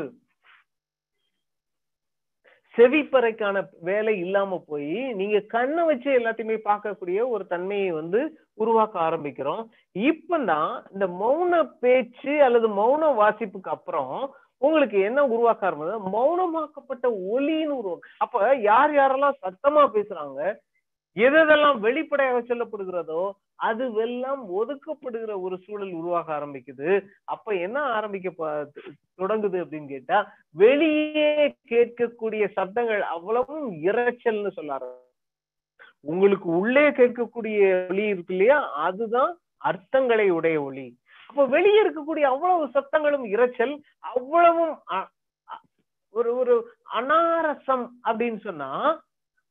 [2.77, 8.19] செவிப்பறைக்கான வேலை இல்லாம போய் நீங்க கண்ணை வச்சு எல்லாத்தையுமே பார்க்கக்கூடிய ஒரு தன்மையை வந்து
[8.53, 9.63] உருவாக்க ஆரம்பிக்கிறோம்.
[9.95, 18.09] இப்பதான் இந்த மௌன பேச்சு அல்லது மௌன வாசிப்புக்கு அப்புறம் உங்களுக்கு என்ன உருவாக்க ஆரம்பிச்சது மௌனமாக்கப்பட்ட ஒலின்னு உருவாக்க
[18.17, 20.39] அப்ப யார் யாரெல்லாம் சத்தமா பேசுறாங்க
[21.17, 23.23] எதெல்லாம் வெளிப்படையாக சொல்லப்படுகிறதோ
[23.59, 26.87] அது அதுவெல்லாம் ஒதுக்கப்படுகிற ஒரு சூழல் உருவாக ஆரம்பிக்குது.
[27.25, 28.29] அப்ப என்ன ஆரம்பிக்க
[29.19, 30.17] தொடங்குது அப்படின்னு கேட்டா
[30.55, 31.29] வெளியே
[31.69, 34.79] கேட்கக்கூடிய சப்தங்கள் அவ்வளவும் இரைச்சல்னு சொல்ல
[36.05, 37.59] உங்களுக்கு உள்ளே கேட்கக்கூடிய
[37.89, 38.57] ஒளி இருக்கு இல்லையா?
[38.79, 40.87] அதுதான் அர்த்தங்களை உடைய ஒலி
[41.29, 43.73] அப்ப வெளியே இருக்கக்கூடிய அவ்வளவு சத்தங்களும் இரைச்சல்
[44.09, 45.09] அவ்வளவும் அ-
[46.15, 46.55] ஒரு ஒரு
[46.93, 48.69] அனாரசம் அப்படின்னு சொன்னா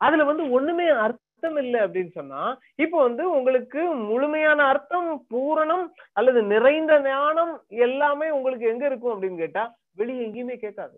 [0.00, 7.00] அதுல வந்து ஒண்ணுமே அர்த்தம் இல்லை அப்படின்னு சொன்னா இப்போ வந்து உங்களுக்கு முழுமையான அர்த்தம் பூரணம் அல்லது நிறைந்த
[7.00, 10.96] ஞானம் எல்லாமே உங்களுக்கு எங்க இருக்கும் அப்படின்னு கேட்டா வெளியே எங்கேயுமே கேட்காது.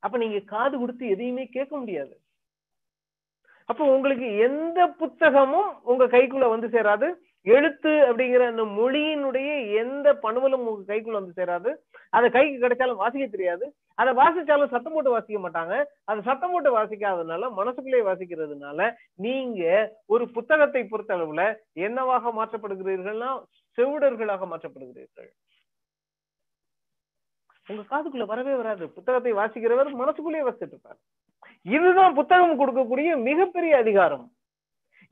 [0.00, 2.14] அப்ப நீங்க காது கொடுத்து எதையுமே கேட்க முடியாது.
[3.64, 7.08] அப்போ உங்களுக்கு எந்த புத்தகமும் உங்க கைக்குள்ள வந்து சேராது.
[7.42, 11.74] எழுத்து அப்படிங்கிற அந்த மொழியினுடைய எந்த பணுவலும் உங்க கைக்குள்ள வந்து சேராது.
[12.10, 13.74] அதை கைக்கு கிடைச்சாலும் வாசிக்க தெரியாது.
[13.94, 15.84] அதை வாசிச்சாலும் சத்தம் போட்டு வாசிக்க மாட்டாங்க.
[16.04, 23.30] அதை சத்தம் போட்டு வாசிக்காததுனால மனசுக்குள்ளே வாசிக்கிறதுனால நீங்க ஒரு புத்தகத்தை பொறுத்த அளவுல என்னவாக மாற்றப்படுகிறீர்கள்னா
[23.78, 25.30] செவிடர்களாக மாற்றப்படுகிறீர்கள்.
[27.68, 28.88] உங்க காதுக்குள்ள வரவே வராது.
[28.88, 30.98] புத்தகத்தை வாசிக்கிறவர் மனசுக்குள்ளேயே வசிட்டு இருப்பார்.
[31.62, 34.30] இதுதான் புத்தகம் கொடுக்கக்கூடிய மிகப்பெரிய அதிகாரம்.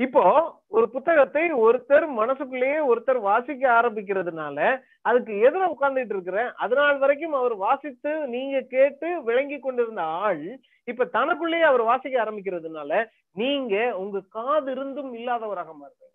[0.01, 0.23] இப்போ
[0.69, 4.59] ஒரு புத்தகத்தை ஒருத்தர் மனசுக்குள்ளேயே ஒருத்தர் வாசிக்க ஆரம்பிக்கிறதுனால
[5.03, 10.45] அதுக்கு எதிர உட்கார்ந்துட்டு இருக்கிறேன் அதனால் வரைக்கும் அவர் வாசித்து நீங்க கேட்டு விளங்கி கொண்டிருந்த ஆள்
[10.89, 12.93] இப்ப தனக்குள்ளேயே அவர் வாசிக்க ஆரம்பிக்கிறதுனால
[13.37, 16.07] நீங்க உங்க காது இருந்தும் இல்லாதவராக மாறுறீங்க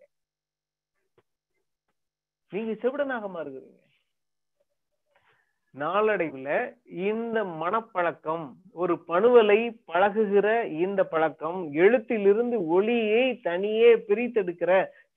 [2.52, 3.83] நீங்க செவிடனாக மாறுகிறீங்க.
[5.74, 6.48] நாளடைவுல
[7.06, 10.46] இந்த மனப்பழக்கம் ஒரு பணுவலை பழகுகிற
[10.78, 14.70] இந்த பழக்கம் எழுத்திலிருந்து ஒளியை தனியே பிரித்தெடுக்கிற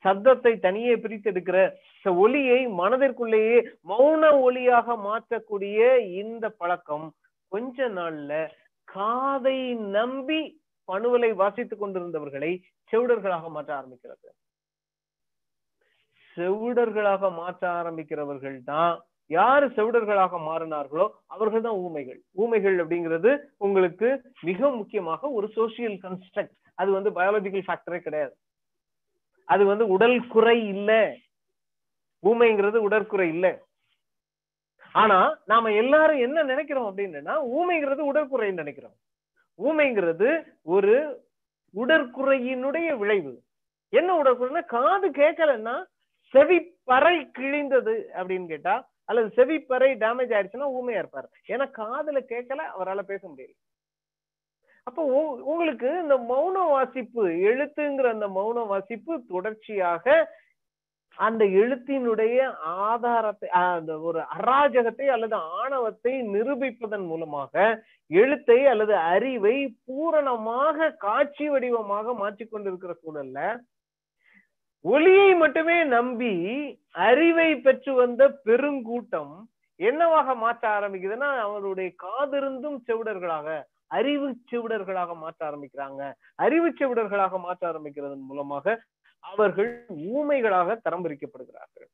[0.06, 1.58] சப்தத்தை தனியே பிரித்தெடுக்கிற
[2.06, 5.80] ச- ஒளியை மனதிற்குள்ளேயே மௌன ஒளியாக மாற்றக்கூடிய
[6.16, 7.08] இந்த பழக்கம்
[7.52, 8.32] கொஞ்ச நாள்ல
[8.88, 9.58] காதை
[9.90, 10.42] நம்பி
[10.88, 12.52] பணுவலை வாசித்துக் கொண்டிருந்தவர்களை
[12.92, 14.28] செவிடர்களாக மாற்ற ஆரம்பிக்கிறது.
[16.38, 18.98] செவிடர்களாக மாற்ற ஆரம்பிக்கிறவர்கள் தான்
[19.28, 22.20] யாரு செவிடர்களாக மாறினார்களோ அவர்கள் தான் ஊமைகள்.
[22.32, 28.36] ஊமைகள் அப்படிங்கிறது உங்களுக்கு மிக முக்கியமாக ஒரு சோசியல் கன்ஸ்ட்ரக்ட் அது வந்து பயாலஜிக்கல் ஃபேக்டரே கிடையாது.
[29.44, 31.16] அது வந்து உடல் குறை இல்ல.
[32.24, 33.66] ஊமைங்கிறது உடற்குறை இல்ல.
[34.92, 38.96] ஆனா நாம எல்லாரும் என்ன நினைக்கிறோம் அப்படின்னா ஊமைங்கிறது உடற்குறைன்னு நினைக்கிறோம்.
[39.60, 40.30] ஊமைங்கிறது
[40.64, 40.96] ஒரு
[41.76, 43.44] உடற்குறையினுடைய விளைவு.
[43.90, 45.86] என்ன உடற்குறைன்னா காது கேட்கலன்னா
[46.34, 51.28] செவி பறை கிழிந்தது அப்படின்னு கேட்டா அல்லது செவிப்பறை டேமேஜ் ஆயிடுச்சுன்னா ஊமையா இருப்பாரு.
[51.54, 53.56] ஏன்னா காதுல கேட்கல அவரால் பேச முடியல.
[54.88, 55.04] அப்போ
[55.52, 60.06] உங்களுக்கு இந்த மௌன வாசிப்பு எழுத்துங்கிற அந்த மௌன வாசிப்பு தொடர்ச்சியாக
[61.18, 62.38] அந்த எழுத்தினுடைய
[62.88, 67.54] ஆதாரத்தை அந்த ஒரு அராஜகத்தை அல்லது ஆணவத்தை நிரூபிப்பதன் மூலமாக
[68.12, 69.56] எழுத்தை அல்லது அறிவை
[69.88, 73.40] பூரணமாக காட்சி வடிவமாக மாற்றிக்கொண்டிருக்கிற சூழல்ல
[74.90, 76.34] ஒளியை மட்டுமே நம்பி
[77.08, 79.34] அறிவை பெற்று வந்த பெருங்கூட்டம்
[79.80, 83.48] என்னவாக மாற்ற ஆரம்பிக்குதுன்னா அவருடைய காதிருந்தும் செவிடர்களாக
[83.98, 86.02] அறிவு செவிடர்களாக மாற்ற ஆரம்பிக்கிறாங்க.
[86.46, 88.76] அறிவு செவிடர்களாக மாற்ற ஆரம்பிக்கிறதன் மூலமாக
[89.24, 89.72] அவர்கள்
[90.16, 91.90] ஊமைகளாக தரம் பிரிக்கப்படுகிறார்கள்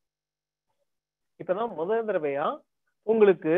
[1.40, 2.46] இப்பதான் முதல் தடவையா
[3.06, 3.54] உங்களுக்கு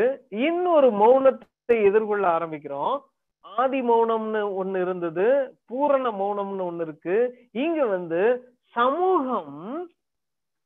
[0.47, 2.95] இன்னொரு மௌனத்தை எதிர்கொள்ள ஆரம்பிக்கிறோம்.
[3.41, 5.25] ஆதி மௌனம்னு ஒண்ணு இருந்தது
[5.69, 7.17] பூரண மௌனம்னு ஒண்ணு இருக்கு.
[7.63, 8.21] இங்க வந்து
[8.73, 9.89] சமூகம்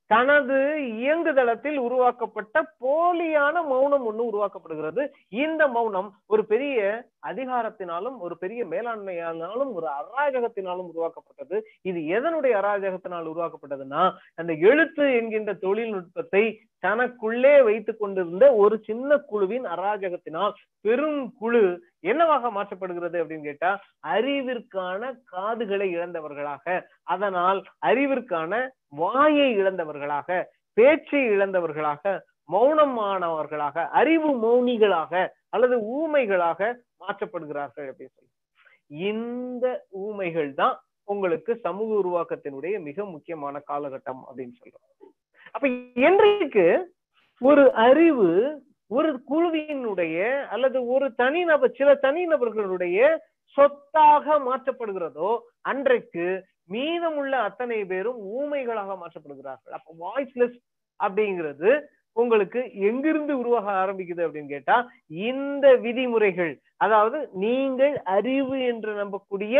[0.07, 5.09] தனது இயங்குதளத்தில் உருவாக்கப்பட்ட போலியான மௌனம் ஒண்ணு உருவாக்கப்படுகிறது.
[5.29, 6.79] இந்த மௌனம் ஒரு பெரிய
[7.27, 11.67] அதிகாரத்தினாலும் ஒரு பெரிய மேலாண்மையானாலும் ஒரு அராஜகத்தினாலும் உருவாக்கப்பட்டது.
[11.81, 16.43] இது எதனுடைய அராஜகத்தினால் உருவாக்கப்பட்டதுன்னா அந்த எழுத்து என்கின்ற தொழில்நுட்பத்தை
[16.87, 21.63] தனக்குள்ளே வைத்துக் கொண்டிருந்த ஒரு சின்ன குழுவின் அராஜகத்தினால் பெரும் குழு
[21.99, 23.71] என்னவாக மாற்றப்படுகிறது அப்படின்னு கேட்டா
[24.15, 26.65] அறிவிற்கான காதுகளை இழந்தவர்களாக.
[27.03, 28.69] அதனால் அறிவிற்கான
[29.01, 30.41] வாயை இழந்தவர்களாக
[30.73, 32.19] பேச்சை இழந்தவர்களாக
[32.51, 35.13] மௌனமானவர்களாக அறிவு மௌனிகளாக
[35.49, 36.59] அல்லது ஊமைகளாக
[37.01, 38.31] மாற்றப்படுகிறார்கள் அப்படின்னு சொல்லி.
[39.09, 45.00] இந்த ஊமைகள் தான் உங்களுக்கு சமூக உருவாக்கத்தினுடைய மிக முக்கியமான காலகட்டம் அப்படின்னு சொல்றோம்.
[45.55, 45.67] அப்ப
[46.01, 46.65] என்றைக்கு
[47.41, 48.29] ஒரு அறிவு
[48.91, 52.99] ஒரு குழுவினுடைய அல்லது ஒரு தனிநபர் சில தனிநபர்களுடைய
[53.57, 55.29] சொத்தாக மாற்றப்படுகிறதோ
[55.61, 56.25] அன்றைக்கு
[56.65, 59.73] மீதமுள்ள அத்தனை பேரும் ஊமைகளாக மாற்றப்படுகிறார்கள்.
[59.73, 60.57] அப்ப வாய்ஸ்லெஸ்
[60.99, 61.71] அப்படிங்கிறது
[62.17, 64.77] உங்களுக்கு எங்கிருந்து உருவாக ஆரம்பிக்குது அப்படின்னு கேட்டா
[65.21, 69.55] இந்த விதிமுறைகள் அதாவது நீங்கள் அறிவு என்று நம்பக்கூடிய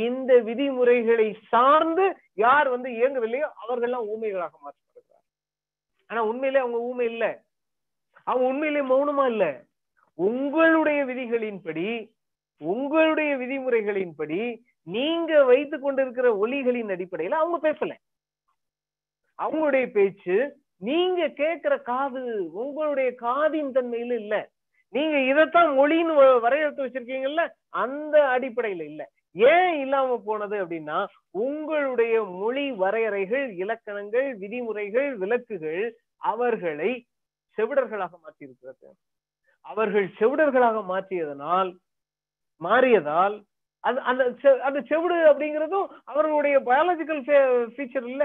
[0.00, 4.89] இந்த விதிமுறைகளை சார்ந்து யார் வந்து இயங்கவில்லையோ அவர்கள்லாம் ஊமைகளாக மாற்றப்படுகிறார்
[6.10, 7.24] ஆனா உண்மையிலே அவங்க ஊமை இல்ல.
[8.26, 9.44] அவங்க உண்மையிலே மௌனமா இல்ல.
[10.18, 11.88] உங்களுடைய விதிகளின்படி
[12.60, 14.40] உங்களுடைய விதிமுறைகளின்படி
[14.86, 17.92] நீங்க வைத்துக் கொண்டிருக்கிற ஒலிகளின் அடிப்படையில அவங்க பேசல.
[19.38, 20.36] அவங்களுடைய பேச்சு
[20.80, 24.34] நீங்க கேட்கிற காது உங்களுடைய காதின் தன்மையில இல்ல.
[24.94, 27.42] நீங்க இதைத்தான் மொழின்னு வரையறுத்து வச்சிருக்கீங்கல்ல
[27.76, 29.02] அந்த அடிப்படையில இல்ல.
[29.36, 30.98] ஏன் இல்லாம போனது அப்படின்னா
[31.34, 35.82] உங்களுடைய மொழி வரையறைகள் இலக்கணங்கள் விதிமுறைகள் விலக்குகள்
[36.22, 36.90] அவர்களை
[37.58, 38.88] செவிடர்களாக மாற்றி இருக்கிறது
[39.64, 41.70] அவர்கள் செவிடர்களாக மாற்றியதனால்
[42.60, 43.36] மாறியதால்
[43.84, 44.22] அது அந்த
[44.62, 47.22] அந்த செவிடு அப்படிங்கிறதும் அவர்களுடைய பயாலஜிக்கல்
[47.74, 48.24] ஃபீச்சர் இல்ல.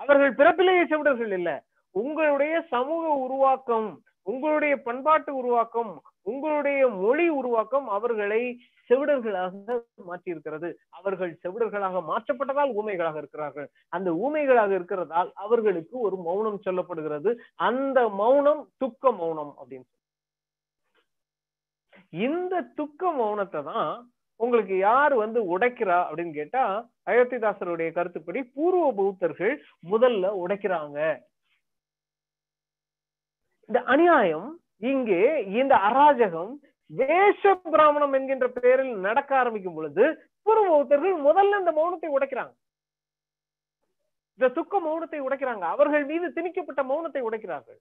[0.00, 1.50] அவர்கள் பிறப்பிலேயே செவிடர்கள் இல்ல.
[1.94, 3.88] உங்களுடைய சமூக உருவாக்கம்
[4.26, 5.92] உங்களுடைய பண்பாட்டு உருவாக்கம்
[6.32, 8.40] உங்களுடைய மொழி உருவாக்கம் அவர்களை
[8.90, 9.76] செவிடர்களாக
[10.08, 10.68] மாற்றி இருக்கிறது
[10.98, 13.68] அவர்கள் செவிடர்களாக மாற்றப்பட்டதால் ஊமைகளாக இருக்கிறார்கள்.
[13.96, 17.32] அந்த ஊமைகளாக இருக்கிறதால் அவர்களுக்கு ஒரு மௌனம் சொல்லப்படுகிறது.
[17.68, 19.88] அந்த மௌனம் துக்க மௌனம் அப்படின்னு
[22.26, 23.88] இந்த துக்க மௌனத்தை தான்
[24.40, 26.64] உங்களுக்கு யார் வந்து உடைக்கிறா அப்படின்னு கேட்டா
[27.10, 29.54] அயோத்திதாசருடைய கருத்துப்படி பூர்வ பௌத்தர்கள்
[29.92, 30.98] முதல்ல உடைக்கிறாங்க.
[33.68, 34.48] இந்த அநியாயம்
[34.78, 35.22] இங்கே
[35.60, 36.52] இந்த அராஜகம்
[36.90, 40.04] வேஷ பிராமணம் என்கின்ற பெயரில் நடக்க ஆரம்பிக்கும் பொழுது
[40.42, 42.54] பூர்வ பௌத்தர்கள் முதல்ல இந்த மௌனத்தை உடைக்கிறாங்க.
[44.38, 45.64] இந்த துக்க மௌனத்தை உடைக்கிறாங்க.
[45.74, 47.78] அவர்கள் மீது திணிக்கப்பட்ட மௌனத்தை உடைக்கிறார்கள்.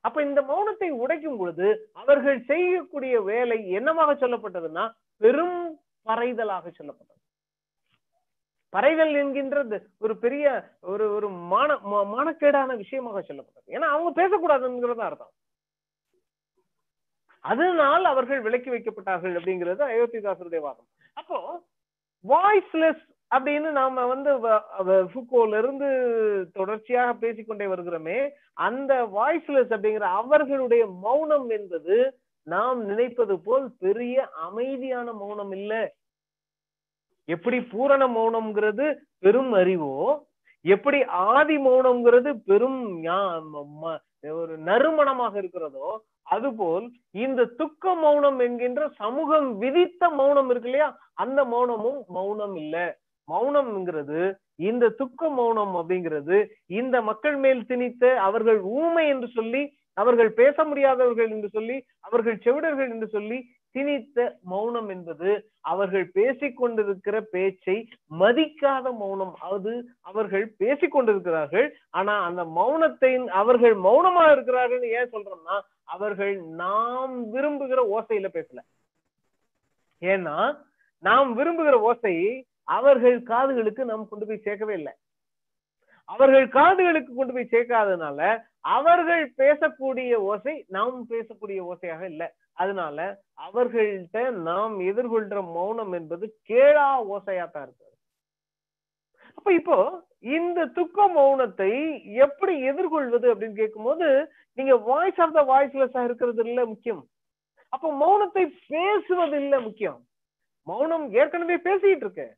[0.00, 4.84] அப்ப இந்த மௌனத்தை உடைக்கும் பொழுது அவர்கள் செய்யக்கூடிய வேலை என்னவாக சொல்லப்பட்டதுன்னா
[5.24, 5.58] பெரும்
[6.08, 7.20] பறைதலாக சொல்லப்பட்டது.
[8.72, 10.44] பறைதல் என்கின்றது ஒரு பெரிய
[10.92, 11.76] ஒரு ஒரு மான
[12.14, 13.68] மானக்கேடான விஷயமாக சொல்லப்பட்டது.
[13.76, 15.32] ஏன்னா அவங்க பேசக்கூடாதுங்கிறது அர்த்தம்.
[17.44, 20.88] அதனால் அவர்கள் விலக்கி வைக்கப்பட்டார்கள் அப்படிங்கிறது அயோத்திதாசருடைய வாதம்.
[21.14, 21.38] அப்போ
[22.24, 24.30] வாய்ஸ்லெஸ் அப்படின்னு நாம வந்து
[25.06, 25.88] ஃபுக்கோல இருந்து
[26.52, 28.18] தொடர்ச்சியாக பேசிக்கொண்டே வருகிறோமே
[28.60, 31.96] அந்த வாய்ஸ்லெஸ் அப்படிங்கிற அவர்களுடைய மௌனம் என்பது
[32.46, 35.72] நாம் நினைப்பது போல் பெரிய அமைதியான மௌனம் இல்ல.
[37.28, 38.86] எப்படி பூரண மௌனம்ங்கிறது
[39.18, 39.94] பெரும் அறிவோ
[40.64, 45.88] எப்படி ஆதி மௌனம்ங்கிறது பெரும் ஞா- ஒரு நறுமணமாக இருக்கிறதோ
[46.26, 50.88] அதுபோல் இந்த துக்க மௌனம் என்கின்ற சமூகம் விதித்த மௌனம் இருக்கு இல்லையா?
[51.14, 52.76] அந்த மௌனமும் மௌனம் இல்ல.
[53.28, 54.22] மௌனம்ங்கிறது
[54.58, 56.36] இந்த துக்க மௌனம் அப்படிங்கிறது
[56.72, 59.62] இந்த மக்கள் மேல் திணித்த அவர்கள் ஊமை என்று சொல்லி
[59.96, 63.38] அவர்கள் பேச முடியாதவர்கள் என்று சொல்லி அவர்கள் செவிடர்கள் என்று சொல்லி
[63.74, 65.30] திணித்த மௌனம் என்பது
[65.72, 67.76] அவர்கள் பேசிக்கொண்டிருக்கிற பேச்சை
[68.20, 69.34] மதிக்காத மௌனம்.
[69.50, 73.12] அது அவர்கள் பேசிக் கொண்டிருக்கிறார்கள் ஆனா அந்த மௌனத்தை
[73.42, 75.58] அவர்கள் மௌனமா இருக்கிறார்கள் ஏன் சொல்றோம்னா
[75.96, 78.60] அவர்கள் நாம் விரும்புகிற ஓசையில பேசல.
[80.02, 80.36] ஏன்னா
[81.08, 82.30] நாம் விரும்புகிற ஓசையை
[82.78, 84.92] அவர்கள் காதுகளுக்கு நாம் கொண்டு போய் சேர்க்கவே இல்லை.
[86.08, 88.20] அவர்கள் காதுகளுக்கு கொண்டு போய் சேர்க்காததுனால
[88.76, 92.28] அவர்கள் பேசக்கூடிய ஓசை நாம் பேசக்கூடிய ஓசையாக இல்லை.
[92.54, 92.98] அதனால
[93.46, 97.88] அவர்கள்ட்ட நாம் எதிர்கொள்ற மௌனம் என்பது கேளா ஓசையாத்தான் இருக்கு.
[99.34, 99.76] அப்ப இப்போ
[100.20, 101.72] இந்த துக்க மௌனத்தை
[102.24, 104.06] எப்படி எதிர்கொள்வது அப்படின்னு கேட்கும்போது
[104.58, 107.02] நீங்க வாய்ஸ் ஆஃப் த வாய்ஸ்லெஸ்ஸா இருக்கிறது இல்ல முக்கியம்.
[107.68, 110.00] அப்போ மௌனத்தை பேசுவது இல்ல முக்கியம்.
[110.66, 112.28] மௌனம் ஏற்கனவே பேசிக்கிட்டு இருக்கு.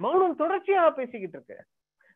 [0.00, 1.58] மௌனம் தொடர்ச்சியா பேசிக்கிட்டு இருக்கு.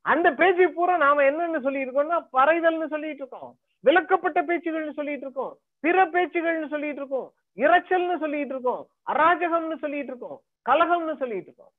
[0.01, 3.51] அந்த பேச்சு பூரா நாம என்னன்னு சொல்லிட்டு இருக்கோம்னா பறைதல்னு சொல்லிட்டு இருக்கோம்.
[3.85, 5.55] விளக்கப்பட்ட பேச்சுகள்னு சொல்லிட்டு இருக்கோம்.
[5.85, 7.29] பிற பேச்சுகள்னு சொல்லிட்டு இருக்கோம்.
[7.65, 8.83] இறைச்சல்னு சொல்லிட்டு இருக்கோம்.
[9.13, 10.39] அராஜகம்னு சொல்லிட்டு இருக்கோம்.
[10.69, 11.73] கலகம்னு சொல்லிட்டு இருக்கோம்.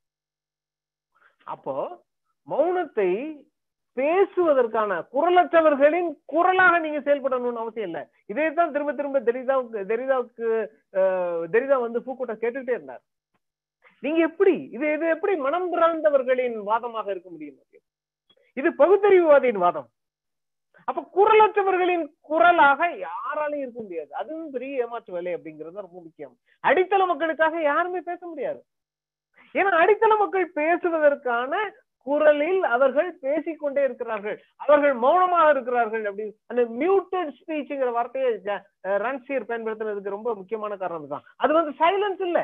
[1.54, 1.76] அப்போ
[2.52, 3.12] மௌனத்தை
[3.98, 8.02] பேசுவதற்கான குரலற்றவர்களின் குரலாக நீங்க செயல்படணும்னு அவசியம் இல்லை.
[8.32, 10.48] இதே தான் திரும்ப திரும்ப தெரிதாவுக்கு தெரிதாவுக்கு
[11.54, 13.04] தெரிதா வந்து பூக்கூட்டம் கேட்டுக்கிட்டே இருந்தார்.
[14.04, 17.60] நீங்க எப்படி இது இது எப்படி மனம் பிறந்தவர்களின் வாதமாக இருக்க முடியும்?
[18.60, 19.88] இது பகுத்தறிவுவாதியின் வாதம்.
[20.90, 24.12] அப்ப குரலற்றவர்களின் குரலாக யாராலையும் இருக்க முடியாது.
[24.22, 26.36] அதுவும் பெரிய ஏமாற்று வேலை அப்படிங்கிறது ரொம்ப முக்கியம்.
[26.64, 28.62] அடித்தள மக்களுக்காக யாருமே பேச முடியாது.
[29.60, 31.64] ஏன்னா அடித்தள மக்கள் பேசுவதற்கான
[32.08, 34.38] குரலில் அவர்கள் பேசிக்கொண்டே இருக்கிறார்கள்.
[34.64, 38.32] அவர்கள் மௌனமாக இருக்கிறார்கள் அப்படி அந்த மியூட்டட் ஸ்பீச்ங்கிற வார்த்தையை
[39.06, 42.40] ரன்சீர் பயன்படுத்துறதுக்கு ரொம்ப முக்கியமான காரணம் தான் அது வந்து சைலன்ஸ் இல்ல.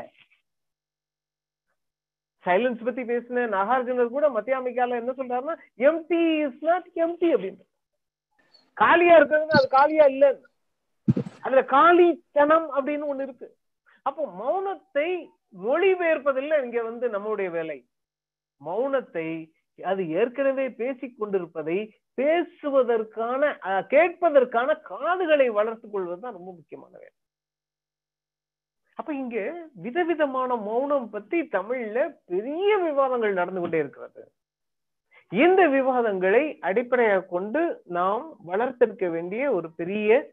[2.46, 5.58] சைலன்ஸ் பத்தி பேசின நாகார்ஜுனர் கூட மத்திய அமைக்கால என்ன சொல்றாருன்னா
[5.90, 7.62] எம்டி இஸ் நாட் எம்டி அப்படின்னு.
[8.82, 10.26] காலியா இருக்கிறது அது காலியா இல்ல
[11.46, 13.48] அதுல காலித்தனம் அப்படின்னு ஒண்ணு இருக்கு.
[14.08, 15.10] அப்போ மௌனத்தை
[15.66, 17.80] மொழிபெயர்ப்பதில்லை இங்க வந்து நம்முடைய வேலை.
[18.62, 19.28] மௌனத்தை
[19.80, 21.78] அது ஏற்கனவே பேசிக் கொண்டிருப்பதை
[22.20, 23.44] பேசுவதற்கான
[23.94, 27.16] கேட்பதற்கான காதுகளை வளர்த்துக் கொள்வதுதான் ரொம்ப முக்கியமான வேலை.
[29.00, 29.38] அப்ப இங்க
[29.86, 32.00] விதவிதமான மௌனம் பத்தி தமிழ்ல
[32.32, 34.24] பெரிய விவாதங்கள் நடந்து கொண்டே இருக்கிறது.
[35.32, 40.32] இந்த விவாதங்களை அடிப்படையாக கொண்டு நாம் வளர்த்தெடுக்க வேண்டிய ஒரு பெரிய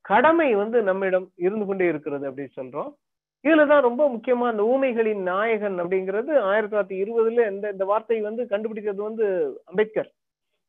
[0.00, 2.94] கடமை வந்து நம்மிடம் இருந்து கொண்டே இருக்கிறது அப்படின்னு சொல்றோம்.
[3.42, 9.02] இதுலதான் ரொம்ப முக்கியமா அந்த ஊமைகளின் நாயகன் அப்படிங்கிறது ஆயிரத்தி தொள்ளாயிரத்தி இருபதுல இந்த இந்த வார்த்தை வந்து கண்டுபிடிக்கிறது
[9.08, 9.26] வந்து
[9.64, 10.12] அம்பேத்கர்.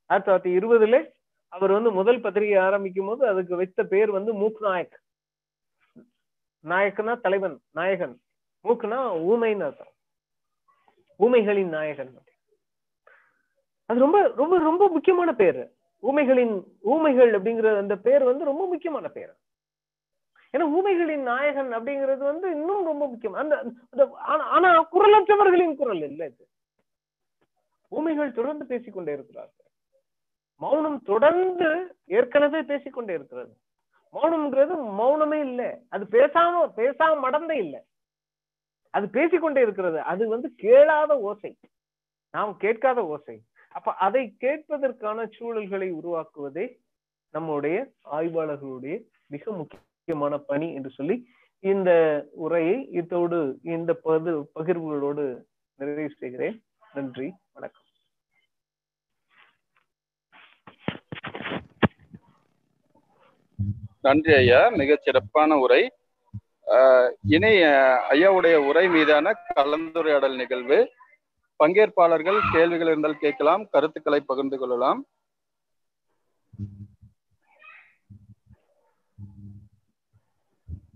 [0.06, 1.12] ஆயிரத்தி தொள்ளாயிரத்தி இருபதுல
[1.48, 5.02] அவர் வந்து முதல் பத்திரிகை ஆரம்பிக்கும் போது அதுக்கு வைத்த பேர் வந்து மூக் நாயக்.
[6.64, 8.20] நாயக்கனா தலைவன் நாயகன்.
[8.64, 9.00] மூக்குனா
[9.30, 9.94] ஊமைன்னு அர்த்தம்.
[11.20, 12.14] ஊமைகளின் நாயகன்.
[13.88, 15.76] அது ரொம்ப ரொம்ப ரொம்ப முக்கியமான பேரு.
[16.02, 19.36] ஊமைகளின் ஊமைகள் அப்படிங்கிற அந்த பேர் வந்து ரொம்ப முக்கியமான பேர்.
[20.58, 23.34] ஏன்னா ஊமைகளின் நாயகன் அப்படிங்கிறது வந்து இன்னும் ரொம்ப முக்கியம்.
[23.34, 23.64] அந்த
[24.18, 26.48] ஆனா குரலற்றவர்களின் குரல் இல்லை இது.
[27.90, 29.66] ஊமைகள் தொடர்ந்து பேசிக்கொண்டே இருக்கிறார்கள்.
[30.56, 33.58] மௌனம் தொடர்ந்து ஏற்கனவே பேசிக்கொண்டே இருக்கிறது.
[34.14, 35.86] மௌனம்ங்கிறது மௌனமே இல்லை.
[35.90, 37.82] அது பேசாம பேசாம மடந்த இல்லை.
[38.90, 40.02] அது பேசிக்கொண்டே இருக்கிறது.
[40.02, 41.58] அது வந்து கேளாத ஓசை.
[42.32, 43.42] நாம் கேட்காத ஓசை.
[43.72, 46.66] அப்ப அதை கேட்பதற்கான சூழல்களை உருவாக்குவதே
[47.34, 47.78] நம்முடைய
[48.12, 48.96] ஆய்வாளர்களுடைய
[49.26, 51.16] மிக முக்கியமான பணி என்று சொல்லி
[51.64, 51.92] இந்த
[52.46, 55.26] உரையை இதோடு இந்த பது பகிர்வுகளோடு
[55.80, 56.58] நிறைவு செய்கிறேன்.
[56.94, 57.86] நன்றி வணக்கம்.
[64.02, 65.82] நன்றி ஐயா மிக சிறப்பான உரை.
[67.36, 67.52] இனி
[68.14, 70.80] ஐயாவுடைய உரை மீதான கலந்துரையாடல் நிகழ்வு
[71.64, 75.00] பங்கேற்பாளர்கள் கேள்விகள் இருந்தால் கேட்கலாம் கருத்துக்களை பகிர்ந்து கொள்ளலாம்.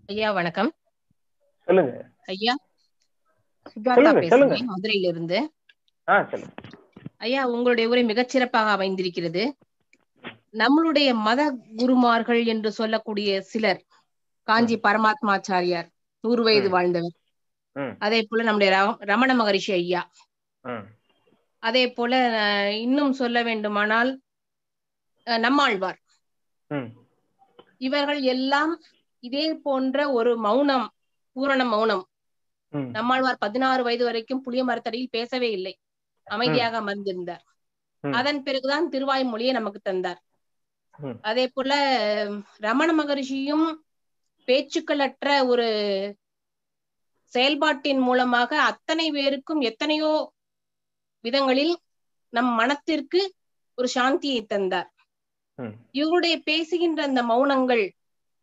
[0.06, 0.72] ஐயா வணக்கம்.
[1.66, 1.94] சொல்லுங்க.
[2.26, 2.54] ஐயா
[3.74, 5.40] சுஜாதா பேசுறேன் மதுரையில இருந்து
[7.18, 9.44] ஐயா உங்களுடைய உரை மிகச்சிறப்பாக அமைந்திருக்கிறது.
[10.62, 11.42] நம்மளுடைய மத
[11.78, 13.82] குருமார்கள் என்று சொல்லக்கூடிய சிலர்
[14.48, 15.90] காஞ்சி பரமாத்மாச்சாரியார்
[16.24, 17.16] நூறு வயது வாழ்ந்தவர்.
[18.00, 20.02] அதே போல நம்முடைய ரமண மகரிஷி ஐயா
[21.64, 22.14] அதே போல
[22.86, 24.12] இன்னும் சொல்ல வேண்டுமானால்
[25.28, 26.00] நம்மாழ்வார்.
[27.88, 28.74] இவர்கள் எல்லாம்
[29.24, 30.88] இதே போன்ற ஒரு மௌனம்
[31.36, 32.04] பூரண மௌனம்.
[32.96, 35.74] நம்மாழ்வார் பதினாறு வயது வரைக்கும் புளிய மரத்தடியில் பேசவே இல்லை.
[36.28, 37.44] அமைதியாக அமர்ந்திருந்தார்.
[38.04, 40.20] அதன் பிறகுதான் திருவாய்மொழியை நமக்கு தந்தார்.
[41.22, 41.72] அதே போல
[42.66, 43.66] ரமண மகரிஷியும்
[44.48, 45.68] பேச்சுக்களற்ற ஒரு
[47.34, 50.12] செயல்பாட்டின் மூலமாக அத்தனை பேருக்கும் எத்தனையோ
[51.22, 51.73] விதங்களில்
[52.34, 53.22] நம் மனத்திற்கு
[53.77, 54.89] ஒரு சாந்தியை தந்தார்.
[55.91, 57.84] இவருடைய பேசுகின்ற அந்த மௌனங்கள்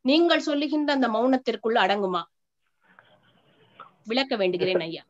[0.04, 2.22] நீங்கள் சொல்லுகின்ற அந்த மௌனத்திற்குள்ள அடங்குமா?
[4.04, 5.02] விளக்க வேண்டுகிறேன் ஐயா.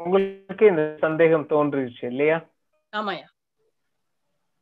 [0.00, 2.38] உங்களுக்கு இந்த சந்தேகம் தோன்றுச்சு இல்லையா?
[2.96, 3.26] ஆமாயா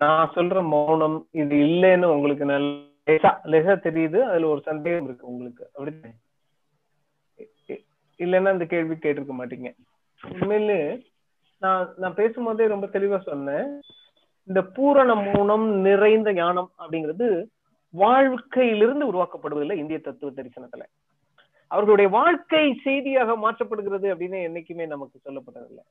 [0.00, 2.86] நான் சொல்ற மௌனம் இது இல்லைன்னு உங்களுக்கு நல்ல
[3.44, 5.64] லேசா தெரியுது அதுல ஒரு சந்தேகம் இருக்கு உங்களுக்கு.
[7.68, 7.84] இ-
[8.18, 9.68] இல்லைன்னா அந்த கேள்வி கேட்டிருக்க மாட்டீங்க.
[10.22, 10.72] உண்மையில
[11.62, 13.68] நான் நான் பேசும்போதே ரொம்ப தெளிவா சொன்னேன்.
[14.48, 17.28] இந்த பூரண மூலம் நிறைந்த ஞானம் அப்படிங்கிறது
[17.94, 20.84] வாழ்க்கையிலிருந்து உருவாக்கப்படுவதில்லை இந்திய தத்துவ தரிசனத்துல.
[21.70, 25.84] அவர்களுடைய வாழ்க்கை செய்தியாக மாற்றப்படுகிறது அப்படின்னு என்னைக்குமே நமக்கு சொல்லப்பட்டதில்லை.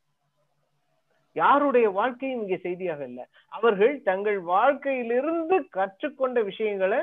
[1.35, 3.25] யாருடைய வாழ்க்கையும் இங்கே செய்தியாக இல்லை.
[3.57, 6.99] அவர்கள் தங்கள் வாழ்க்கையிலிருந்து கற்றுக்கொண்ட விஷயங்களை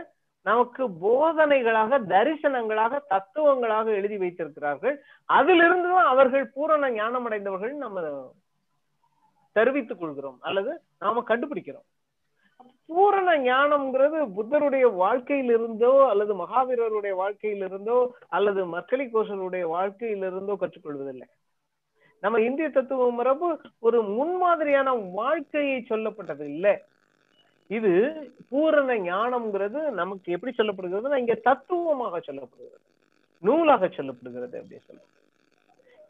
[0.46, 4.96] நமக்கு போதனைகளாக தரிசனங்களாக தத்துவங்களாக எழுதி வைத்திருக்கிறார்கள்.
[5.28, 8.00] அதிலிருந்து தான் அவர்கள் பூரண ஞானம் அடைந்தவர்கள் நம்ம
[9.56, 10.72] தெரிவித்துக் கொள்கிறோம் அல்லது
[11.02, 11.86] நாம கண்டுபிடிக்கிறோம்.
[12.88, 17.98] பூரண ஞானம்ங்கிறது புத்தருடைய வாழ்க்கையிலிருந்தோ அல்லது மகாவீரருடைய வாழ்க்கையிலிருந்தோ
[18.36, 21.28] அல்லது மக்களி கோஷருடைய வாழ்க்கையிலிருந்தோ கற்றுக்கொள்வதில்லை.
[22.22, 23.48] நம்ம இந்திய தத்துவ மரபு
[23.86, 26.74] ஒரு முன்மாதிரியான வாழ்க்கையை சொல்லப்பட்டது இல்லை.
[27.70, 27.92] இது
[28.50, 32.84] பூரண ஞானம்ங்கிறது நமக்கு எப்படி சொல்லப்படுகிறதுனா இங்க தத்துவமாக சொல்லப்படுகிறது.
[33.42, 35.00] நூலாக சொல்லப்படுகிறது அப்படி சொல்ல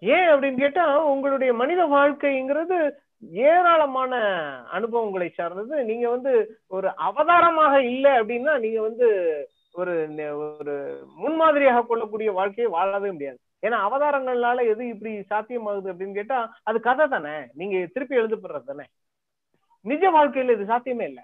[0.02, 2.78] ஏன் அப்படின்னு கேட்டா உங்களுடைய மனித வாழ்க்கைங்கிறது
[3.32, 4.14] ஏராளமான
[4.70, 5.84] அனுபவங்களை சார்ந்தது.
[5.84, 9.09] நீங்க வந்து ஒரு அவதாரமாக இல்லை அப்படின்னா நீங்க வந்து
[9.72, 10.14] ஒரு
[10.59, 13.38] ஒரு முன்மாதிரியாக கொள்ளக்கூடிய வாழ்க்கையை வாழவே முடியாது.
[13.62, 17.46] ஏன்னா அவதாரங்கள்னால எது இப்படி சாத்தியமாகுது அப்படின்னு கேட்டா அது கதை தானே.
[17.55, 18.84] நீங்க திருப்பி எழுதப்படுறது தானே.
[19.80, 21.22] நிஜ வாழ்க்கையில இது சாத்தியமே இல்லை.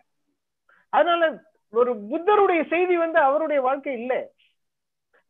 [0.89, 4.28] அதனால ஒரு புத்தருடைய செய்தி வந்து அவருடைய வாழ்க்கை இல்ல.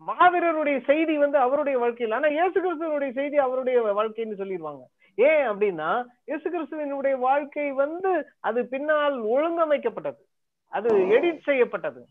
[0.07, 4.83] மாவீரருடைய செய்தி வந்து அவருடைய வாழ்க்கையில் ஆனா இயேசு கிறிஸ்துவனுடைய செய்தி அவருடைய வாழ்க்கைன்னு சொல்லிடுவாங்க.
[5.15, 5.91] ஏன் அப்படின்னா
[6.25, 10.21] இயேசு கிறிஸ்துவனுடைய வாழ்க்கை வந்து அது பின்னால் ஒழுங்கமைக்கப்பட்டது.
[10.69, 12.03] அது எடிட் செய்யப்பட்டது.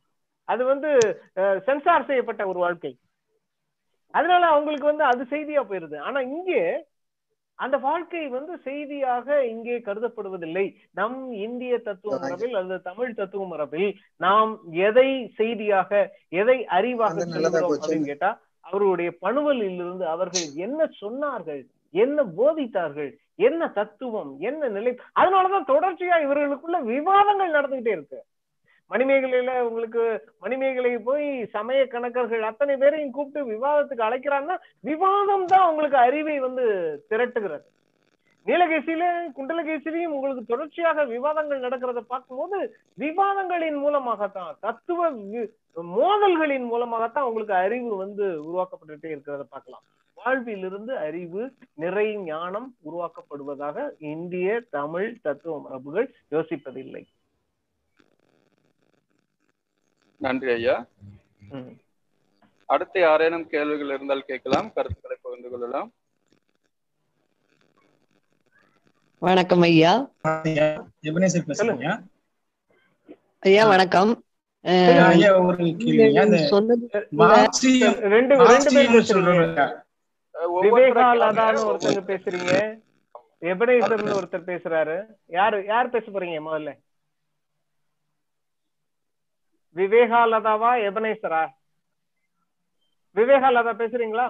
[0.46, 0.90] அது வந்து
[1.66, 2.98] சென்சார் செய்யப்பட்ட ஒரு வாழ்க்கை.
[4.14, 5.98] அதனால அவங்களுக்கு வந்து அது செய்தியா போயிருது.
[6.00, 6.88] ஆனா இங்கே
[7.56, 10.76] அந்த வாழ்க்கை வந்து செய்தியாக இங்கே கருதப்படுவதில்லை.
[10.92, 15.92] நம் இந்திய தத்துவ மரபில் அல்லது தமிழ் தத்துவ மரபில் நாம் எதை செய்தியாக
[16.30, 17.72] எதை அறிவாக சொல்லுகிறோம்.
[17.72, 21.62] அப்படின்னு கேட்டா அவருடைய பணுவலில் இருந்து அவர்கள் என்ன சொன்னார்கள்?
[21.94, 23.11] என்ன போதித்தார்கள்?
[23.36, 24.36] என்ன தத்துவம்?
[24.40, 24.99] என்ன நிலை?
[25.20, 28.24] அதனாலதான் தொடர்ச்சியா இவர்களுக்குள்ள விவாதங்கள் நடந்துகிட்டே இருக்கு.
[28.90, 30.03] மணிமேகலையில உங்களுக்கு
[30.40, 36.66] மணிமேகலை போய் சமய கணக்கர்கள் அத்தனை பேரையும் கூப்பிட்டு விவாதத்துக்கு அழைக்கிறாங்கன்னா விவாதம் தான் உங்களுக்கு அறிவை வந்து
[37.10, 37.66] திரட்டுகிறது.
[38.45, 39.03] நீலகேசியில
[39.36, 45.49] குண்டலகேசிலையும் உங்களுக்கு தொடர்ச்சியாக விவாதங்கள் நடக்கிறத பார்க்கும்போது விவாதங்களின் மூலமாகத்தான் தத்துவ வி-
[45.84, 49.84] மோதல்களின் மூலமாகத்தான் உங்களுக்கு அறிவு வந்து உருவாக்கப்பட்டுட்டே இருக்கிறத பார்க்கலாம்.
[50.14, 57.06] வாழ்விலிருந்து அறிவு நிறை ஞானம் உருவாக்கப்படுவதாக இந்திய தமிழ் தத்துவ மரபுகள் யோசிப்பதில்லை.
[60.18, 60.85] நன்றி ஐயா.
[62.65, 64.73] அடுத்து யாரேனும் கேள்விகள் இருந்தால் கேட்கலாம்.
[64.73, 65.91] கருத்துக்களை பகிர்ந்து கொள்ளலாம்.
[69.19, 70.10] வணக்கம் ஐயா.
[73.39, 74.23] ஐயா வணக்கம்.
[74.65, 75.03] அஹ், சொல்லுங்க.
[75.11, 76.23] ஐயா ஒரு கேள்வி ஐயா.
[76.23, 76.86] இந்த நீங்கள் சொன்னது
[77.22, 78.90] மார்க்சியம் ரெண்டு ரெண்டு பேர்
[81.69, 82.53] மார்க்சியம் பேசுறீங்க.
[83.52, 84.98] எபனேசர்னு ஒருத்தர் பேசுறாரு.
[85.34, 86.72] யாரு யார் பேச போறீங்க முதல்ல?
[89.76, 91.41] விவேகா லதாவா எபனேசரா?
[93.15, 94.27] விவேகா லதா பேசுறீங்களா?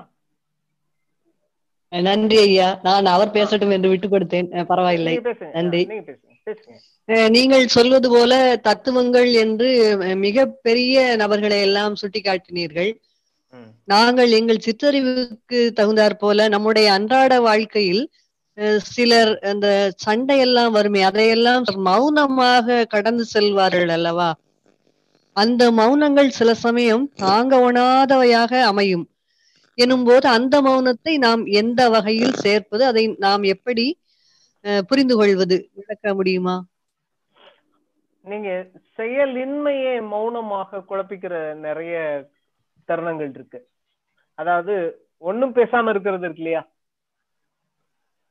[1.93, 2.67] நன்றி ஐயா.
[2.83, 4.49] நான் அவர் பேசட்டும் என்று விட்டு கொடுத்தேன்.
[4.71, 5.13] பரவாயில்லை.
[5.55, 5.81] நன்றி.
[5.85, 6.33] நீங்க பேசுங்க.
[7.35, 8.33] நீங்கள் சொல்வது போல
[8.67, 9.69] தத்துவங்கள் என்று
[10.15, 12.91] மிக பெரிய நபர்களை எல்லாம் சுட்டிக்காட்டினீர்கள்.
[13.83, 18.03] நாங்கள் எங்கள் சிற்றறிவுக்கு தகுந்தாற் போல நம்முடைய அன்றாட வாழ்க்கையில்
[18.93, 19.67] சிலர் அந்த
[20.05, 24.29] சண்டையெல்லாம் வருமே அதையெல்லாம் மௌனமாக கடந்து செல்வார்கள் அல்லவா?
[25.35, 29.05] அந்த மௌனங்கள் சில சமயம் தாங்க உணாதவையாக அமையும்.
[29.77, 33.85] எனும்போது அந்த மௌனத்தை நாம் எந்த வகையில் சேர்ப்பது அதை நாம் எப்படி
[34.87, 36.65] புரிந்து கொள்வது விளக்க முடியுமா?
[38.25, 38.49] நீங்க
[38.97, 41.95] செயலின்மையை மௌனமாக குழப்பிக்கிற நிறைய
[42.87, 43.67] தருணங்கள் இருக்கு.
[44.35, 44.73] அதாவது
[45.17, 46.61] ஒண்ணும் பேசாம இருக்கிறது இருக்கு இல்லையா?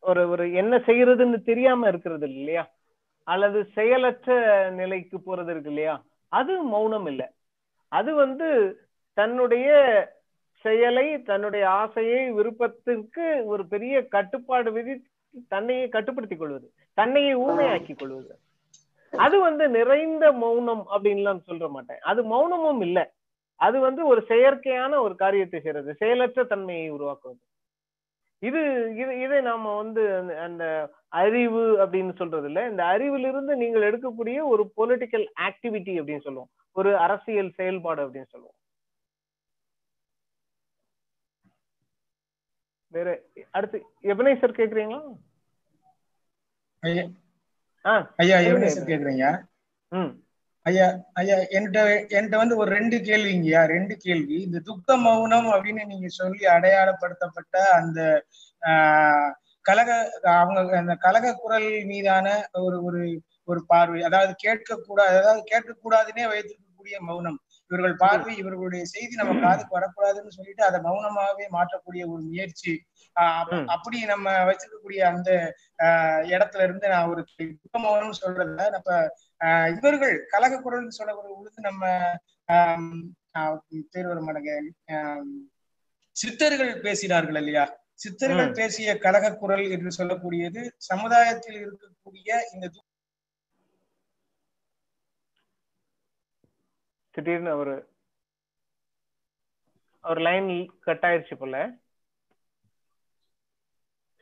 [0.02, 2.64] ஒரு ஒரு என்ன செய்யறதுன்னு தெரியாம இருக்கிறது இல்லையா?
[3.24, 4.36] அல்லது செயலற்ற
[4.70, 6.04] நிலைக்கு போறது இருக்கு இல்லையா?
[6.32, 7.26] அது மௌனம் இல்லை.
[7.92, 8.48] அது வந்து
[9.14, 9.68] தன்னுடைய
[10.64, 14.94] செயலை தன்னுடைய ஆசையை விருப்பத்திற்கு ஒரு பெரிய கட்டுப்பாடு விதி
[15.48, 18.38] தன்னையே கட்டுப்படுத்திக் கொள்வது தன்னையே ஊமையாக்கிக் கொள்வது.
[19.10, 21.98] அது வந்து நிறைந்த மௌனம் அப்படின்லாம் சொல்ற மாட்டேன்.
[21.98, 23.04] அது மௌனமும் இல்லை.
[23.54, 27.40] அது வந்து ஒரு செயற்கையான ஒரு காரியத்தை செய்யறது செயலற்ற தன்மையை உருவாக்குவது.
[28.38, 32.68] இது இது இதை நாம வந்து அந்த- அந்த அறிவு அப்படின்னு சொல்றது இல்ல.
[32.68, 36.48] இந்த அறிவிலிருந்து நீங்கள் எடுக்கக்கூடிய ஒரு பொலிட்டிக்கல் ஆக்டிவிட்டி அப்படின்னு சொல்லுவோம்.
[36.72, 38.54] ஒரு அரசியல் செயல்பாடு அப்படின்னு சொல்லுவோம்.
[42.98, 43.08] வேற
[43.50, 45.00] அடுத்து எபனேசர் கேக்குறீங்களா?
[46.82, 47.04] ஐயா.
[48.18, 48.36] ஐயா.
[48.48, 49.26] எவனேசர் கேக்குறீங்க?
[49.92, 50.10] ம்.
[50.66, 51.80] ஐயா ஐயா என்கிட்ட
[52.10, 54.36] என்கிட்ட வந்து ஒரு ரெண்டு கேள்விங்கய்யா ரெண்டு கேள்வி.
[54.42, 58.00] இந்த துக்க மௌனம் அப்படின்னு நீங்க சொல்லி அடையாளப்படுத்தப்பட்ட அந்த
[59.64, 59.90] கலக
[60.34, 62.26] அவங்க அந்த கலக குரல் மீதான
[62.60, 63.00] ஒரு ஒரு
[63.48, 67.38] ஒரு பார்வை அதாவது கேட்கக்கூடாது அதாவது கேட்கக்கூடாதுன்னே வைத்திருக்கக்கூடிய மௌனம்.
[67.70, 72.74] இவர்கள் பார்வை இவர்களுடைய செய்தி நம்ம காதுக்கு வரக்கூடாதுன்னு சொல்லிட்டு அதை மௌனமாவே மாற்றக்கூடிய ஒரு முயற்சி.
[73.74, 75.30] அப்படி நம்ம வச்சிருக்கக்கூடிய அந்த
[76.32, 77.22] இடத்துல இருந்து நான் ஒரு
[77.62, 78.98] துக்க மௌனம் சொல்றதுல நம்ம
[79.76, 81.82] இவர்கள் கலக குரல் சொல்லக்கூடிய பொழுது நம்ம
[83.92, 84.54] பேர் வர மாட்டேங்க
[86.16, 87.64] சித்தர்கள் பேசினார்கள் இல்லையா
[88.02, 88.50] சித்தர்கள்.
[88.58, 92.66] பேசிய கலக குரல் என்று சொல்லக்கூடியது சமுதாயத்தில் இருக்கக்கூடிய இந்த
[97.18, 97.76] திடீர்னு அவரு
[100.04, 100.48] அவர் லைன்
[100.80, 101.56] கட் ஆயிடுச்சு போல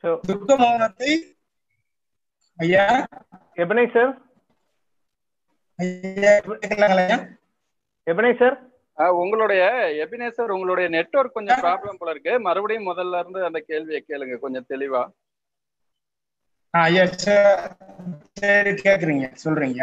[0.03, 1.11] சோ துக்க மௌனத்தை
[2.59, 2.85] ஐயா
[6.61, 7.17] கேட்கலாங்களா ஐயா?
[8.07, 8.55] எபனேசர்
[8.97, 9.63] ஆஹ் உங்களுடைய
[10.03, 12.39] எபினேசர் உங்களுடைய நெட்வொர்க் கொஞ்சம் ப்ராப்ளம் போல இருக்கு.
[12.39, 15.01] மறுபடியும் முதல்ல இருந்து அந்த கேள்வியை கேளுங்க கொஞ்சம் தெளிவா.
[16.73, 17.03] ஆ, ஐயா
[18.37, 19.81] சரி கேக்குறீங்க சொல்றீங்க.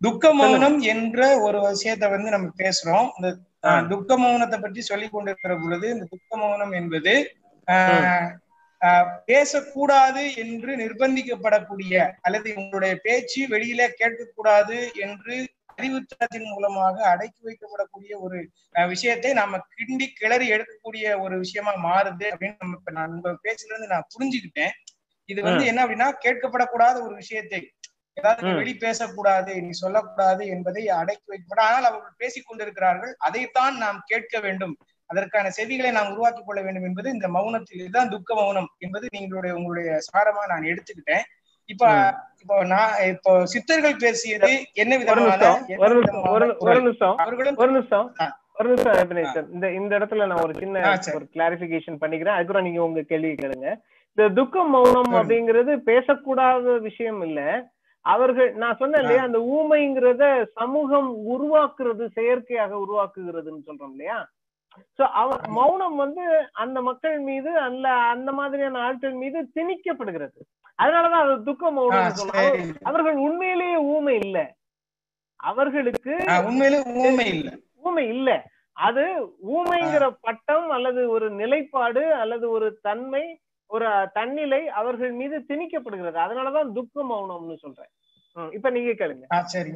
[0.00, 3.06] துக்க மௌனம் என்ற ஒரு விஷயத்தை வந்து நம்ம பேசுறோம்.
[3.16, 3.28] இந்த.
[3.88, 7.14] துக்க மௌனத்தை பற்றி சொல்லிக் கொண்டிருக்கிற பொழுது இந்த துக்க மௌனம் என்பது
[9.26, 15.36] பேசக்கூடாது என்று நிர்பந்திக்கப்படக்கூடிய அல்லது உங்களுடைய பேச்சு வெளியில கேட்கக்கூடாது என்று
[15.78, 18.38] அறிவுத்தனத்தின் மூலமாக அடக்கி வைக்கப்படக்கூடிய ஒரு
[18.88, 23.92] விஷயத்தை நாம கிண்டி கிளறி எடுக்கக்கூடிய ஒரு விஷயமா மாறுது அப்படின்னு நம்ம இப்ப நான் உங்க பேச்சுல இருந்து
[23.94, 24.74] நான் புரிஞ்சுக்கிட்டேன்.
[25.28, 27.60] இது வந்து என்ன அப்படின்னா கேட்கப்படக்கூடாத ஒரு விஷயத்தை
[28.16, 28.50] ஏதாவது.
[28.58, 34.74] வெளி பேசக்கூடாது நீ சொல்லக்கூடாது என்பதை அடக்கி வைக்கப்பட ஆனால் அவர்கள் பேசிக் கொண்டிருக்கிறார்கள் அதைத்தான் நாம் கேட்க வேண்டும்
[35.10, 39.90] அதற்கான செவிகளை நாம் உருவாக்கி கொள்ள வேண்டும் என்பது இந்த மௌனத்தில் இதுதான் துக்க மௌனம் என்பது நீங்களுடைய உங்களுடைய
[40.08, 41.26] சாரமா நான் எடுத்துக்கிட்டேன்
[41.68, 41.84] இப்ப.
[42.40, 45.30] இப்போ நான் இப்போ சித்தர்கள் பேசியது என்ன விதமான
[45.76, 46.48] ஒரு நிமிஷம் ஒரு?
[47.70, 48.08] நிமிஷம்
[48.58, 50.82] ஒரு நிமிஷம் இந்த இந்த இடத்துல நான் ஒரு சின்ன.
[51.16, 53.70] ஒரு கிளாரிபிகேஷன் பண்ணிக்கிறேன் அதுக்கப்புறம் நீங்க உங்க கேள்வி கேளுங்க
[54.18, 55.10] இந்த துக்க மௌனம்.
[55.18, 57.40] அப்படிங்கிறது பேசக்கூடாத விஷயம் இல்ல
[58.06, 64.18] அவர்கள் நான் சொன்னேன் இல்லையா அந்த ஊமைங்கிறத சமூகம் உருவாக்குறது செயற்கையாக உருவாக்குகிறதுன்னு சொல்றோம் இல்லையா?
[64.98, 66.24] சோ அவர் மௌனம் வந்து
[66.54, 70.38] அந்த மக்கள் மீது அல்ல அந்த மாதிரியான ஆட்கள் மீது திணிக்கப்படுகிறது.
[70.78, 72.64] அதனாலதான் அது துக்க மௌனம் சொல்றோம் சரி.
[72.82, 74.38] அவர்கள் உண்மையிலேயே ஊமை இல்ல.
[75.40, 76.12] அவர்களுக்கு
[76.44, 77.50] உண்மையிலே ஊமை இல்ல.
[77.82, 78.30] ஊமை இல்ல.
[78.76, 79.02] அது
[79.50, 83.22] ஊமைங்கிற பட்டம் அல்லது ஒரு நிலைப்பாடு அல்லது ஒரு தன்மை
[83.66, 86.18] ஒரு தன்னிலை அவர்கள் மீது திணிக்கப்படுகிறது.
[86.24, 87.92] அதனாலதான் துக்க மௌனம்னு சொல்றேன்.
[88.52, 89.26] இப்ப நீங்க கேளுங்க.
[89.44, 89.72] சரி.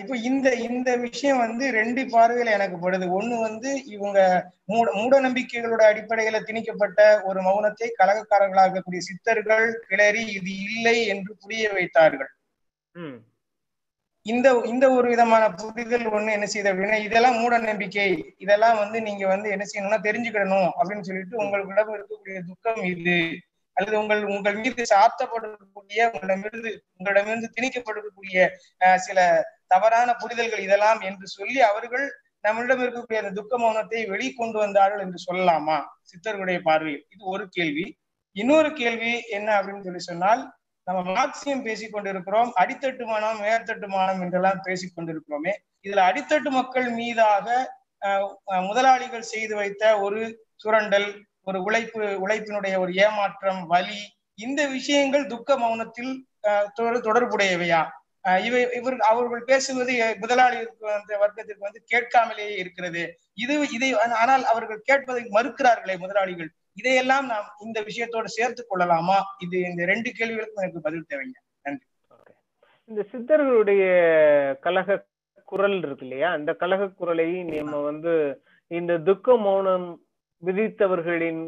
[0.00, 3.06] இப்போ இந்த இந்த விஷயம் வந்து ரெண்டு பார்வையில எனக்கு படுது.
[3.18, 4.18] ஒண்ணு வந்து இவங்க
[4.64, 11.72] மூட மூட நம்பிக்கைகளோட அடிப்படையில திணிக்கப்பட்ட ஒரு மௌனத்தை கலகக்காரர்களாக இருக்கக்கூடிய சித்தர்கள் கிளறி இது இல்லை என்று புரிய
[11.72, 12.32] வைத்தார்கள்.
[14.26, 18.06] இந்த இந்த ஒரு விதமான புரிதல் ஒண்ணு என்ன செய்யுது அப்படின்னா இதெல்லாம் மூட நம்பிக்கை.
[18.38, 23.18] இதெல்லாம் வந்து நீங்க வந்து என்ன செய்யணும்னா தெரிஞ்சுக்கிடணும் அப்படின்னு சொல்லிட்டு உங்களுக்குள்ள இருக்கக்கூடிய துக்கம் இது.
[23.76, 28.36] அல்லது உங்கள் உங்கள் மீது சாத்தப்படக்கூடிய உங்களிடமிருந்து உங்களிடமிருந்து திணிக்கப்படக்கூடிய
[28.80, 29.18] அஹ், சில
[29.68, 32.06] தவறான புரிதல்கள் இதெல்லாம் என்று சொல்லி அவர்கள்
[32.44, 35.76] நம்மளிடம் இருக்கக்கூடிய அந்த துக்க மௌனத்தை வெளிக்கொண்டு வந்தார்கள் என்று சொல்லலாமா?
[36.10, 37.04] சித்தர்களுடைய பார்வையில்.
[37.10, 37.86] இது ஒரு கேள்வி.
[38.36, 40.42] இன்னொரு கேள்வி என்ன அப்படின்னு சொல்லி சொன்னால்
[40.86, 42.50] நம்ம மார்க்சியம் பேசிக் கொண்டிருக்கிறோம்
[43.42, 45.52] மேற்தட்டு மனம் என்றெல்லாம் பேசிக் கொண்டிருக்கிறோமே.
[45.84, 47.46] இதுல அடித்தட்டு மக்கள் மீதாக
[48.68, 50.20] முதலாளிகள் செய்து வைத்த ஒரு
[50.56, 51.08] சுரண்டல்
[51.46, 54.00] ஒரு உழைப்பு உழைப்பினுடைய ஒரு ஏமாற்றம் வலி
[54.38, 56.12] இந்த விஷயங்கள் துக்க மௌனத்தில்
[56.48, 56.66] அஹ்,
[57.04, 57.82] தொடர்புடையவையா?
[58.40, 63.02] இவை இவர் அவர்கள் பேசுவது முதலாளி முதலாளிகளுக்கு வர்க்கத்திற்கு வந்து கேட்காமலேயே இருக்கிறது.
[63.34, 66.50] இது இதை ஆனால் அவர்கள் கேட்பதை மறுக்கிறார்களே முதலாளிகள்.
[66.78, 69.18] இதையெல்லாம் நாம் இந்த விஷயத்தோடு சேர்த்து கொள்ளலாமா?
[69.44, 71.38] இது இந்த ரெண்டு கேள்விகளுக்கும் எனக்கு பதில் தேவைங்க.
[72.90, 73.84] இந்த சித்தர்களுடைய
[74.64, 74.98] கலக
[75.50, 76.28] குரல் இருக்கு இல்லையா?
[76.38, 78.12] அந்த கலக குரலை நம்ம வந்து
[78.78, 79.86] இந்த துக்க மௌனம்
[80.42, 81.42] விதித்தவர்களின்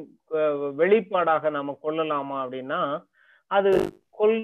[0.81, 2.81] வெளிப்பாடாக நாம கொள்ளலாமா அப்படின்னா
[3.51, 3.73] அது
[4.19, 4.39] கொள்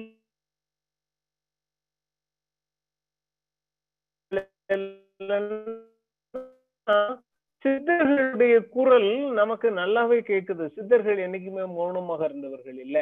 [7.65, 9.09] சித்தர்களுடைய குரல்
[9.39, 10.65] நமக்கு நல்லாவே கேக்குது.
[10.75, 12.97] சித்தர்கள் என்னைக்குமே மௌனமாக இருந்தவர்கள் இல்ல.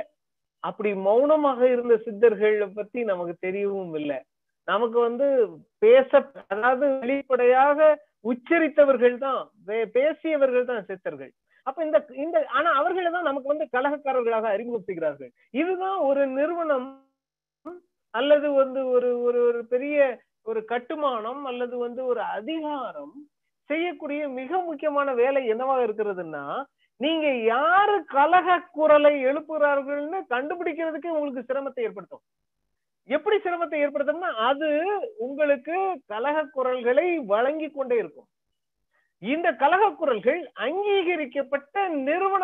[0.63, 4.19] அப்படி மௌனமாக இருந்த சித்தர்கள் பத்தி நமக்கு தெரியவும் இல்லை.
[4.67, 5.27] நமக்கு வந்து
[5.83, 6.09] பேச
[6.53, 7.79] அதாவது வெளிப்படையாக
[8.31, 9.41] உச்சரித்தவர்கள் தான்.
[9.97, 11.31] பேசியவர்கள் தான் சித்தர்கள்.
[11.67, 15.31] அப்ப இந்த இந்த ஆனா அவர்களை தான் நமக்கு வந்து கலகக்காரர்களாக அறிமுகப்படுத்துகிறார்கள்.
[15.61, 16.87] இதுதான் ஒரு நிறுவனம்
[18.13, 19.97] அல்லது வந்து ஒரு ஒரு ஒரு பெரிய
[20.51, 23.13] ஒரு கட்டுமானம் அல்லது வந்து ஒரு அதிகாரம்
[23.73, 26.45] செய்யக்கூடிய மிக முக்கியமான வேலை என்னவாக இருக்கிறதுன்னா
[27.01, 32.23] நீங்க யாரு கலக குரலை எழுப்புகிறார்கள்னு கண்டுபிடிக்கிறதுக்கு உங்களுக்கு சிரமத்தை ஏற்படுத்தும்.
[33.09, 34.69] எப்படி சிரமத்தை ஏற்படுத்தும்னா அது
[35.25, 35.75] உங்களுக்கு
[36.11, 38.27] கலக குரல்களை வழங்கி கொண்டே இருக்கும்.
[39.23, 41.75] இந்த கலக குரல்கள் அங்கீகரிக்கப்பட்ட
[42.07, 42.43] நிறுவன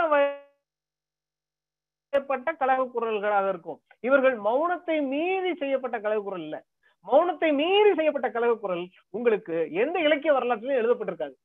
[2.14, 3.80] செய்யப்பட்ட கலக குரல்களாக இருக்கும்.
[4.08, 6.60] இவர்கள் மௌனத்தை மீறி செய்யப்பட்ட கலக குரல் இல்ல.
[7.08, 11.36] மௌனத்தை மீறி செய்யப்பட்ட கலக குரல் உங்களுக்கு எந்த இலக்கிய வரலாற்றிலும் எழுதப்பட்டிருக்காது.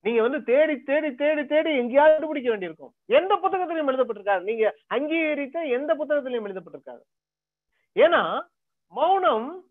[0.00, 2.92] நீங்க வந்து தேடி தேடி தேடி தேடி எங்கேயாவது பிடிக்க வேண்டியிருக்கும்.
[3.06, 4.42] எந்த புத்தகத்திலையும் எழுதப்பட்டிருக்காது.
[4.42, 7.02] நீங்க அங்கீகரித்த எந்த புத்தகத்திலையும் எழுதப்பட்டிருக்காது.
[7.96, 8.40] ஏன்னா
[8.92, 9.64] மௌனம்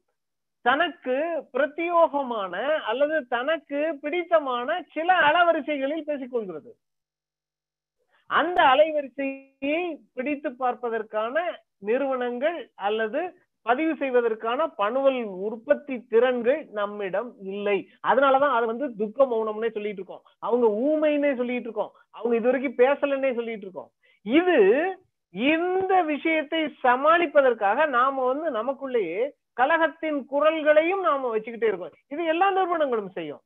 [0.62, 1.16] தனக்கு
[1.54, 6.72] பிரத்தியோகமான அல்லது தனக்கு பிடித்தமான சில அலவரிசைகளில் பேசிக்கொள்கிறது.
[8.26, 13.22] அந்த அலைவரிசையை பிடித்து பார்ப்பதற்கான நிறுவனங்கள் அல்லது
[13.64, 17.88] பதிவு செய்வதற்கான பணுவல் உற்பத்தி திறன்கள் நம்மிடம் இல்லை.
[18.08, 20.22] அதனாலதான் அதை வந்து துக்க மௌனம்னே சொல்லிட்டு இருக்கோம்.
[20.40, 21.92] அவங்க ஊமைன்னே சொல்லிட்டு இருக்கோம்.
[22.12, 23.90] அவங்க இது வரைக்கும் பேசலன்னே சொல்லிட்டு இருக்கோம்.
[24.22, 24.58] இது
[25.30, 31.92] இந்த விஷயத்தை சமாளிப்பதற்காக நாம வந்து நமக்குள்ளேயே கழகத்தின் குரல்களையும் நாம வச்சுக்கிட்டே இருக்கோம்.
[32.08, 33.42] இது எல்லா நிறுவனங்களும் செய்யும்.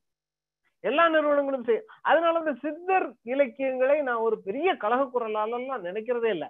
[0.79, 1.85] எல்லா நிறுவனங்களும் செய்யும்.
[2.01, 6.47] அதனால இந்த சித்தர் இலக்கியங்களை நான் ஒரு பெரிய கழக குரலாலெல்லாம் நினைக்கிறதே இல்லை.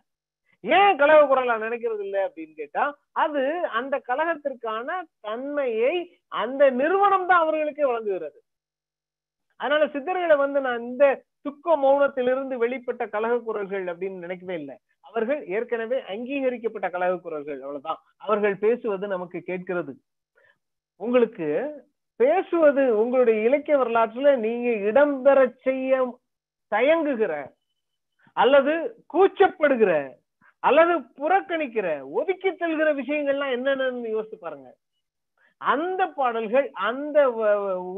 [0.67, 2.83] ஏன் கழக குரலா நினைக்கிறது இல்லை அப்படின்னு கேட்டா
[3.23, 3.43] அது
[3.79, 4.87] அந்த கழகத்திற்கான
[5.19, 5.93] தன்மையை
[6.41, 8.39] அந்த நிறுவனம் தான் அவர்களுக்கே வழங்குகிறது.
[9.59, 11.05] அதனால சித்தர்களை வந்து நான் இந்த
[11.41, 14.75] துக்க மௌனத்திலிருந்து வெளிப்பட்ட கழக குரல்கள் அப்படின்னு நினைக்கவே இல்லை.
[15.01, 17.99] அவர்கள் ஏற்கனவே அங்கீகரிக்கப்பட்ட கழக குரல்கள் அவ்வளவுதான்.
[18.17, 19.93] அவர்கள் பேசுவது நமக்கு கேட்கிறது.
[21.01, 21.47] உங்களுக்கு
[22.19, 25.97] பேசுவது உங்களுடைய இலக்கிய வரலாற்றுல நீங்க இடம்பெற செய்ய
[26.71, 27.33] தயங்குகிற
[28.37, 28.73] அல்லது
[29.13, 29.91] கூச்சப்படுகிற
[30.59, 34.75] அல்லது புறக்கணிக்கிற ஒதுக்கி செல்கிற விஷயங்கள்லாம் என்னென்னு யோசிச்சு பாருங்க.
[35.57, 37.29] அந்த பாடல்கள் அந்த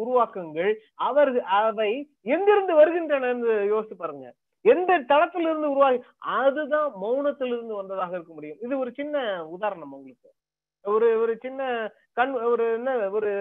[0.02, 3.34] உருவாக்கங்கள் அவர் அவை எங்கிருந்து வருகின்றன
[3.74, 4.34] யோசிச்சு பாருங்க.
[4.62, 8.58] எந்த தளத்திலிருந்து உருவாகி அதுதான் மௌனத்திலிருந்து வந்ததாக இருக்க முடியும்.
[8.62, 10.30] இது ஒரு சின்ன உதாரணம் உங்களுக்கு.
[10.84, 13.32] ஒரு ஒரு சின்ன கண் ஒரு என்ன ஒரு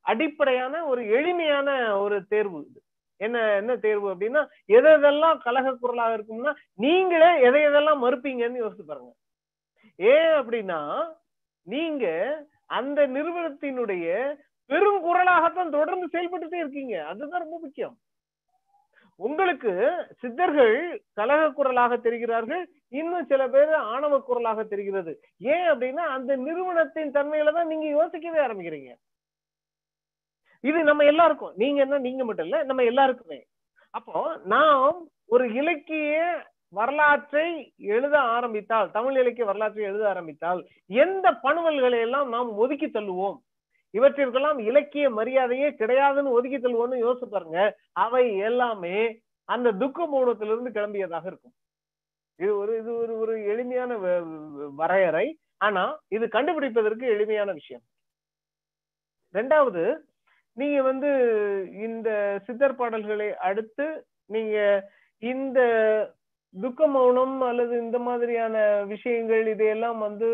[0.00, 2.80] அடிப்படையான ஒரு எளிமையான ஒரு தேர்வு இது.
[3.18, 4.42] என்ன என்ன தேர்வு அப்படின்னா
[4.78, 6.52] எதெல்லாம் கலக குரலாக இருக்கும்னா
[6.84, 9.12] நீங்களே எதை எதெல்லாம் மறுப்பீங்கன்னு யோசிச்சு பாருங்க.
[9.98, 10.80] ஏன் அப்படின்னா
[11.66, 12.06] நீங்க
[12.78, 14.06] அந்த நிறுவனத்தினுடைய
[14.70, 16.94] பெரும் குரலாகத்தான் தொடர்ந்து செயல்பட்டுட்டே இருக்கீங்க.
[17.10, 17.96] அதுதான் ரொம்ப முக்கியம்.
[19.20, 19.72] உங்களுக்கு
[20.20, 20.74] சித்தர்கள்
[21.18, 22.62] கலக குரலாக தெரிகிறார்கள்
[22.98, 25.12] இன்னும் சில பேர் ஆணவ குரலாக தெரிகிறது.
[25.54, 28.92] ஏன் அப்படின்னா அந்த நிறுவனத்தின் தன்மையில தான் நீங்க யோசிக்கவே ஆரம்பிக்கிறீங்க.
[30.64, 31.52] இது நம்ம எல்லாருக்கும்.
[31.56, 33.40] நீங்க என்ன நீங்க மட்டும் இல்ல நம்ம எல்லாருக்குமே.
[33.90, 36.16] அப்போ நாம் ஒரு இலக்கிய
[36.68, 43.38] வரலாற்றை எழுத ஆரம்பித்தால் தமிழ் இலக்கிய வரலாற்றை எழுத ஆரம்பித்தால் எந்த பணுவல்களை எல்லாம் நாம் ஒதுக்கி தள்ளுவோம்?
[43.94, 47.58] இவற்றிற்கெல்லாம் இலக்கிய மரியாதையே கிடையாதுன்னு ஒதுக்கி தள்ளுவோம்னு யோசிச்சு பாருங்க.
[47.92, 48.98] அவை எல்லாமே
[49.44, 51.54] அந்த துக்க மூலத்திலிருந்து கிளம்பியதாக இருக்கும்.
[52.36, 53.96] இது ஒரு இது ஒரு ஒரு எளிமையான
[54.80, 55.26] வரையறை.
[55.56, 57.82] ஆனா இது கண்டுபிடிப்பதற்கு எளிமையான விஷயம்.
[59.34, 59.82] ரெண்டாவது
[60.58, 61.10] நீங்க வந்து
[61.86, 62.08] இந்த
[62.46, 63.86] சித்தர் பாடல்களை அடுத்து
[64.30, 64.56] நீங்க
[65.22, 65.58] இந்த
[66.54, 68.56] துக்க மௌனம் அல்லது இந்த மாதிரியான
[68.92, 70.28] விஷயங்கள் இதையெல்லாம் வந்து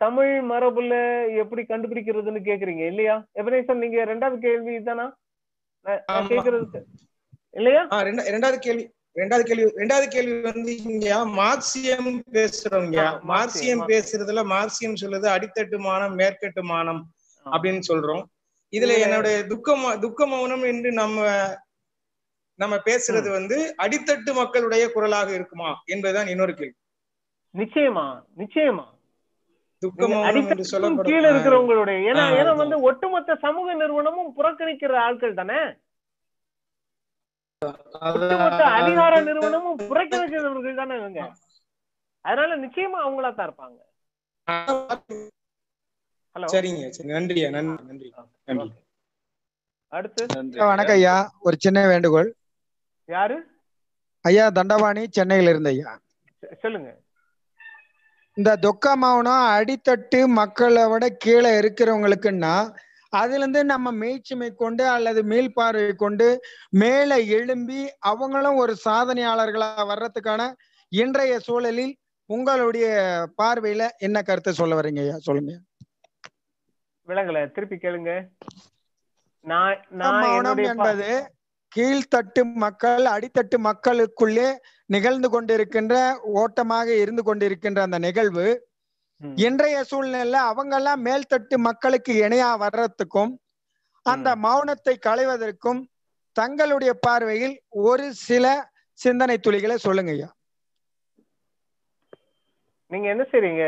[0.00, 0.94] தமிழ் மரபுல
[1.42, 3.14] எப்படி கண்டுபிடிக்கிறதுன்னு கேக்குறீங்க இல்லையா?
[3.40, 5.06] எபனேசன் நீங்க ரெண்டாவது கேள்வி தானா?
[6.30, 6.80] கேக்குறது
[7.56, 7.82] இல்லையா?
[8.30, 8.84] ரெண்டாவது கேள்வி
[9.16, 11.08] ரெண்டாவது கேள்வி ரெண்டாவது கேள்வி வந்து இங்க
[11.40, 12.96] மார்க்சியம் பேசுறோங்க
[13.32, 17.02] மார்க்சியம் பேசுறதுல மார்க்சியம் சொல்லுது அடித்தட்டுமானம் மேற்கட்டுமானம்
[17.46, 18.24] அப்படின்னு சொல்றோம்.
[18.74, 21.18] இதுல என்னுடைய துக்கம் துக்க மௌனம் என்று நம்ம
[22.58, 26.76] நம்ம பேசுறது வந்து அடித்தட்டு மக்களுடைய குரலாக இருக்குமா என்பதுதான் இன்னொரு கேள்வி.
[27.54, 28.04] நிச்சயமா
[28.38, 28.84] நிச்சயமா.
[31.02, 35.58] கீழே இருக்கிறவங்களுடைய ஏன்னா ஏன்னா வந்து ஒட்டுமொத்த சமூக நிறுவனமும் புறக்கணிக்கிற ஆட்கள் தானே?
[38.08, 41.20] ஒட்டுமொத்த அதிகார நிறுவனமும் புறக்கணிக்கிறவர்கள் தானே இவங்க.
[42.24, 43.78] அதனால நிச்சயமா அவங்களா தான் இருப்பாங்க.
[46.36, 46.46] ஹலோ.
[46.46, 47.08] சரிங்க சரி.
[47.08, 48.08] நன்றியா நன்றி நன்றி.
[48.44, 48.68] நன்றி.
[49.92, 50.22] அடுத்து?
[50.64, 51.16] வணக்கம் ஐயா.
[51.40, 52.30] ஒரு சின்ன வேண்டுகோள்.
[53.08, 53.36] யாரு?
[54.24, 55.92] ஐயா தண்டபாணி சென்னையில இருந்து ஐயா.
[56.60, 56.90] சொல்லுங்க.
[58.36, 62.54] இந்த தொக்க மௌனம் அடித்தட்டு மக்களை விட கீழே இருக்கிறவங்களுக்குன்னா
[63.12, 66.26] அதுல இருந்து நம்ம மெய்ச்சுமை கொண்டு அல்லது மீள்பார்வை கொண்டு
[66.70, 70.42] மேலே எழும்பி அவங்களும் ஒரு சாதனையாளர்களா வர்றதுக்கான
[70.92, 71.94] இன்றைய சூழலில்
[72.30, 72.86] உங்களுடைய
[73.42, 75.18] பார்வையில என்ன கருத்தை சொல்ல வர்றீங்க ஐயா?
[75.18, 75.52] சொல்லுங்க.
[77.08, 78.12] விளங்கல திருப்பி கேளுங்க.
[79.44, 80.14] நான் நான்
[80.70, 81.08] என்பது
[81.72, 84.48] கீழ்த்தட்டு மக்கள் அடித்தட்டு மக்களுக்குள்ளே
[84.90, 85.94] நிகழ்ந்து கொண்டிருக்கின்ற
[86.42, 88.46] ஓட்டமாக இருந்து கொண்டிருக்கின்ற அந்த நிகழ்வு
[89.38, 93.32] இன்றைய சூழ்நிலையில அவங்க எல்லாம் மேல்தட்டு மக்களுக்கு இணையா வர்றதுக்கும்
[94.06, 95.80] அந்த மௌனத்தை களைவதற்கும்
[96.36, 97.54] தங்களுடைய பார்வையில்
[97.84, 98.46] ஒரு சில
[98.98, 100.28] சிந்தனை துளிகளை சொல்லுங்க ஐயா.
[102.90, 103.64] நீங்க என்ன செய்றீங்க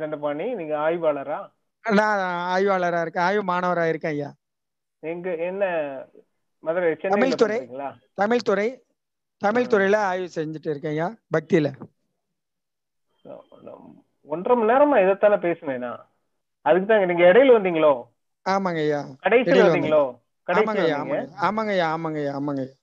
[0.00, 0.46] தண்டபாணி?
[0.54, 1.40] நீங்க ஆய்வாளரா?
[1.84, 2.20] நான்
[2.50, 4.30] ஆய்வாளரா இருக்கேன் ஆய்வு மாணவரா இருக்கேன் ஐயா.
[5.02, 5.62] எங்க என்ன
[6.64, 7.58] மதுரை தமிழ்துறை.
[7.58, 7.88] பண்றீங்களா?
[8.18, 8.68] தமிழ் துறை
[9.42, 11.68] தமிழ் துறையில ஆய்வு செஞ்சுட்டு இருக்கேன் ஐயா பக்தியில.
[14.28, 15.86] ஒன்றரை மணி நேரமா இதைத்தானே பேசினேன்
[16.66, 17.92] அதுக்கு தான் நீங்க இடையில வந்தீங்களோ?
[18.46, 20.02] ஆமாங்க ஐயா கடைசியில வந்தீங்களோ?
[20.48, 20.98] ஆமாங்க ஐயா
[21.46, 22.74] ஆமாங்க ஐயா ஆமாங்க ஐயா ஆமாங்க ஐயா.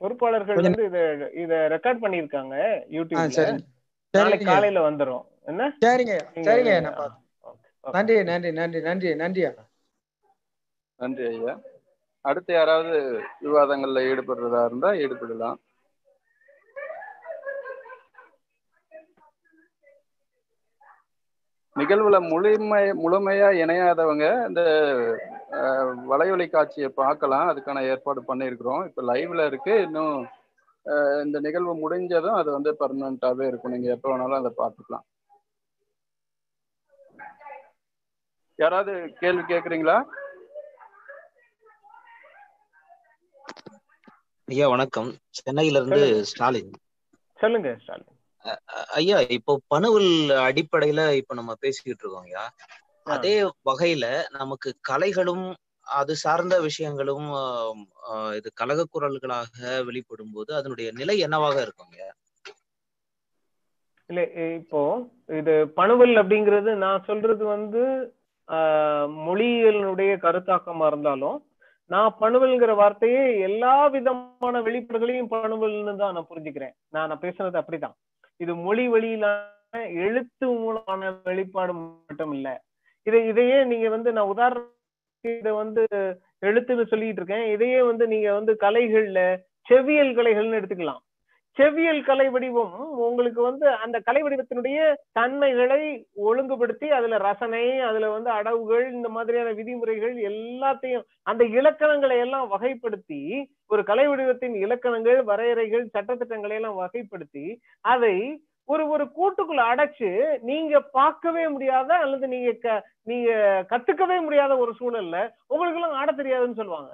[0.00, 0.98] பொறுப்பாளர்கள் வந்து இத
[1.42, 2.54] இத ரெக்கார்ட் பண்ணிருக்காங்க
[2.96, 3.46] யூடியூப்ல.
[4.14, 5.24] நாளைக்கு காலையில வந்துரும்.
[5.44, 5.62] என்ன?
[5.82, 6.14] சரிங்க
[6.46, 7.00] சரிங்க நான்
[7.94, 9.50] நன்றி நன்றி நன்றி நன்றி நன்றியா?
[11.00, 11.54] நன்றி ஐயா.
[12.24, 12.96] அடுத்து யாராவது
[13.44, 15.58] விவாதங்கள்ல ஈடுபடுறதா இருந்தா ஈடுபடலாம்.
[21.76, 24.62] நிகழ்வுல முழுமை முழுமையா இணையாதவங்க இந்த
[26.12, 27.48] வலையொலி காட்சியை பார்க்கலாம்.
[27.50, 28.82] அதுக்கான ஏற்பாடு பண்ணியிருக்கிறோம்.
[28.88, 29.74] இப்போ லைவ்ல இருக்கு.
[29.86, 30.14] இன்னும்
[31.24, 33.74] இந்த நிகழ்வு முடிஞ்சதும் அது வந்து பர்மனண்டாவே இருக்கும்.
[33.74, 35.06] நீங்க எப்போ வேணாலும் அதை பார்த்துக்கலாம்.
[38.58, 39.96] யாராவது கேள்வி கேட்குறீங்களா
[44.48, 45.08] ஐயா வணக்கம்.
[45.36, 46.00] சென்னையில இருந்து.
[46.30, 46.72] ஸ்டாலின்.
[47.40, 48.12] சொல்லுங்க ஸ்டாலின்.
[48.98, 50.10] ஐயா இப்போ பணுவல்
[50.44, 52.44] அடிப்படையில இப்ப நம்ம பேசிக்கிட்டு இருக்கோம் ஐயா.
[53.06, 53.34] அதே
[53.68, 54.04] வகையில
[54.36, 55.46] நமக்கு கலைகளும்
[55.86, 57.26] அது சார்ந்த விஷயங்களும்
[58.38, 59.58] இது கலக குரல்களாக
[59.88, 61.92] வெளிப்படும் போது அதனுடைய நிலை என்னவாக இருக்கும்
[64.10, 64.22] இல்ல
[64.58, 64.80] இப்போ
[65.38, 67.82] இது பணுவல் அப்படிங்கிறது நான் சொல்றது வந்து
[68.48, 69.08] ஆஹ்,
[70.22, 71.38] கருத்தாக்கமா இருந்தாலும்
[71.90, 76.74] நான் பணுவல்ங்கிற வார்த்தையே எல்லா விதமான வெளிப்பாடுகளையும் பணுவல்னு தான் நான் புரிஞ்சுக்கிறேன்.
[76.90, 77.96] நான் நான் பேசுனது அப்படிதான்
[78.40, 79.74] இது மொழி வழியிலான
[80.04, 82.48] எழுத்து மூலமான வெளிப்பாடு மட்டும் இல்ல.
[83.06, 84.84] இதை இதையே நீங்க வந்து நான் உதாரணத்துக்கு
[85.36, 85.82] இதை வந்து
[86.42, 87.46] எழுத்துன்னு சொல்லிட்டு இருக்கேன்.
[87.54, 89.20] இதையே வந்து நீங்க வந்து கலைகள்ல
[89.68, 91.02] செவியல் கலைகள்னு எடுத்துக்கலாம்.
[91.56, 92.72] செவ்வியல் கலை வடிவம்
[93.04, 94.78] உங்களுக்கு வந்து அந்த கலை வடிவத்தினுடைய
[95.12, 95.78] தன்மைகளை
[96.24, 103.20] ஒழுங்குபடுத்தி அதுல ரசனை அதுல வந்து அடவுகள் இந்த மாதிரியான விதிமுறைகள் எல்லாத்தையும் அந்த இலக்கணங்களை எல்லாம் வகைப்படுத்தி
[103.66, 107.46] ஒரு கலை வடிவத்தின் இலக்கணங்கள் வரையறைகள் சட்டத்திட்டங்களை எல்லாம் வகைப்படுத்தி
[107.84, 108.14] அதை
[108.68, 110.08] ஒரு ஒரு கூட்டுக்குள்ள அடைச்சு
[110.42, 113.30] நீங்க பார்க்கவே முடியாத அல்லது நீங்க க- நீங்க
[113.70, 115.18] கத்துக்கவே முடியாத ஒரு சூழல்ல
[115.48, 116.92] உங்களுக்கு எல்லாம் ஆட தெரியாதுன்னு சொல்லுவாங்க.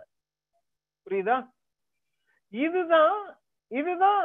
[1.07, 1.37] புரியுதா?
[2.53, 3.17] இதுதான்
[3.71, 4.23] இதுதான்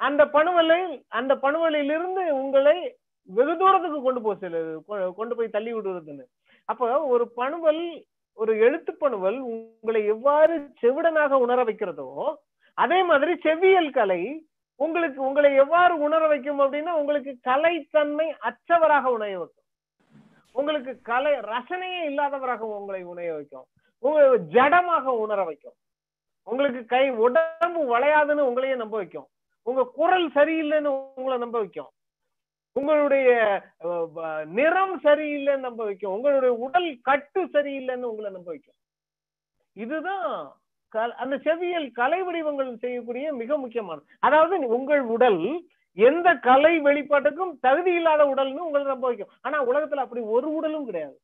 [0.00, 6.24] அந்த பணுவலை அந்த பணுவலையிலிருந்து உங்களை வெகு தூரத்துக்கு கொண்டு போய் செல்லுது கொ- கொண்டு போய் தள்ளி விடுறதுன்னு.
[6.64, 12.34] அப்ப ஒரு பணுவல் ஒரு எழுத்து பணுவல் உங்களை எவ்வாறு செவிடனாக உணர வைக்கிறதோ
[12.74, 14.46] அதே மாதிரி செவ்வியல் கலை
[14.76, 19.64] உங்களுக்கு உங்களை எவ்வாறு உணர வைக்கும் அப்படின்னா உங்களுக்கு கலைத்தன்மை அச்சவராக உணைய வைக்கும்.
[20.52, 23.64] உங்களுக்கு கலை ரசனையே இல்லாதவராக உங்களை உணைய வைக்கும்.
[23.98, 25.72] உங்க ஜடமாக உணர வைக்கும்.
[26.44, 29.26] உங்களுக்கு கை உடம்பு வளையாதுன்னு உங்களையே நம்ப வைக்கும்.
[29.68, 31.90] உங்க குரல் சரியில்லைன்னு உங்களை நம்ப வைக்கும்.
[32.78, 33.30] உங்களுடைய
[34.58, 36.14] நிறம் சரியில்லைன்னு நம்ப வைக்கும்.
[36.16, 38.78] உங்களுடைய உடல் கட்டு சரியில்லைன்னு உங்களை நம்ப வைக்கும்.
[39.84, 40.28] இதுதான்
[41.22, 45.42] அந்த செவியல் கலை வடிவங்கள் செய்யக்கூடிய மிக முக்கியமான அதாவது உங்கள் உடல்
[45.96, 49.32] எந்த கலை வெளிப்பாட்டுக்கும் தகுதி இல்லாத உடல்னு உங்களை நம்ப வைக்கும்.
[49.46, 51.16] ஆனா உலகத்துல அப்படி ஒரு உடலும் கிடையாது.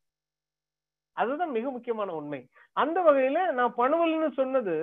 [1.17, 2.41] அதுதான் மிக முக்கியமான உண்மை.
[2.83, 4.75] அந்த வகையில நான் பணுவல்னு சொன்னது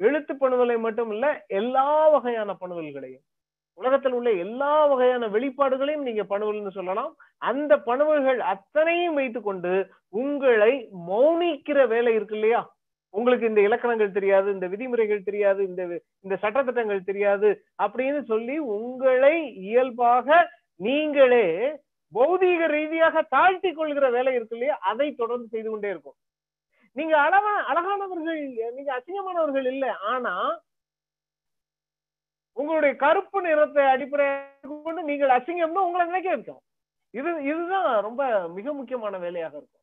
[0.00, 1.26] எழுத்து பணுவலை மட்டும் இல்ல
[1.60, 3.24] எல்லா வகையான பணுவல்களையும்
[3.78, 7.12] உலகத்தில் உள்ள எல்லா வகையான வெளிப்பாடுகளையும் நீங்க பணுவல்னு சொல்லலாம்.
[7.42, 9.72] அந்த பணுவல்கள் அத்தனையும் வைத்துக்கொண்டு
[10.22, 10.72] உங்களை
[11.08, 12.60] மௌனிக்கிற வேலை இருக்கு இல்லையா?
[13.14, 15.82] உங்களுக்கு இந்த இலக்கணங்கள் தெரியாது இந்த விதிமுறைகள் தெரியாது இந்த
[16.24, 17.48] இந்த சட்டத்திட்டங்கள் தெரியாது
[17.82, 19.34] அப்படின்னு சொல்லி உங்களை
[19.68, 20.28] இயல்பாக
[20.80, 21.46] நீங்களே
[22.12, 24.76] பௌதீக ரீதியாக தாழ்த்தி கொள்கிற வேலை இருக்கு இல்லையா?
[24.90, 26.18] அதை தொடர்ந்து செய்து கொண்டே இருக்கும்
[26.92, 29.96] நீங்க அழகா அழகானவர்கள் நீங்க அசிங்கமானவர்கள் இல்ல.
[29.96, 30.60] ஆனா
[32.52, 36.60] உங்களுடைய கருப்பு நிறத்தை அடிப்படையாக கொண்டு நீங்கள் அசிங்கம்னு உங்களை நினைக்க வைக்கும்.
[37.10, 39.78] இது இதுதான் ரொம்ப மிக முக்கியமான வேலையாக இருக்கும்.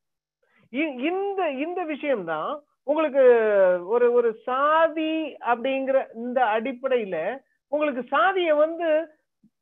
[0.71, 3.19] இ- இந்த இந்த விஷயம்தான் உங்களுக்கு
[3.85, 9.15] ஒரு ஒரு சாதி அப்படிங்கிற இந்த அடிப்படையில உங்களுக்கு சாதியை வந்து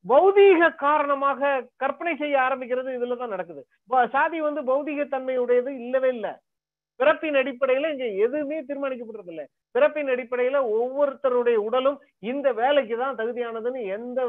[0.09, 3.67] பௌதீக காரணமாக கற்பனை செய்ய ஆரம்பிக்கிறது இதுலதான் நடக்குது.
[4.09, 6.35] சாதி வந்து பௌதீக தன்மையுடையது இல்லவே இல்லை.
[6.99, 9.43] பிறப்பின் அடிப்படையில இங்க எதுவுமே தீர்மானிக்கப்படுறது இல்ல
[9.75, 14.19] பிறப்பின் அடிப்படையில ஒவ்வொருத்தருடைய உடலும் இந்த வேலைக்கு தான் தகுதியானதுன்னு எந்த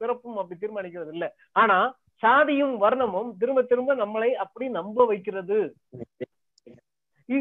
[0.00, 1.78] பிறப்பும் அப்படி தீர்மானிக்கிறது இல்ல ஆனா
[2.22, 5.58] சாதியும் வர்ணமும் திரும்ப திரும்ப நம்மளை அப்படி நம்ப வைக்கிறது.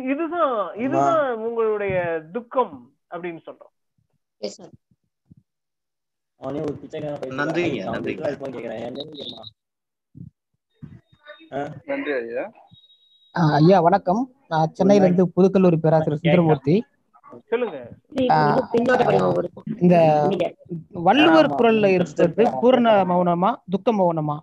[0.10, 0.54] இதுதான்
[0.84, 1.18] இதுதான்
[1.48, 1.96] உங்களுடைய
[2.36, 2.74] துக்கம்
[3.12, 3.74] அப்படின்னு சொல்றோம்.
[7.40, 7.82] நன்றிங்க?
[11.90, 12.14] நன்றி
[13.60, 14.22] ஐயா வணக்கம்.
[14.52, 16.76] நான் சென்னையில இருந்து புதுக்கல்லூரி பேராசிரியர் சுந்தரமூர்த்தி.
[19.82, 19.96] இந்த
[21.04, 24.38] வள்ளுவர் குரல்ல இருக்கிறது பூரண மௌனமா துக்க மௌனமா?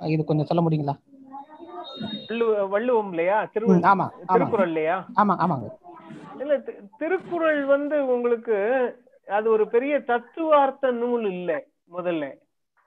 [0.00, 0.94] இது கொஞ்சம் சொல்ல முடியுங்களா?
[2.22, 3.38] வள்ளுவ வள்ளுவம் இல்லையா?
[3.84, 4.06] ஆமா ஆமா.
[4.32, 4.96] திருக்குறள் இல்லையா?
[5.20, 5.68] ஆமா ஆமாங்க.
[6.42, 6.54] இல்ல
[7.00, 8.56] திருக்குறள் வந்து உங்களுக்கு
[9.28, 11.58] அது ஒரு பெரிய தத்துவார்த்த நூல் இல்லை
[11.90, 12.24] முதல்ல.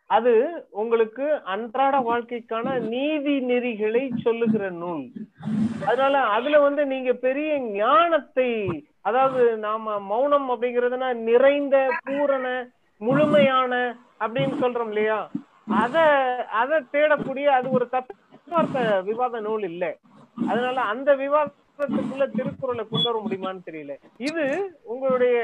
[0.10, 0.34] அது
[0.82, 5.06] உங்களுக்கு அன்றாட வாழ்க்கைக்கான நீதி நெறிகளை சொல்லுகிற நூல்.
[5.88, 8.50] அதனால அதுல வந்து நீங்க பெரிய ஞானத்தை
[9.02, 12.48] அதாவது நாம மௌனம் அப்படிங்கறதுனா நிறைந்த பூரண
[13.02, 13.74] முழுமையான
[14.20, 15.20] அப்படின்னு சொல்றோம் இல்லையா?
[15.84, 15.98] அத
[16.62, 19.92] அத தேடக்கூடிய அது ஒரு தத்துவார்த்த விவாத நூல் இல்லை.
[20.38, 21.10] அதனால அந்த
[21.80, 23.94] விவாதத்துக்குள்ள திருக்குறளை கொண்டு வர முடியுமான்னு தெரியல.
[24.30, 24.46] இது
[24.94, 25.38] உங்களுடைய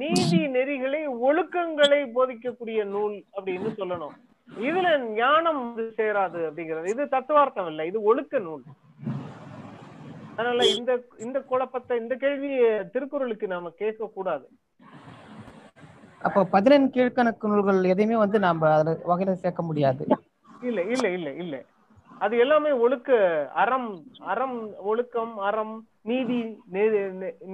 [0.00, 4.14] நீதி நெறிகளை ஒழுக்கங்களை போதிக்கக்கூடிய நூல் அப்படின்னு சொல்லணும்.
[4.66, 4.88] இதுல
[5.20, 5.62] ஞானம்
[5.98, 6.86] சேராது அப்படிங்கிறது.
[6.94, 8.64] இது தத்துவார்த்தம் இல்லை இது ஒழுக்க நூல்.
[10.36, 10.92] அதனால இந்த
[11.26, 14.46] இந்த குழப்பத்தை இந்த கேள்வியை திருக்குறளுக்கு நாம கேட்க கூடாது
[16.26, 20.02] அப்போ பதினெண் கீழ்கணக்கு நூல்கள் எதையுமே வந்து நாம அதுல வகையில சேர்க்க முடியாது.
[20.68, 21.56] இல்ல இல்ல இல்ல இல்ல.
[22.20, 23.10] அது எல்லாமே ஒழுக்க
[23.54, 23.90] அறம்
[24.26, 26.38] அறம் ஒழுக்கம் அறம் நீதி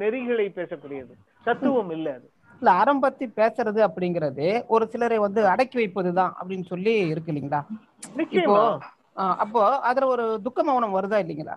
[0.01, 1.13] நெறிகளை பேசக்கூடியது.
[1.47, 2.27] தத்துவம் இல்ல அது.
[2.63, 7.61] இல்ல அறம் பத்தி பேசுறது அப்படிங்கிறது ஒரு சிலரை வந்து அடக்கி வைப்பதுதான் அப்படின்னு சொல்லி இருக்கு இல்லைங்களா?
[8.39, 8.57] இப்போ
[9.43, 11.57] அப்போ அதுல ஒரு துக்க மௌனம் வருதா இல்லைங்களா?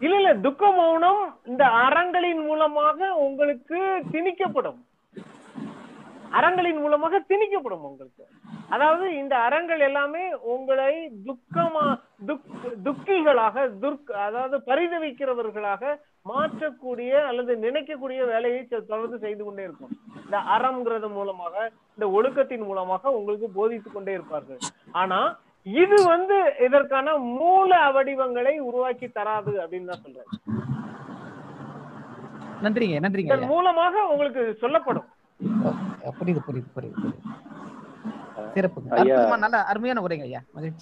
[0.00, 0.32] இல்ல இல்ல.
[0.38, 3.78] துக்க மௌனம் இந்த அறங்களின் மூலமாக உங்களுக்கு
[4.12, 4.78] திணிக்கப்படும்.
[6.36, 8.24] அறங்களின் மூலமாக திணிக்கப்படும் உங்களுக்கு.
[8.74, 10.24] அதாவது இந்த அறங்கள் எல்லாமே
[10.54, 10.92] உங்களை
[11.28, 11.84] துக்கமா
[12.28, 12.46] துக்
[12.86, 15.92] துக்கிகளாக துர்க் அதாவது பரிதவிக்கிறவர்களாக
[16.30, 19.92] மாற்றக்கூடிய அல்லது நினைக்கக்கூடிய வேலையை தொடர்ந்து செய்து கொண்டே இருக்கும்.
[20.24, 21.54] இந்த அறம்ங்கிறது மூலமாக
[21.96, 24.60] இந்த ஒழுக்கத்தின் மூலமாக உங்களுக்கு போதித்துக் கொண்டே இருப்பார்கள்.
[25.02, 25.20] ஆனா
[25.82, 26.36] இது வந்து
[26.66, 30.30] இதற்கான மூல வடிவங்களை உருவாக்கி தராது அப்படின்னு தான் சொல்றேன்.
[32.64, 35.08] நன்றிங்க நன்றிங்க மூலமாக உங்களுக்கு சொல்லப்படும்.
[36.18, 37.06] புரியுது புரியுது புரியுது
[39.44, 40.40] நல்ல அருமையான உரைங்க ஐயா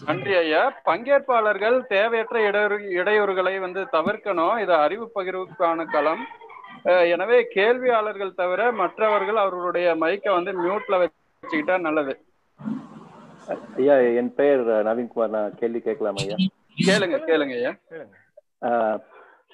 [0.08, 0.60] நன்றி ஐயா.
[0.88, 4.56] பங்கேற்பாளர்கள் தேவையற்ற இடையூறு இடையூறுகளை வந்து தவிர்க்கணும்.
[4.64, 6.22] இது அறிவு பகிர்வுக்கான களம்.
[7.12, 12.14] எனவே கேள்வியாளர்கள் தவிர மற்றவர்கள் அவர்களுடைய மைக்கை வந்து மியூட்ல வச்சுக்கிட்டா நல்லது.
[13.78, 15.34] ஐயா என் பெயர் நவீன்குமார்.
[15.36, 16.36] நான் கேள்வி கேட்கலாம் ஐயா?
[16.88, 17.72] கேளுங்க கேளுங்க ஐயா.
[18.68, 18.98] ஆஹ்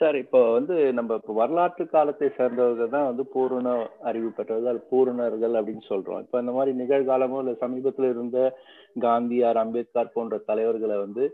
[0.01, 3.69] சார் இப்போ வந்து நம்ம இப்போ வரலாற்று காலத்தை சேர்ந்தவர்கள் தான் வந்து பூரண
[4.10, 6.23] அறிவு பெற்றவர்கள் பூரணர்கள் அப்படின்னு சொல்றோம்.
[6.24, 8.39] இப்போ இந்த மாதிரி நிகழ்காலமோ இல்லை சமீபத்தில் இருந்த
[9.05, 11.27] காந்தியார் அம்பேத்கர் போன்ற தலைவர்களை வந்து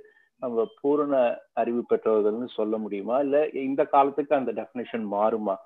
[0.43, 1.15] நம்ம பூரண
[1.61, 3.17] அறிவு பெற்றவர்கள்னு சொல்ல முடியுமா?
[3.27, 5.57] இல்லை இந்த காலத்துக்கு அந்த டெஃபினேஷன் மாறுமா?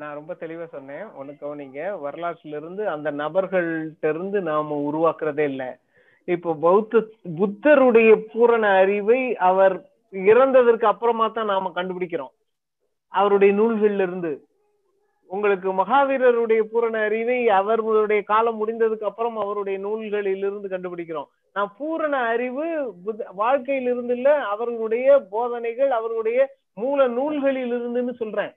[0.00, 1.06] நான் ரொம்ப தெளிவா சொன்னேன்.
[1.20, 5.70] ஒண்ணு கவனிங்க வரலாற்றுல இருந்து அந்த நபர்கள்ட்ட இருந்து நாம உருவாக்குறதே இல்லை.
[6.28, 7.00] இப்போ பௌத்த
[7.38, 9.76] புத்தருடைய பூரண அறிவை அவர்
[10.14, 12.30] இறந்ததற்கு அப்புறமா தான் நாம கண்டுபிடிக்கிறோம்.
[13.08, 14.44] அவருடைய நூல்கள்ல இருந்து
[15.26, 21.24] உங்களுக்கு மகாவீரருடைய பூரண அறிவை அவருடைய காலம் முடிந்ததுக்கு அப்புறம் அவருடைய நூல்களில் இருந்து கண்டுபிடிக்கிறோம்.
[21.52, 23.28] நான் பூரண அறிவு புத்த-
[24.08, 28.54] இல்ல அவர்களுடைய போதனைகள் அவர்களுடைய மூல நூல்களில் இருந்துன்னு சொல்றேன்.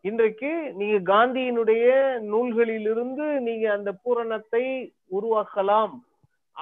[0.00, 1.88] இன்றைக்கு நீங்க காந்தியினுடைய
[2.20, 5.90] நூல்களிலிருந்து நீங்க அந்த பூரணத்தை உருவாக்கலாம்.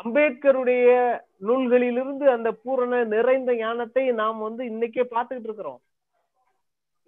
[0.01, 0.89] அம்பேத்கருடைய
[1.49, 5.81] நூல்களிலிருந்து அந்த பூரண நிறைந்த ஞானத்தை நாம் வந்து இன்னைக்கே பார்த்துக்கிட்டு இருக்கிறோம்.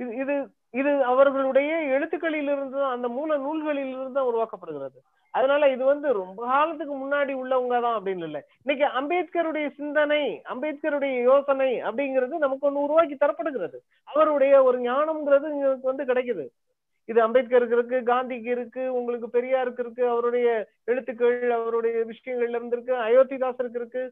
[0.00, 0.34] இது இது
[0.80, 4.98] இது அவர்களுடைய எழுத்துக்களிலிருந்து அந்த மூல நூல்களிலிருந்து தான் உருவாக்கப்படுகிறது.
[5.34, 8.40] அதனால இது வந்து ரொம்ப காலத்துக்கு முன்னாடி உள்ளவங்க தான் அப்படின்னு இல்லை.
[8.64, 10.20] இன்னைக்கு அம்பேத்கருடைய சிந்தனை
[10.52, 13.78] அம்பேத்கருடைய யோசனை அப்படிங்கிறது நமக்கு ஒன்று உருவாக்கி தரப்படுகிறது.
[14.12, 15.48] அவருடைய ஒரு ஞானம்ங்கிறது
[15.90, 16.46] வந்து கிடைக்குது.
[17.08, 20.48] இது அம்பேத்கருக்கு இருக்கு காந்திக்கு இருக்கு உங்களுக்கு பெரியாருக்கு இருக்கு அவருடைய
[20.84, 24.02] எழுத்துக்கள் அவருடைய விஷயங்கள்ல இருந்து இருக்கு அயோத்திதாசருக்கு இருக்கு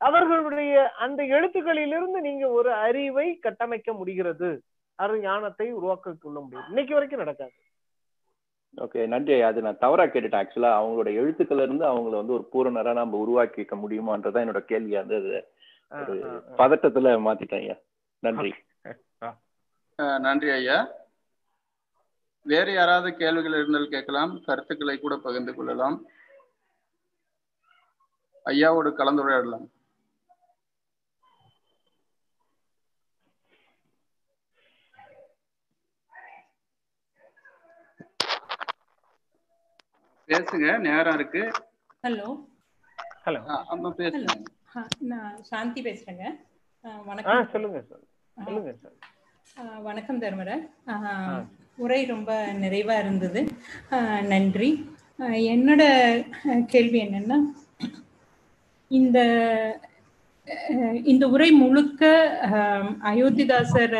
[0.00, 0.74] அவர்களுடைய
[1.04, 4.50] அந்த எழுத்துக்களிலிருந்து நீங்க ஒரு அறிவை கட்டமைக்க முடிகிறது.
[4.98, 6.64] அரு ஞானத்தை உருவாக்க கொள்ள முடியும்.
[6.68, 7.54] இன்னைக்கு வரைக்கும் நடக்காது.
[8.76, 9.46] ஓகே நன்றி ஐயா.
[9.46, 10.40] அது நான் தவறா கேட்டுட்டேன்.
[10.42, 15.34] ஆக்சுவலா அவங்களோட எழுத்துக்கள்ல இருந்து அவங்கள வந்து ஒரு பூரணரா நம்ம உருவாக்கிக்க முடியுமான்றதான் என்னோட கேள்வியா இருந்தது
[15.90, 16.14] ஒரு
[16.58, 17.76] பதட்டத்துல மாத்திட்டேன் ஐயா.
[18.22, 18.52] நன்றி.
[20.26, 20.78] நன்றி ஐயா.
[22.44, 24.32] வேற யாராவது கேள்விகள் இருந்தால் கேட்கலாம்.
[24.44, 25.96] கருத்துக்களை கூட பகிர்ந்து கொள்ளலாம்.
[28.46, 29.66] ஐயாவோடு கலந்துரையாடலாம்.
[40.28, 41.42] பேசுங்க நேரம் இருக்கு.
[42.02, 42.28] ஹலோ.
[43.24, 43.40] ஹலோ.
[43.64, 44.42] அம்மா பேசுங்க.
[44.98, 46.24] நான் சாந்தி பேசுறேங்க.
[47.04, 47.48] வணக்கம்.
[47.52, 47.98] சொல்லுங்க சார்
[48.44, 49.82] சொல்லுங்க சார்.
[49.82, 51.62] வணக்கம் தர்மராஜ்.
[51.78, 52.30] உரை ரொம்ப
[52.62, 53.40] நிறைவா இருந்தது.
[54.32, 54.70] நன்றி.
[55.54, 55.82] என்னோட
[56.72, 57.38] கேள்வி என்னன்னா
[58.90, 59.18] இந்த
[61.12, 62.02] இந்த உரை முழுக்க
[63.10, 63.96] அயோத்திதாசர்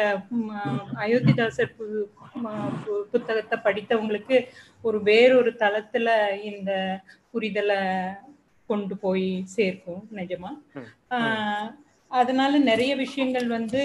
[1.05, 1.73] அயோத்திதாசர்
[3.13, 4.39] புத்தகத்தை படித்தவங்களுக்கு
[4.85, 6.09] ஒரு வேறொரு தளத்துல
[6.51, 6.73] இந்த
[7.33, 7.81] புரிதலை
[8.71, 10.51] கொண்டு போய் சேர்க்கும் நிஜமா?
[12.15, 13.83] அதனால நிறைய விஷயங்கள் வந்து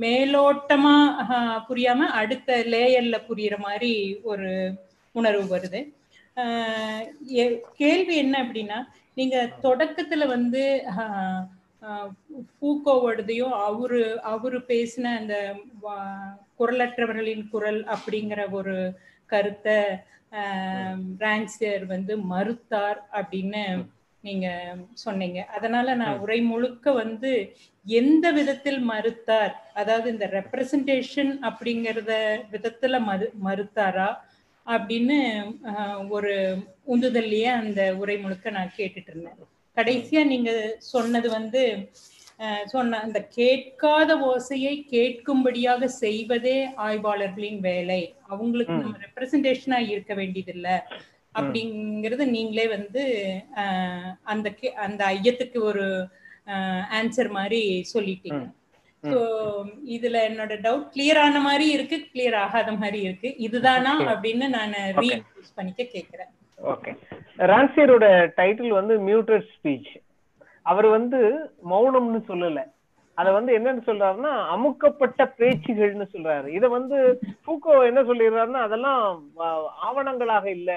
[0.00, 0.94] மேலோட்டமா
[1.68, 3.92] புரியாம அடுத்த லேயர்ல புரியுற மாதிரி
[4.22, 4.50] ஒரு
[5.14, 5.80] உணர்வு வருது.
[7.76, 8.78] கேள்வி என்ன அப்படின்னா
[9.16, 10.62] நீங்க தொடக்கத்துல வந்து
[12.50, 14.00] ஃபூகோவோடதையும் அவரு
[14.32, 15.36] அவரு பேசின அந்த
[16.58, 18.76] குரலற்றவர்களின் குரல் அப்படிங்கிற ஒரு
[19.30, 19.78] கருத்தை
[21.18, 23.64] பிரான்சியர் வந்து மறுத்தார் அப்படின்னு
[24.24, 24.46] நீங்க
[24.94, 25.40] சொன்னீங்க.
[25.56, 27.30] அதனால நான் உரை முழுக்க வந்து
[27.86, 29.54] எந்த விதத்தில் மறுத்தார்?
[29.74, 32.12] அதாவது இந்த ரெப்ரசன்டேஷன் அப்படிங்கறத
[32.52, 34.08] விதத்துல மறு மறுத்தாரா?
[34.66, 35.18] அப்படின்னு
[36.08, 36.32] ஒரு
[36.94, 39.38] உந்துதல்லையே அந்த உரை முழுக்க நான் கேட்டுட்டு இருந்தேன்.
[39.76, 40.52] கடைசியா நீங்க
[40.92, 41.62] சொன்னது வந்து
[42.64, 48.02] சொன்ன அந்த கேட்காத ஓசையை கேட்கும்படியாக செய்வதே ஆய்வாளர்களின் வேலை.
[48.26, 48.76] அவங்களுக்கு.
[48.84, 50.76] நம்ம ரெப்ரசன்டேஷனா இருக்க வேண்டியதில்லை.
[51.34, 53.02] அப்படிங்கறது நீங்களே வந்து
[54.32, 54.48] அந்த
[54.86, 55.84] அந்த ஐயத்துக்கு ஒரு
[56.98, 57.60] ஆன்சர் மாதிரி
[57.92, 58.42] சொல்லிட்டீங்க.
[59.02, 59.18] ஸோ
[59.96, 63.28] இதுல என்னோட டவுட் கிளியர் ஆன மாதிரி இருக்கு கிளியர் ஆகாத மாதிரி இருக்கு.
[63.46, 63.92] இதுதானா.
[64.12, 64.74] அப்படின்னு நான்.
[64.98, 66.30] ரீஇன்ஃபோர்ஸ் பண்ணிக்க கேக்குறேன்.
[66.58, 66.92] ஓகே
[67.50, 68.06] ரான்சியரோட
[68.38, 69.92] டைட்டில் வந்து மியூட்டட் ஸ்பீச்
[70.66, 71.20] அவர் வந்து
[71.70, 72.60] மௌனம்னு சொல்லல.
[73.18, 76.48] அத வந்து என்னன்னு சொல்றாருன்னா அமுக்கப்பட்ட பேச்சுகள்னு சொல்றாரு.
[76.58, 76.98] இத வந்து
[77.46, 79.02] பூக்கோ என்ன சொல்லிடுறாருன்னா அதெல்லாம்
[79.88, 80.70] ஆவணங்களாக இல்ல.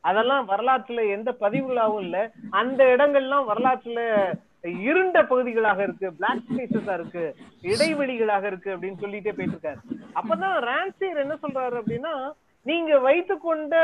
[0.00, 2.18] அதெல்லாம் வரலாற்றுல எந்த பதிவுகளாகவும் இல்ல.
[2.50, 4.00] அந்த இடங்கள்லாம் வரலாற்றுல
[4.82, 6.08] இருண்ட பகுதிகளாக இருக்கு.
[6.12, 7.24] பிளாக் ஸ்பேசஸா இருக்கு.
[7.62, 9.80] இடைவெளிகளாக இருக்கு அப்படின்னு சொல்லிட்டே போயிட்டு இருக்காரு
[10.20, 12.14] அப்பதான் ரான்சியர் என்ன சொல்றாரு அப்படின்னா
[12.66, 13.74] நீங்க வைத்துக்கொண்ட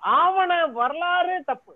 [0.00, 1.74] ஆவண வரலாறு தப்பு.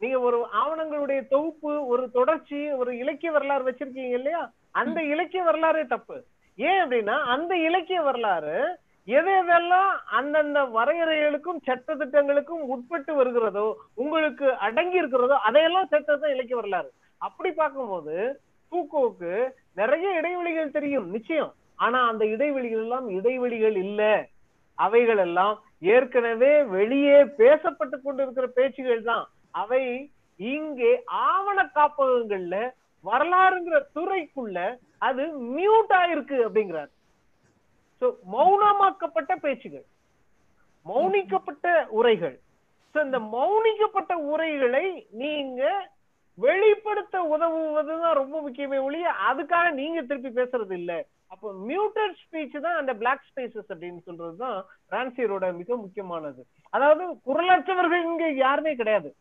[0.00, 4.42] நீங்க ஒரு ஆவணங்களுடைய தொகுப்பு ஒரு தொடர்ச்சி ஒரு இலக்கிய வரலாறு வச்சிருக்கீங்க இல்லையா?
[4.70, 6.16] அந்த இலக்கிய வரலாறே தப்பு.
[6.56, 8.56] ஏன் அப்படின்னா அந்த இலக்கிய வரலாறு
[9.08, 13.66] எது எதெல்லாம் அந்தந்த வரையறைகளுக்கும் சட்ட திட்டங்களுக்கும் உட்பட்டு வருகிறதோ
[14.02, 16.88] உங்களுக்கு அடங்கி இருக்கிறதோ அதையெல்லாம் சேர்த்ததுதான் இலக்கிய வரலாறு.
[17.20, 18.14] அப்படி பார்க்கும்போது
[18.72, 19.32] பூக்கோவுக்கு
[19.80, 21.52] நிறைய இடைவெளிகள் தெரியும் நிச்சயம்.
[21.84, 24.02] ஆனா அந்த இடைவெளிகள் எல்லாம் இடைவெளிகள் இல்ல.
[24.78, 25.54] அவைகள் எல்லாம்
[25.94, 29.24] ஏற்கனவே வெளியே பேசப்பட்டு கொண்டிருக்கிற பேச்சுகள் தான்.
[29.62, 29.84] அவை
[30.40, 32.56] இங்கே ஆவண காப்பகங்கள்ல
[33.04, 34.58] வரலாறுங்கிற துறைக்குள்ள
[34.98, 35.22] அது
[35.56, 36.90] மியூட் ஆயிருக்கு அப்படிங்கிறார்.
[38.00, 39.84] சோ மௌனமாக்கப்பட்ட பேச்சுகள்.
[40.86, 42.40] மௌனிக்கப்பட்ட உரைகள்.
[42.94, 45.90] சோ இந்த மௌனிக்கப்பட்ட உரைகளை நீங்க
[46.38, 50.92] வெளிப்படுத்த உதவுவதுதான் ரொம்ப முக்கியமே ஒழிய அதுக்காக நீங்க திருப்பி பேசுறது இல்ல
[51.28, 54.58] அப்போ மியூட்டட் ஸ்பீச் தான் அந்த பிளாக் ஸ்பேசஸ் அப்படின்னு சொல்றதுதான்
[54.90, 56.46] ரான்சியரோட மிக முக்கியமானது.
[56.70, 59.14] அதாவது குரலற்றவர்கள் இங்க யாருமே கிடையாது.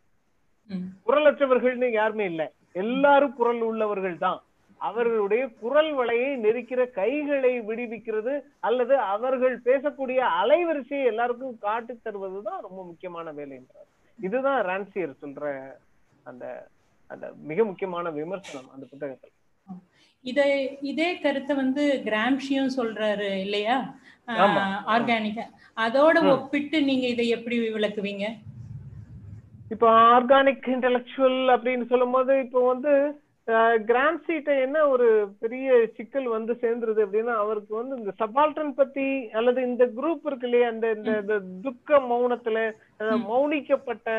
[1.07, 2.51] குரலற்றவர்கள்னு யாருமே இல்ல.
[2.71, 4.41] எல்லாரும் குரல் உள்ளவர்கள் தான்.
[4.89, 13.31] அவர்களுடைய குரல் வலையை நெரிக்கிற கைகளை விடுவிக்கிறது அல்லது அவர்கள் பேசக்கூடிய அலைவரிசையை எல்லாருக்கும் காட்டி தருவதுதான் ரொம்ப முக்கியமான
[13.31, 13.89] வேலை என்றார்
[14.19, 15.45] இதுதான் ரான்சியர் சொல்ற
[16.23, 16.45] அந்த
[17.09, 19.33] அந்த மிக முக்கியமான விமர்சனம் அந்த புத்தகத்தில்.
[20.25, 20.45] இதை
[20.81, 23.75] இதே கருத்தை வந்து கிராம்ஷியும் சொல்றாரு இல்லையா.
[24.93, 25.45] ஆர்கானிக்கா.
[25.77, 26.17] அதோட.
[26.33, 28.25] ஒப்பிட்டு நீங்க இதை எப்படி விளக்குவீங்க?
[29.73, 32.93] இப்போ ஆர்கானிக் இன்டெலெக்சுவல் அப்படின்னு சொல்லும்போது இப்போ வந்து
[33.87, 35.07] கிராம்சிட்ட என்ன ஒரு
[35.39, 35.67] பெரிய
[35.97, 40.89] சிக்கல் வந்து சேர்ந்துருது அப்படின்னா அவருக்கு வந்து இந்த சபால்டன் பத்தி அல்லது இந்த குரூப் இருக்கு இல்லையா இந்த
[41.15, 42.59] இந்த துக்க மௌனத்துல
[43.27, 44.09] மௌனிக்கப்பட்ட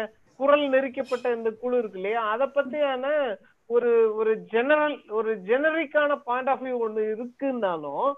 [0.41, 3.07] குரல் நெரிக்கப்பட்ட இந்த குழு இருக்கு இல்லையா அதை பத்தியான
[3.71, 8.09] ஒரு ஒரு ஜெனரல் ஒரு ஜெனரிக்கான பாயிண்ட் ஆஃப் வியூ ஒண்ணு இருக்குன்னாலும்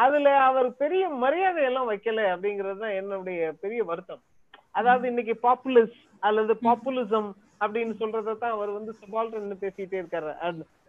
[0.00, 4.22] அதுல அவர் பெரிய மரியாதை எல்லாம் வைக்கல அப்படிங்கிறது தான் என்னுடைய பெரிய வருத்தம்.
[4.74, 7.28] அதாவது இன்னைக்கு பாப்புலஸ் அல்லது பாப்புலிசம்
[7.60, 10.32] அப்படின்னு சொல்றதை தான் அவர் வந்து சபால்டன் பேசிட்டே இருக்காரு.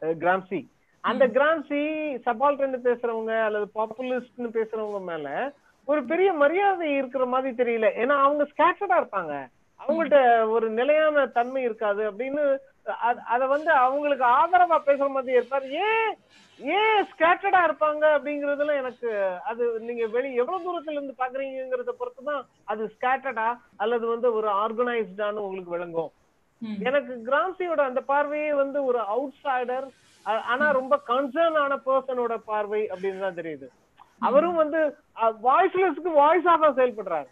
[0.01, 0.65] கிராம்சி.
[1.01, 1.81] அந்த கிராம்சி
[2.25, 5.53] சபால்டன் பேசுறவங்க அல்லது பாப்புலிஸ்ட்னு பேசுறவங்க மேல
[5.85, 7.87] ஒரு பெரிய மரியாதை இருக்கிற மாதிரி தெரியல.
[8.01, 9.47] ஏன்னா அவங்க ஸ்கேட்டர்டா இருப்பாங்க.
[9.79, 12.57] அவங்கள்ட்ட ஒரு நிலையான தன்மை இருக்காது அப்படின்னு
[13.25, 15.65] அத வந்து அவங்களுக்கு ஆதரவா பேசுற மாதிரி இருப்பார்.
[15.69, 16.11] ஏன்
[16.59, 19.09] ஏன் ஸ்கேட்டர்டா இருப்பாங்க அப்படிங்கறதுல எனக்கு
[19.45, 25.75] அது நீங்க வெளி எவ்வளவு தூரத்துல இருந்து பாக்குறீங்கிறத பொறுத்துதான் அது ஸ்கேட்டர்டா அல்லது வந்து ஒரு ஆர்கனைஸ்டான்னு உங்களுக்கு
[25.77, 26.11] விளங்கும்.
[26.89, 29.87] எனக்கு கிராம்சியோட அந்த பார்வையே வந்து ஒரு அவுட் சைடர்
[30.53, 33.67] ஆனா ரொம்ப கன்சர்ன் ஆன பர்சனோட பார்வை அப்படின்னு தான் தெரியுது.
[34.27, 34.79] அவரும் வந்து
[35.47, 37.29] வாய்ஸ்லெஸ்க்கு வாய்ஸா தான் செயல்படுறாரு.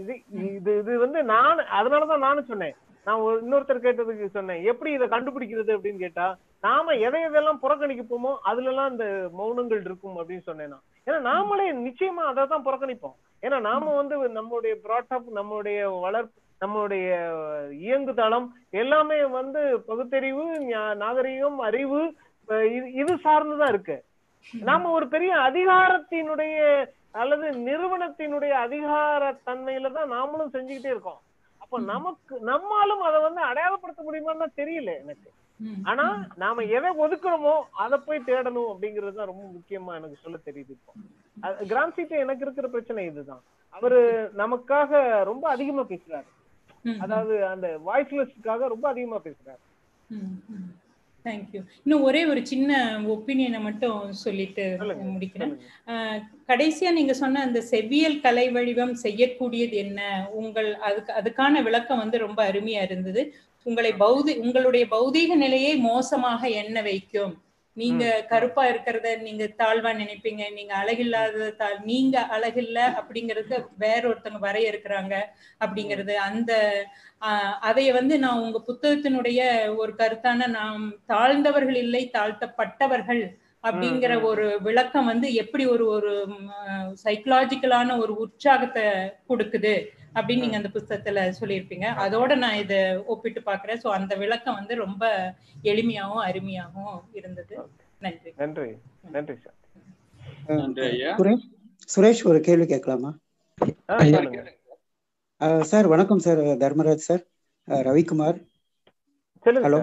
[0.00, 0.14] இது
[0.80, 2.76] இது வந்து நான் அதனாலதான் நானும் சொன்னேன்.
[3.06, 5.70] நான் இன்னொருத்தர் கேட்டதுக்கு சொன்னேன் எப்படி இதை கண்டுபிடிக்கிறது?
[5.76, 6.26] அப்படின்னு கேட்டா
[6.66, 9.06] நாம எதை எதெல்லாம் புறக்கணிப்போமோ அதுல எல்லாம் இந்த
[9.38, 10.84] மௌனங்கள் இருக்கும் அப்படின்னு சொன்னேன் நான்.
[11.06, 13.16] ஏன்னா நாமளே நிச்சயமா அதை தான் புறக்கணிப்போம்.
[13.42, 17.10] ஏன்னா நாம வந்து நம்மளுடைய ப்ராட்அப் நம்மளுடைய வளர்ப்பு நம்மளுடைய
[17.70, 20.60] இயங்கு தளம் எல்லாமே வந்து பகுத்தறிவு
[20.94, 22.14] நாகரிகம் அறிவு
[22.48, 24.04] இது இது சார்ந்துதான் இருக்கு.
[24.60, 31.20] நாம ஒரு பெரிய அதிகாரத்தினுடைய அல்லது நிறுவனத்தினுடைய அதிகார தன்மையில தான் நாமளும் செஞ்சுக்கிட்டே இருக்கோம்.
[31.58, 35.30] அப்ப நமக்கு நம்மாலும் அதை வந்து அடையாளப்படுத்த முடியுமான்னு தான் தெரியல எனக்கு.
[35.84, 40.92] ஆனா நாம எதை ஒதுக்குறோமோ அதை போய் தேடணும் அப்படிங்கிறது தான் ரொம்ப முக்கியமா எனக்கு சொல்ல தெரியுது இப்போ.
[41.42, 43.42] அது- கிராம்சிட்ட எனக்கு இருக்கிற பிரச்சனை இதுதான்.
[43.70, 46.24] அவரு நமக்காக ரொம்ப அதிகமா பேசுறாரு.
[47.04, 49.62] அதாவது அந்த வாய்ஸ்லெஸ்க்காக ரொம்ப அதிகமா பேசுறாரு.
[51.24, 52.78] தேங்க்யூ இன்னும் ஒரே ஒரு சின்ன
[53.14, 54.64] ஒப்பீனியனை மட்டும் சொல்லிட்டு
[55.12, 55.52] முடிக்கிறேன்.
[56.50, 60.00] கடைசியா நீங்க சொன்ன அந்த செவ்வியல் கலை வடிவம் செய்யக்கூடியது என்ன?
[60.40, 63.22] உங்கள் அதுக்கு அதுக்கான விளக்கம் வந்து ரொம்ப அருமையா இருந்தது.
[63.66, 67.34] உங்களை பௌதி உங்களுடைய பௌதீக நிலையை மோசமாக எண்ண வைக்கும்.
[67.76, 70.42] நீங்க கருப்பா இருக்கிறத நீங்க தாழ்வா நினைப்பீங்க.
[70.54, 71.50] நீங்க அழகில்லாத
[71.84, 75.14] நீங்க அழகில்ல அப்படிங்கறது வேற ஒருத்தவங்க வரையறுக்கிறாங்க
[75.60, 76.14] அப்படிங்கிறது.
[76.28, 76.52] அந்த
[77.22, 79.40] ஆஹ் அதைய வந்து நான் உங்க புத்தகத்தினுடைய
[79.76, 83.22] ஒரு கருத்தான நாம் தாழ்ந்தவர்கள் இல்லை தாழ்த்தப்பட்டவர்கள்
[83.64, 86.12] அப்படிங்கிற ஒரு விளக்கம் வந்து எப்படி ஒரு ஒரு
[87.04, 88.86] சைக்கலாஜிக்கலான ஒரு உற்சாகத்தை
[89.28, 89.74] கொடுக்குது?
[90.14, 91.86] அப்படின்னு நீங்க அந்த புஸ்தகத்துல சொல்லியிருப்பீங்க.
[92.04, 95.02] அதோட நான் இதை ஒப்பிட்டு பாக்குறேன் சோ அந்த விளக்கம் வந்து ரொம்ப
[95.64, 97.54] எளிமையாகவும் அருமையாகவும் இருந்தது.
[98.00, 98.30] நன்றி.
[98.36, 98.68] நன்றி.
[99.10, 99.58] நன்றி சார்.
[101.12, 101.46] சுரேஷ்
[101.88, 103.10] சுரேஷ் ஒரு கேள்வி கேட்கலாமா?
[105.70, 107.22] சார் வணக்கம் சார் தர்மராஜ் சார்.
[107.68, 108.38] ரவிக்குமார்.
[109.46, 109.80] சொல்லுங்க ஹலோ.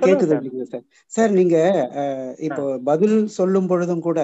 [0.00, 0.46] கேக்குது சார்.
[0.72, 0.84] சார்.
[1.12, 1.56] சார் நீங்க
[2.46, 4.20] இப்போ பதில் சொல்லும் பொழுதும் கூட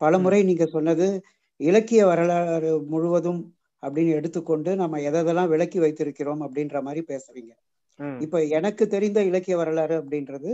[0.00, 1.06] பலமுறை நீங்க சொன்னது
[1.60, 3.40] இலக்கிய வரலாறு முழுவதும்
[3.84, 7.52] அப்படின்னு எடுத்துக்கொண்டு நம்ம எதெல்லாம் விளக்கி வைத்திருக்கிறோம் அப்படின்ற மாதிரி பேசுறீங்க.
[8.20, 10.50] இப்ப எனக்கு தெரிந்த இலக்கிய வரலாறு அப்படின்றது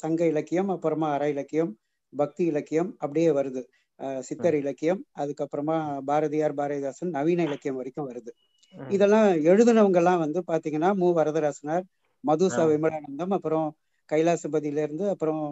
[0.00, 1.72] சங்க இலக்கியம் அப்புறமா அற இலக்கியம்
[2.12, 3.62] பக்தி இலக்கியம் அப்படியே வருது
[4.22, 5.76] சித்தர் இலக்கியம் அதுக்கப்புறமா
[6.08, 8.30] பாரதியார் பாரதிதாசன் நவீன இலக்கியம் வரைக்கும் வருது.
[8.90, 11.84] இதெல்லாம் எழுதுனவங்க எல்லாம் வந்து பாத்தீங்கன்னா மு வரதராசனார்
[12.24, 12.62] மதுசா.
[12.70, 13.68] விமலானந்தம் அப்புறம்
[14.08, 15.42] கைலாசபதியில இருந்து அப்புறம்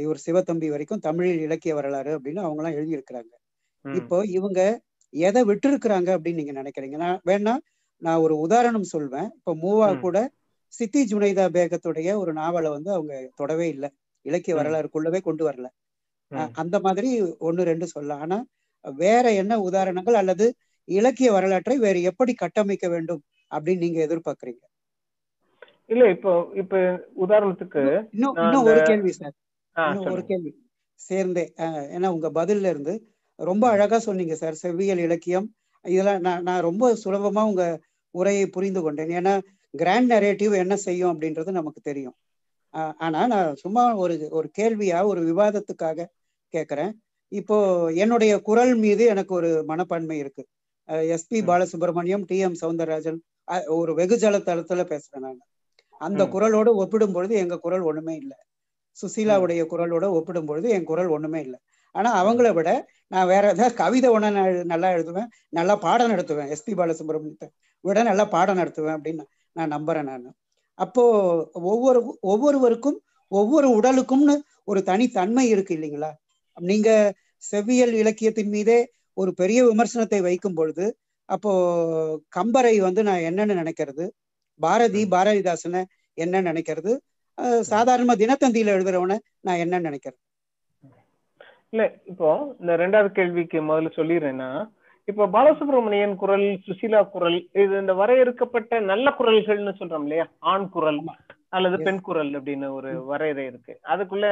[0.00, 3.32] இவர் சிவத்தம்பி வரைக்கும் தமிழில் இலக்கிய வரலாறு அப்படின்னு அவங்க எல்லாம் எழுதியிருக்கிறாங்க.
[3.84, 4.60] இப்போ இவங்க
[5.14, 6.96] எதை விட்டுருக்குறாங்க அப்படின்னு நீங்க நினைக்கிறீங்க?
[7.04, 7.54] நான் வேணா
[8.02, 9.28] நான் ஒரு உதாரணம் சொல்வேன்.
[9.36, 9.88] இப்போ மூவா.
[10.00, 10.18] கூட
[10.72, 13.90] சித்தி ஜுனைதா பேகத்துடைய ஒரு நாவலை வந்து அவங்க தொடவே இல்லை.
[14.26, 14.54] இலக்கிய.
[14.56, 15.66] வரலாறுக்குள்ளவே கொண்டு வரல.
[16.52, 17.08] அந்த மாதிரி
[17.38, 18.20] ஒன்னு ரெண்டு சொல்லலாம்.
[18.20, 18.38] ஆனா
[18.84, 20.46] வேற என்ன உதாரணங்கள் அல்லது
[20.88, 24.64] இலக்கிய வரலாற்றை வேறு எப்படி கட்டமைக்க வேண்டும் அப்படின்னு நீங்க எதிர்பார்க்கறீங்க?
[25.86, 26.76] இல்ல இப்போ இப்ப
[27.26, 27.82] உதாரணத்துக்கு
[28.12, 29.34] இன்னும் இன்னும் ஒரு கேள்வி சார்.
[29.76, 30.52] இன்னும் ஒரு கேள்வி
[31.00, 31.44] சேர்ந்தே.
[31.94, 32.94] ஏன்னா உங்க பதில்ல இருந்து
[33.38, 34.54] ரொம்ப அழகா சொன்னீங்க சார்.
[34.54, 35.46] செவ்வியல் இலக்கியம்.
[35.84, 37.64] இதெல்லாம் நான் நான் ரொம்ப சுலபமா உங்க
[38.14, 39.10] உரையை புரிந்து கொண்டேன்.
[39.10, 39.32] ஏன்னா
[39.74, 42.16] கிராண்ட் நரேட்டிவ் என்ன செய்யும் அப்படின்றது நமக்கு தெரியும்.
[42.98, 46.06] ஆனா நான் சும்மா ஒரு ஒரு கேள்வியா ஒரு விவாதத்துக்காக
[46.52, 46.92] கேட்கறேன்
[47.32, 47.56] இப்போ
[47.94, 50.42] என்னுடைய குரல் மீது எனக்கு ஒரு மனப்பான்மை இருக்கு.
[51.14, 51.38] SP.
[51.50, 53.18] Balasubrahmanyam T M Soundararajan
[53.78, 55.40] ஒரு வெகுஜல தளத்துல பேசுறேன் நான்.
[56.00, 56.22] அந்த.
[56.34, 58.38] குரலோட ஒப்பிடும் பொழுது எங்க குரல் ஒண்ணுமே இல்லை.
[58.96, 61.58] சுசீலாவுடைய குரலோட ஒப்பிடும் பொழுது என் குரல் ஒண்ணுமே இல்லை.
[61.94, 62.70] ஆனா அவங்கள விட
[63.10, 64.28] நான் வேற ஏதாவது கவிதை ஒண்ணு
[64.72, 67.48] நல்லா எழுதுவேன் நல்லா பாடம் நடத்துவேன் எஸ்பி பாலசுப்ரமணியத்தை
[67.84, 69.24] விட நல்லா பாடம் நடத்துவேன் அப்படின்னு
[69.56, 70.26] நான் நம்புறேன் நான்.
[70.78, 71.02] அப்போ
[71.72, 72.00] ஒவ்வொரு
[72.32, 72.98] ஒவ்வொருவருக்கும்
[73.32, 74.34] ஒவ்வொரு உடலுக்கும்னு
[74.64, 76.10] ஒரு தனித்தன்மை இருக்கு இல்லைங்களா?
[76.56, 76.90] நீங்க
[77.42, 78.78] செவ்வியல் இலக்கியத்தின் மீதே
[79.16, 80.86] ஒரு பெரிய விமர்சனத்தை வைக்கும் பொழுது
[81.28, 81.52] அப்போ
[82.36, 84.04] கம்பரை வந்து நான் என்னன்னு நினைக்கிறது?
[84.60, 85.82] பாரதி பாரதிதாசனை
[86.18, 86.92] என்ன நினைக்கிறது?
[87.70, 90.20] சாதாரணமா தினத்தந்தியில எழுதுறவனை நான் என்ன நினைக்கிறது?
[91.74, 92.28] இல்ல இப்போ
[92.60, 94.48] இந்த ரெண்டாவது கேள்விக்கு முதல்ல சொல்லிடுறேன்னா
[95.08, 100.26] இப்போ பாலசுப்ரமணியன் குரல் சுசீலா குரல் இது இந்த வரையறுக்கப்பட்ட நல்ல குரல்கள்னு சொல்றோம் இல்லையா?
[100.52, 101.00] ஆண் குரல்
[101.56, 103.74] அல்லது பெண் குரல் அப்படின்னு ஒரு வரையறை இருக்கு.
[103.92, 104.28] அதுக்குள்ள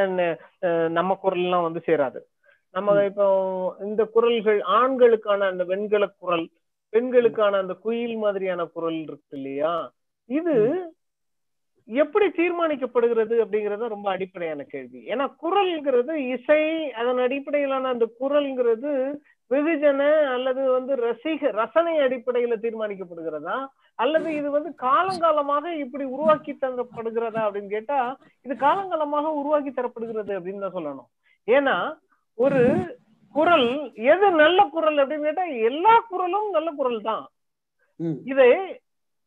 [0.98, 2.20] நம்ம குரல் எல்லாம் வந்து சேராது.
[2.74, 3.26] நம்ம இப்போ
[3.86, 6.46] இந்த குரல்கள் ஆண்களுக்கான அந்த வெண்கல குரல்
[6.92, 9.74] பெண்களுக்கான அந்த குயில் மாதிரியான குரல் இருக்கு இல்லையா?
[10.28, 10.56] இது
[11.88, 15.00] எப்படி தீர்மானிக்கப்படுகிறது அப்படிங்கறது ரொம்ப அடிப்படையான கேள்வி.
[15.12, 16.62] ஏன்னா குரல்ங்கிறது இசை
[17.00, 18.92] அதன் அடிப்படையிலான அந்த குரல்ங்கிறது
[19.50, 20.02] வெகுஜன
[20.34, 23.56] அல்லது வந்து ரசிக ரசனை அடிப்படையில தீர்மானிக்கப்படுகிறதா?
[23.98, 27.98] அல்லது இது வந்து காலங்காலமாக இப்படி உருவாக்கி தரப்படுகிறதா அப்படின்னு கேட்டா
[28.46, 31.10] இது காலங்காலமாக உருவாக்கி தரப்படுகிறது அப்படின்னு தான் சொல்லணும்.
[31.48, 31.76] ஏன்னா
[32.38, 32.62] ஒரு
[33.34, 33.68] குரல்
[34.12, 37.22] எது நல்ல குரல் அப்படின்னு கேட்டா எல்லா குரலும் நல்ல குரல் தான்.
[38.30, 38.50] இதை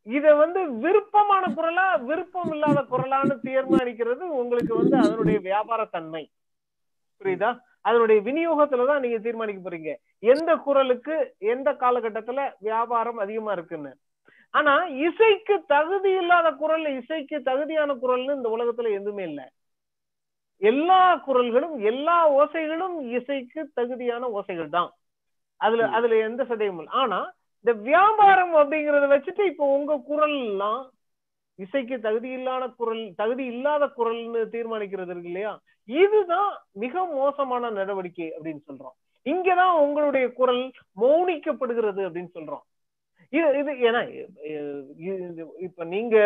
[0.07, 6.23] இத வந்து விருப்பமான குரலா விருப்பம் இல்லாத குரலான்னு தீர்மானிக்கிறது உங்களுக்கு வந்து அதனுடைய வியாபார தன்மை.
[7.21, 7.51] புரியுதா?
[7.81, 9.91] அதனுடைய விநியோகத்துல தான் நீங்க தீர்மானிக்க போறீங்க.
[10.19, 13.91] எந்த குரலுக்கு எந்த காலகட்டத்துல வியாபாரம் அதிகமா இருக்குன்னு.
[14.49, 19.45] ஆனா இசைக்கு தகுதி இல்லாத குரல் இசைக்கு தகுதியான குரல்னு இந்த உலகத்துல எதுவுமே இல்லை.
[20.57, 24.91] எல்லா குரல்களும் எல்லா ஓசைகளும் இசைக்கு தகுதியான ஓசைகள் தான்.
[25.57, 26.87] அதுல அதுல எந்த இல்லை.
[26.87, 27.19] ஆனா
[27.65, 30.81] இந்த வியாபாரம் அப்படிங்கறத வச்சுட்டு இப்போ உங்க குரல் எல்லாம்
[31.59, 35.53] இசைக்கு தகுதி இல்லாத குரல் தகுதி இல்லாத குரல்னு தீர்மானிக்கிறது இருக்கு இல்லையா?
[35.89, 38.95] இதுதான் மிக மோசமான நடவடிக்கை அப்படின்னு சொல்றோம்.
[39.25, 40.61] இங்கதான் உங்களுடைய குரல்
[41.01, 42.63] மௌனிக்கப்படுகிறது அப்படின்னு சொல்றோம்.
[43.33, 44.01] இது இது ஏன்னா
[45.57, 46.17] இப்ப நீங்க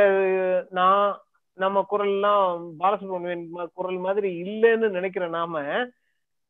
[0.69, 1.19] நான்
[1.57, 5.63] நம்ம குரல் எல்லாம் பாலசுப்ரமணியன் குரல் மாதிரி இல்லைன்னு நினைக்கிற நாம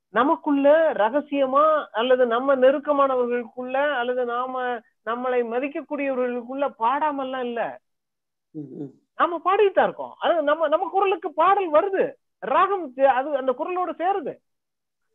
[0.10, 7.80] நமக்குள்ள ரகசியமா அல்லது நம்ம நெருக்கமானவர்களுக்குள்ள அல்லது நாம நம்மளை மதிக்கக்கூடியவர்களுக்குள்ள பாடாமல்லாம் இல்ல.
[9.15, 10.15] நாம பாடிட்டு இருக்கோம்.
[10.19, 12.14] அது நம்ம நம்ம குரலுக்கு பாடல் வருது.
[12.40, 14.38] ராகம் அது அந்த குரலோட சேருது.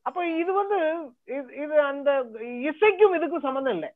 [0.02, 0.76] அப்ப இது வந்து
[1.26, 3.92] இது- இது அந்த இசைக்கும் இதுக்கும் சம்மந்தம் இல்லை.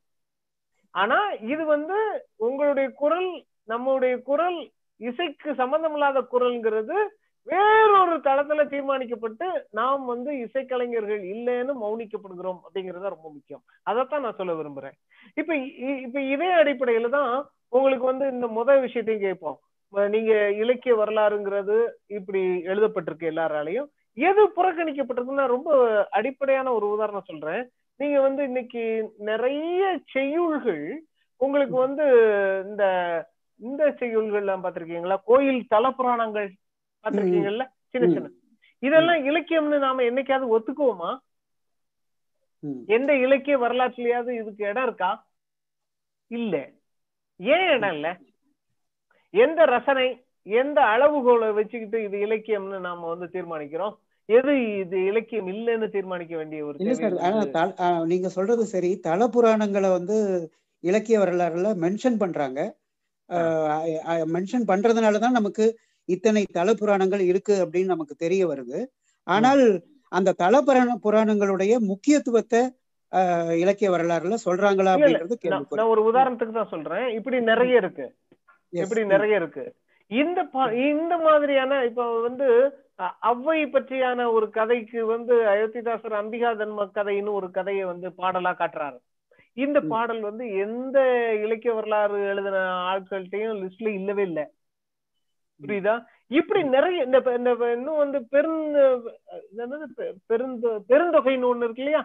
[0.91, 7.09] ஆனா இது வந்து உங்களுடைய குரல் நம்மளுடைய குரல் இசைக்கு சம்பந்தம் இல்லாத குரல்ங்கிறது
[7.44, 13.62] வேறொரு தளத்துல தீர்மானிக்கப்பட்டு நாம் வந்து இசைக்கலைஞர்கள் இல்லைன்னு மௌனிக்கப்படுகிறோம் அப்படிங்கறத ரொம்ப முக்கியம்.
[13.82, 14.93] அதைத்தான் நான் சொல்ல விரும்புறேன்.
[15.35, 19.59] இப்ப இ- இப்ப இதே அடிப்படையில தான் உங்களுக்கு வந்து இந்த முதல் விஷயத்தையும் கேட்போம்.
[20.10, 23.86] நீங்க இலக்கிய வரலாறுங்கிறது இப்படி எழுதப்பட்டிருக்கு எல்லாராலையும்.
[24.15, 27.70] எது புறக்கணிக்கப்பட்டிருக்குன்னா ரொம்ப அடிப்படையான ஒரு உதாரணம் சொல்றேன்.
[27.97, 30.97] நீங்க வந்து இன்னைக்கு நிறைய செய்யுள்கள்
[31.36, 32.05] உங்களுக்கு வந்து
[32.69, 32.85] இந்த
[33.56, 35.16] இந்த செய்யுள்கள் எல்லாம் பார்த்திருக்கீங்களா?
[35.24, 36.48] கோயில் தலப்புராணங்கள்
[37.05, 37.65] பார்த்திருக்கீங்கல்ல?
[37.93, 38.29] சின்ன சின்ன.
[38.83, 41.11] இதெல்லாம் இலக்கியம்னு நாம என்னைக்காவது ஒத்துக்குவோமா?
[42.89, 45.11] எந்த இலக்கிய வரலாற்றுலயாவது இதுக்கு இடம் இருக்கா?
[46.31, 46.55] இல்ல.
[47.41, 48.09] ஏன் இடம் இல்ல?
[49.35, 50.07] எந்த ரசனை
[50.47, 53.95] எந்த அளவுகோலை வச்சுக்கிட்டு இது இலக்கியம்னு நாம வந்து தீர்மானிக்கிறோம்?
[54.29, 56.77] எது இது இலக்கியம் இல்லைன்னு தீர்மானிக்க வேண்டிய ஒரு
[58.11, 58.91] நீங்க சொல்றது சரி.
[59.01, 60.16] தல புராணங்களை வந்து
[60.85, 62.61] இலக்கிய வரலாறுல மென்ஷன் பண்றாங்க.
[64.35, 65.65] மென்ஷன் பண்றதுனால தான் நமக்கு
[66.09, 68.86] இத்தனை தல புராணங்கள் இருக்கு அப்படின்னு நமக்கு தெரிய வருது.
[69.22, 72.60] ஆனால் அந்த தல புராண புராணங்களுடைய முக்கியத்துவத்தை
[73.59, 74.97] இலக்கிய வரலாறுல சொல்றாங்களா.
[74.97, 75.32] அப்படின்றது
[75.74, 77.09] நான் ஒரு உதாரணத்துக்கு தான் சொல்றேன்.
[77.09, 78.14] இப்படி நிறைய இருக்கு.
[78.68, 79.05] இப்படி.
[79.05, 79.74] நிறைய இருக்கு.
[80.06, 87.32] இந்த இந்த மாதிரியான இப்ப வந்து அ- ஔவை பற்றியான ஒரு கதைக்கு வந்து அயோத்திதாசர் அம்பிகா தன்ம கதைன்னு
[87.32, 88.98] ஒரு கதையை வந்து பாடலா காட்டுறாரு.
[89.52, 91.01] இந்த பாடல் வந்து எந்த
[91.35, 94.47] இலக்கிய வரலாறு எழுதின ஆட்கள்கிட்டயும் லிஸ்ட்ல இல்லவே இல்லை.
[95.60, 95.94] புரியுதா?
[96.30, 97.18] இப்படி நிறைய இந்த
[97.76, 98.78] இன்னும் வந்து பெருந்த
[100.30, 102.02] பெருந்தொ பெருந்தொகைன்னு ஒண்ணு இருக்கு இல்லையா?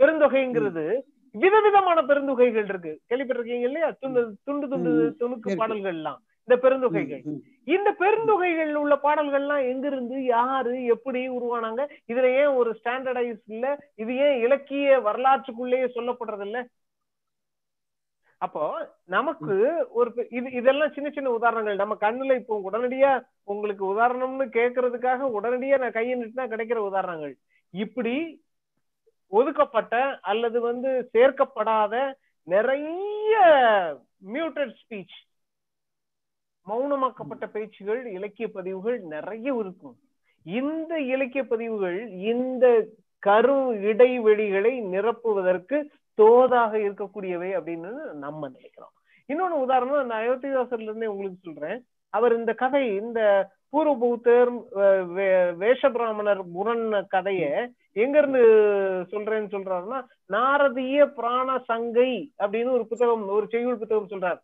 [0.00, 0.84] பெருந்தொகைங்கிறது
[1.34, 2.92] விதவிதமான பெருந்தொகைகள் இருக்கு.
[3.08, 3.88] கேள்விப்பட்டிருக்கீங்க இல்லையா?
[4.00, 5.60] துண்டு துண்டு துண்டு துணுக்கு இருக்கு.
[5.62, 6.18] பாடல்கள்லாம்.
[6.48, 7.22] இந்த பெருந்தொகைகள்.
[7.74, 11.82] இந்த பெருந்தொகைகள் உள்ள பாடல்கள்லாம் எங்கிருந்து யாரு எப்படி உருவானாங்க?
[12.12, 13.66] இதுல ஏன் ஒரு ஸ்டாண்டர்டைஸ் இல்ல?
[14.02, 16.60] இது ஏன் இலக்கிய வரலாற்றுக்குள்ளேயே சொல்லப்படுறது இல்ல
[18.44, 18.62] அப்போ
[19.14, 19.54] நமக்கு
[19.98, 21.76] ஒரு இது இதெல்லாம் சின்ன சின்ன உதாரணங்கள்.
[21.82, 23.10] நம்ம கண்ணுல இப்போ உடனடியா
[23.52, 27.34] உங்களுக்கு உதாரணம்னு கேட்கறதுக்காக உடனடியா நான் கையை நிட்டுனா கிடைக்கிற உதாரணங்கள்.
[27.74, 28.14] இப்படி
[29.32, 29.94] ஒதுக்கப்பட்ட
[30.30, 31.94] அல்லது வந்து சேர்க்கப்படாத
[32.48, 33.36] நிறைய
[34.34, 35.16] மியூட்டட் ஸ்பீச்
[36.66, 39.96] மௌனமாக்கப்பட்ட பேச்சுகள் இலக்கிய பதிவுகள் நிறைய இருக்கும்.
[40.46, 41.98] இந்த இலக்கிய பதிவுகள்
[42.32, 42.66] இந்த
[43.26, 43.58] கரு
[43.90, 45.78] இடைவெளிகளை நிரப்புவதற்கு
[46.20, 47.90] தோதாக இருக்கக்கூடியவை அப்படின்னு
[48.24, 48.94] நம்ம நினைக்கிறோம்.
[49.28, 51.78] இன்னொன்னு உதாரணம் நான் அயோத்திதாசர்ல இருந்தே உங்களுக்கு சொல்றேன்.
[52.14, 53.20] அவர் இந்த கதை இந்த
[53.72, 54.50] பூர்வ பௌத்தர்
[55.60, 57.42] வேஷ பிராமணர் முரண் கதைய
[58.02, 58.42] எங்க இருந்து
[59.12, 59.98] சொல்றேன்னு சொல்றாருன்னா
[60.34, 62.10] நாரதிய பிராண சங்கை
[62.42, 64.40] அப்படின்னு ஒரு புத்தகம் ஒரு செய்யுள் புத்தகம் சொல்றாரு.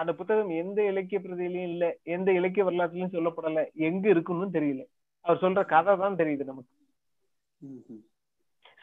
[0.00, 4.84] அந்த புத்தகம் எந்த இலக்கிய பிரதியிலையும் இல்ல எந்த இலக்கிய வரலாற்றுலயும் சொல்லப்படல எங்க இருக்குன்னு தெரியல.
[5.24, 6.72] அவர் சொல்ற கதை தான் தெரியுது நமக்கு.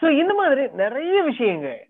[0.02, 1.88] சோ இந்த மாதிரி நிறைய விஷயங்க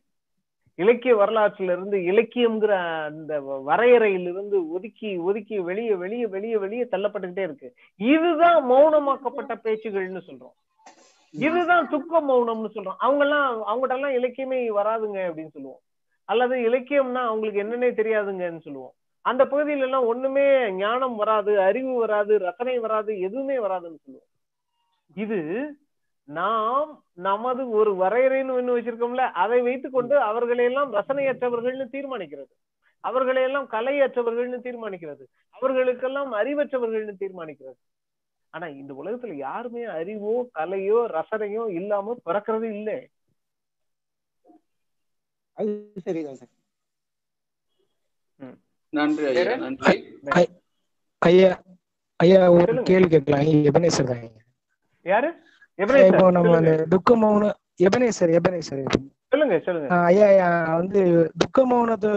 [0.76, 7.74] இலக்கிய வரலாற்றுல இருந்து இலக்கியம்ங்கிற அந்த வரையறையிலிருந்து ஒதுக்கி ஒதுக்கி வெளியே வெளியே வெளியே வெளியே தள்ளப்பட்டுக்கிட்டே இருக்கு.
[7.98, 10.56] இதுதான் மௌனமாக்கப்பட்ட பேச்சுகள்னு சொல்றோம்.
[11.32, 13.00] இதுதான் துக்க மௌனம்னு சொல்றோம்.
[13.00, 15.82] அவங்க எல்லாம் அவங்ககிட்ட எல்லாம் இலக்கியமே வராதுங்க அப்படின்னு சொல்லுவோம்.
[16.26, 18.94] அல்லது இலக்கியம்னா அவங்களுக்கு என்னன்னே தெரியாதுங்கன்னு சொல்லுவோம்.
[19.22, 24.30] அந்த பகுதியில எல்லாம் ஒண்ணுமே ஞானம் வராது அறிவு வராது ரசனை வராது எதுவுமே வராதுன்னு சொல்லுவோம்.
[25.16, 25.40] இது
[26.38, 26.90] நாம்
[27.28, 32.52] நமது ஒரு வரையறைன்னு ஒண்ணு வச்சிருக்கோம்ல அதை வைத்துக்கொண்டு அவர்களையெல்லாம் ரசனையற்றவர்கள்னு தீர்மானிக்கிறது.
[33.04, 35.24] அவர்களையெல்லாம் கலையற்றவர்கள்னு தீர்மானிக்கிறது.
[35.56, 37.80] அவர்களுக்கெல்லாம் அறிவற்றவர்கள்னு தீர்மானிக்கிறது.
[38.54, 43.00] ஆனா இந்த உலகத்துல யாருமே அறிவோ கலையோ ரசனையோ இல்லாம பிறக்கிறது இல்லை.
[48.94, 49.96] நன்றி ஐயா நன்றி.
[51.22, 51.52] ஐயா
[52.20, 52.74] ஐயா ஒரு.
[52.90, 53.46] கேள்வி கேட்கலாம்.
[53.72, 54.24] எபனேசர் தான்
[55.06, 55.30] யாரு?
[55.80, 56.90] இப்போ நம்ம அந்த சொல்லுங்க.
[56.94, 57.52] துக்க மௌன
[57.88, 58.82] எபனேசர் எபனேசர்
[59.32, 59.58] சொல்லுங்க
[60.08, 60.48] ஐயா ஐயா,
[60.80, 61.02] வந்து
[61.44, 62.12] துக்க மௌனத்து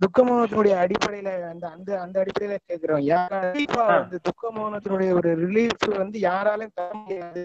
[0.00, 3.02] துக்க மௌனத்தினுடைய அடிப்படையில அந்த அந்த அந்த அடிப்படையில கேக்குறோம்.
[3.34, 7.44] கண்டிப்பா வந்து துக்க மௌனத்தினுடைய ஒரு ரிலீஃப் வந்து யாராலையும் தர முடியாது.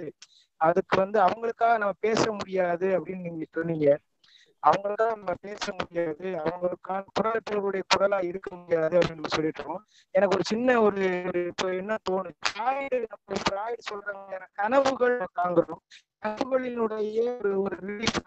[0.62, 3.88] அதுக்கு வந்து அவங்களுக்காக நம்ம பேச முடியாது அப்படின்னு நீங்க சொன்னீங்க.
[4.68, 6.28] அவங்களுக்காக நம்ம பேச முடியாது.
[6.44, 9.86] அவங்களுக்கான குரலற்றவர்களுடைய குரலா இருக்க முடியாது அப்படின்னு சொல்லிட்டு இருக்கோம்.
[10.12, 12.36] எனக்கு ஒரு சின்ன ஒரு இப்போ என்ன தோணுது?
[12.50, 13.08] ஃப்ராய்டு
[13.92, 15.82] சொல்றாங்க எனக்கு கனவுகள் தாங்குறோம்.
[16.26, 18.20] கனவுகளினுடைய ஒரு ஒரு ரிலீஃப்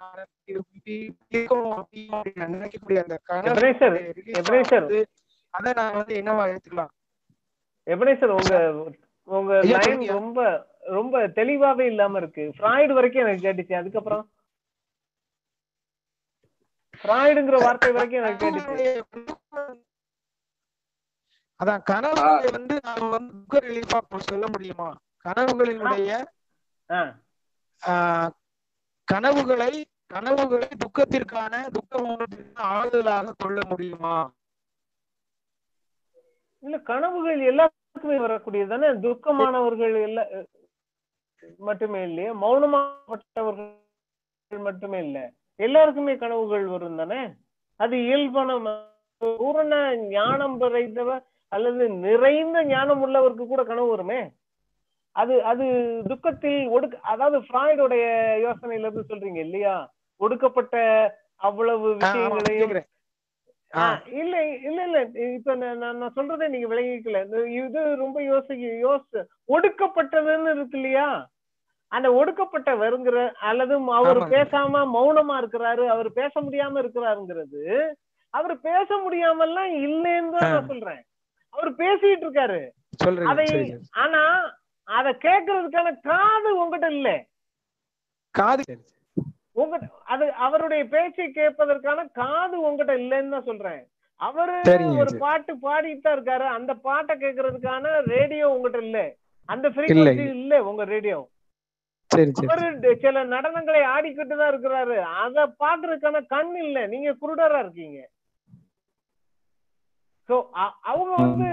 [2.35, 5.07] நினைக்கக்கூடிய அந்த கனவு
[5.51, 6.93] அதை நான் வந்து என்னவா எடுத்துக்கலாம்
[7.87, 8.55] எபனேசர் உங்க
[9.29, 10.07] உங்க லைன்.
[10.07, 10.39] ரொம்ப
[10.81, 12.53] ரொம்ப தெளிவாவே இல்லாம இருக்கு.
[12.59, 13.75] ஃப்ராய்டு வரைக்கும் எனக்கு கேட்டுச்சு.
[13.75, 14.25] அதுக்கப்புறம்?
[17.05, 18.87] ஃப்ராய்டுங்கிற வார்த்தை வரைக்கும் எனக்கு கேட்டுச்சு.
[21.61, 23.99] அதான் கனவுகளை வந்து நாம வந்து துக்க ரிலீஃபா
[24.31, 24.89] சொல்ல முடியுமா?
[25.27, 26.11] கனவுகளினுடைய
[29.09, 29.73] கனவுகளை
[30.15, 34.17] கனவுகளை துக்கத்திற்கான துக்க மௌனத்திற்கான ஆறுதலாக கொள்ள முடியுமா?
[36.63, 38.91] இல்ல கனவுகள் எல்லாருக்குமே வரக்கூடியது தானே?
[39.07, 40.25] துக்கமானவர்கள் எல்லா
[41.69, 42.33] மட்டுமே இல்லையா?
[42.45, 43.73] மௌனமாப்பட்டவர்கள்
[44.69, 45.19] மட்டுமே இல்ல.
[45.61, 47.21] எல்லாருக்குமே கனவுகள் வரும் தானே?
[47.81, 48.57] அது இயல்பான
[49.23, 49.75] பூரண
[50.11, 51.23] ஞானம் நிறைந்தவர்
[51.53, 54.21] அல்லது நிறைந்த ஞானம் உள்ளவருக்கு கூட கனவு வருமே?
[55.17, 55.65] அது அது
[56.11, 58.05] துக்கத்தில் ஒடுக்க அதாவது ஃப்ராய்டோடைய
[58.47, 59.75] யோசனையில இருந்து சொல்றீங்க இல்லையா?
[60.21, 60.75] ஒடுக்கப்பட்ட
[61.41, 62.75] அவ்வளவு விஷயங்களையும்
[64.21, 64.35] இல்ல
[64.69, 64.99] இல்ல இல்ல.
[65.37, 67.21] இப்ப நான் சொல்றதை நீங்க விளங்கிக்கல.
[67.59, 71.07] இது ரொம்ப யோசிக்க யோசி ஒடுக்கப்பட்டதுன்னு இருக்கு இல்லையா?
[71.95, 73.19] அந்த ஒடுக்கப்பட்டவருங்கிற
[73.49, 74.21] அல்லது அவர்.
[74.33, 77.63] பேசாம மௌனமா இருக்கிறாரு அவர் பேச முடியாம இருக்கிறாருங்கிறது
[78.35, 81.03] அவர் பேச முடியாமல்லாம் இல்லைன்னு தான் நான் சொல்றேன்.
[81.55, 82.61] அவர் பேசிட்டு இருக்காரு.
[83.31, 83.45] அதை.
[84.03, 84.23] ஆனா
[84.89, 87.11] அத கேட்கறதுக்கான காது உங்ககிட்ட இல்ல.
[88.35, 88.65] காது
[89.57, 93.83] உங்க அது அவருடைய பேச்சை கேட்பதற்கான காது உங்ககிட்ட இல்லைன்னு தான் சொல்றேன்.
[94.21, 94.57] அவரு
[95.03, 95.13] ஒரு.
[95.19, 96.47] பாட்டு பாடிட்டு தான் இருக்காரு.
[96.57, 99.01] அந்த பாட்டை கேட்கறதுக்கான ரேடியோ உங்ககிட்ட இல்ல.
[99.49, 101.21] அந்த frequency இல்ல உங்க ரேடியோ.
[102.51, 102.67] அவரு
[103.05, 104.97] சில நடனங்களை ஆடிக்கிட்டு தான் இருக்கிறாரு.
[105.23, 106.81] அத பாக்குறதுக்கான கண் இல்ல.
[106.95, 108.01] நீங்க குருடரா இருக்கீங்க.
[110.29, 110.35] சோ
[110.91, 111.49] அவங்க வந்து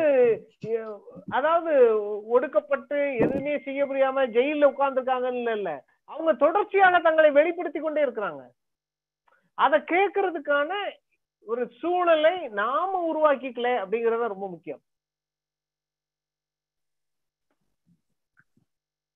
[1.38, 1.72] அதாவது
[2.36, 5.72] ஒடுக்கப்பட்டு எதுவுமே செய்ய முடியாம ஜெயில உட்கார்ந்துருக்காங்கன்னு இல்ல
[6.10, 8.42] அவங்க தொடர்ச்சியாக தங்களை வெளிப்படுத்தி கொண்டே இருக்கிறாங்க.
[9.58, 10.72] அத கேட்கறதுக்கான
[11.48, 14.82] ஒரு சூழலை நாம உருவாக்கிக்கல அப்படிங்கறது ரொம்ப முக்கியம்.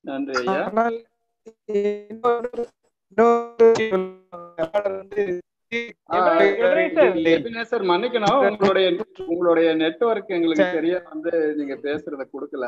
[0.05, 0.55] நன்றி ஐயா.
[7.89, 8.41] மன்னிக்கணும்?
[8.49, 8.87] உங்களுடைய
[9.27, 12.65] உங்களுடைய நெட்வொர்க் எங்களுக்கு சரியா வந்து நீங்க பேசுறத கொடுக்கல.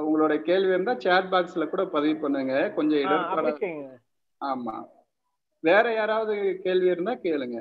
[0.00, 2.70] உங்களுடைய கேள்வி இருந்தா சேட் பாக்ஸ்ல கூட பதிவு பண்ணுங்க.
[2.70, 3.96] கொஞ்சம் இடர்பாட செய்யுங்க
[4.40, 4.76] ஆமா.
[5.60, 7.58] வேற யாராவது கேள்வி இருந்தா கேளுங்க.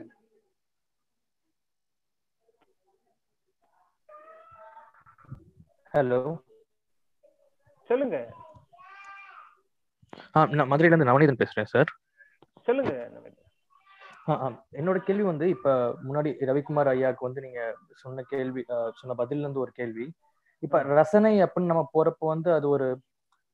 [5.93, 6.21] ஹலோ
[7.88, 8.18] சொல்லுங்க.
[10.57, 11.89] நான் மதுரையில இருந்து நவநீதன் பேசுறேன் சார்.
[12.68, 12.93] சொல்லுங்க.
[14.80, 15.73] என்னோட கேள்வி வந்து இப்ப
[16.07, 17.61] முன்னாடி ரவிக்குமார் ஐயாக்கு வந்து நீங்க
[17.95, 18.61] சொன்ன கேள்வி
[18.99, 20.05] சொன்ன பதில்ல இருந்து ஒரு கேள்வி.
[20.64, 22.88] இப்ப ரசனை அப்படின்னு நம்ம போறப்போ வந்து அது ஒரு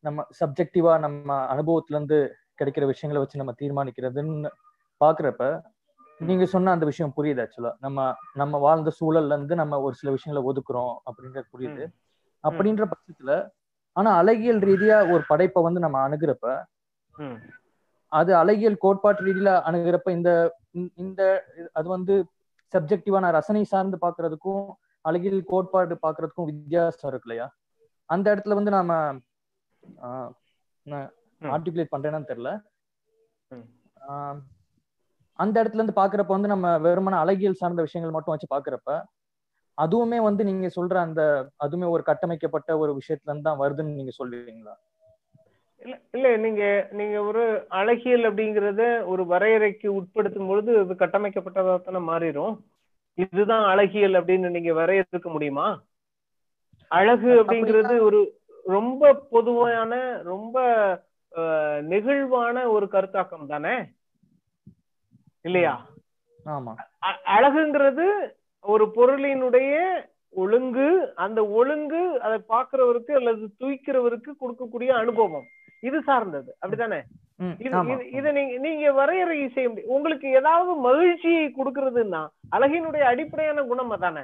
[0.04, 2.18] நம்ம சப்ஜெக்டிவா நம்ம அனுபவத்துல இருந்து
[2.60, 4.50] கிடைக்கிற விஷயங்களை வச்சு நம்ம தீர்மானிக்கிறதுன்னு
[5.02, 5.44] பாக்குறப்ப
[6.20, 8.00] நீங்க சொன்ன அந்த விஷயம் புரியுது ஆக்சுவலா நம்ம
[8.34, 11.86] நம்ம வாழ்ந்த சூழல்ல இருந்து நம்ம ஒரு சில விஷயங்களை ஒதுக்குறோம் அப்படின்றது புரியுது.
[12.44, 13.32] அப்படின்ற பட்சத்துல
[13.96, 16.46] ஆனா அழகியல் ரீதியா ஒரு படைப்பை வந்து நம்ம அணுகிறப்ப
[18.12, 20.30] அது அழகியல் கோட்பாட்டு ரீதியில அணுகிறப்ப இந்த
[21.04, 21.42] இந்த-
[21.74, 22.14] அது வந்து
[22.74, 24.64] சப்ஜெக்டிவான ரசனை சார்ந்து பாக்குறதுக்கும்
[25.06, 27.48] அழகியல் கோட்பாடு பாக்குறதுக்கும் வித்தியாசம் இருக்கு இல்லையா?
[28.10, 28.92] அந்த இடத்துல வந்து நாம
[31.42, 32.52] ஆர்டிகுலேட் பண்றேன்னு தெரியல.
[35.40, 38.90] அந்த இடத்துல இருந்து பாக்குறப்ப வந்து நம்ம வெறுமன அழகியல் சார்ந்த விஷயங்கள் மட்டும் வச்சு பாக்குறப்ப
[39.78, 41.22] அதுவுமே வந்து நீங்க சொல்ற அந்த
[41.60, 44.76] அதுவுமே ஒரு கட்டமைக்கப்பட்ட ஒரு விஷயத்துல இருந்து தான் வருதுன்னு நீங்க சொல்லுவீங்களா
[45.82, 47.42] இல்ல இல்ல நீங்க நீங்க ஒரு
[47.72, 52.54] அழகியல் அப்படிங்கறத ஒரு வரையறைக்கு உட்படுத்தும் பொழுது அது கட்டமைக்கப்பட்டதா தானே மாறிடும்
[53.18, 55.66] இதுதான் அழகியல் அப்படின்னு நீங்க வரையறுக்க முடியுமா?
[56.92, 58.20] அழகு அப்படிங்கிறது ஒரு
[58.66, 59.94] ரொம்ப பொதுவான
[60.24, 60.58] ரொம்ப
[61.84, 63.76] நெகிழ்வான ஒரு கருத்தாக்கம் தானே?
[65.46, 65.74] இல்லையா?
[66.46, 66.74] ஆமா.
[67.34, 68.06] அழகுங்கிறது
[68.64, 69.74] ஒரு பொருளினுடைய
[70.34, 70.88] ஒழுங்கு
[71.24, 75.48] அந்த ஒழுங்கு அதை பார்க்கிறவருக்கு அல்லது தூய்க்கிறவருக்கு கொடுக்கக்கூடிய அனுபவம்.
[75.84, 76.50] இது சார்ந்தது.
[76.62, 77.00] அப்படித்தானே?
[78.18, 79.94] இது நீங்க நீங்க வரையறை செய்ய முடியும்.
[79.96, 82.22] உங்களுக்கு ஏதாவது மகிழ்ச்சியை கொடுக்கறதுன்னா
[82.56, 84.24] அழகினுடைய அடிப்படையான குணம் அதானே?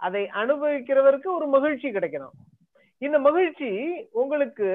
[0.00, 2.36] அதை அனுபவிக்கிறவருக்கு ஒரு மகிழ்ச்சி கிடைக்கணும்.
[3.02, 3.70] இந்த மகிழ்ச்சி
[4.22, 4.68] உங்களுக்கு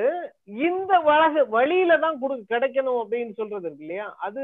[0.67, 4.07] இந்த வழக வழியில தான் கொடு கிடைக்கணும் அப்படின்னு சொல்றது இருக்கு இல்லையா?
[4.27, 4.43] அது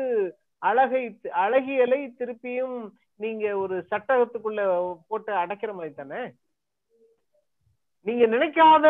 [0.61, 1.03] அழகை
[1.45, 2.79] அழகியலை திருப்பியும்
[3.19, 4.61] நீங்க ஒரு சட்டகத்துக்குள்ள
[5.07, 6.33] போட்டு அடைக்கிற மாதிரி தானே?
[8.01, 8.85] நீங்க நினைக்காத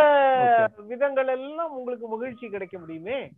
[0.86, 3.32] விதங்கள் எல்லாம் உங்களுக்கு மகிழ்ச்சி கிடைக்க முடியுமே?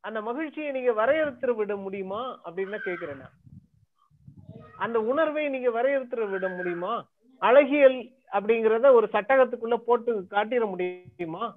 [0.00, 2.40] அந்த மகிழ்ச்சியை நீங்க வரையறுத்து விட முடியுமா?
[2.44, 3.36] அப்படின்னு கேக்குறேன் நான்.
[4.76, 7.06] அந்த உணர்வை நீங்க வரையறுத்து விட முடியுமா?
[7.38, 11.56] அழகியல் அப்படிங்கறத ஒரு சட்டகத்துக்குள்ள போட்டு காட்டிட முடியுமா?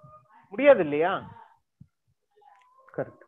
[0.49, 1.31] முடியாது இல்லையா?
[2.97, 3.25] கரெக்ட்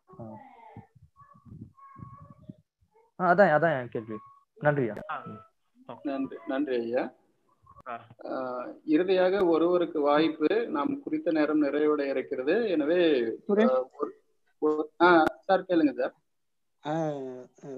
[3.22, 4.16] அதான் அதான் என் கேள்வி.
[4.60, 4.94] நன்றியா?
[6.02, 7.12] நன்றி நன்றி ஐயா.
[8.84, 12.68] இறுதியாக ஒருவருக்கு வாய்ப்பு நாம் குறித்த நேரம் நிறைவடைய இருக்கிறது.
[12.68, 12.98] எனவே
[15.40, 16.14] சார் கேளுங்க சார்.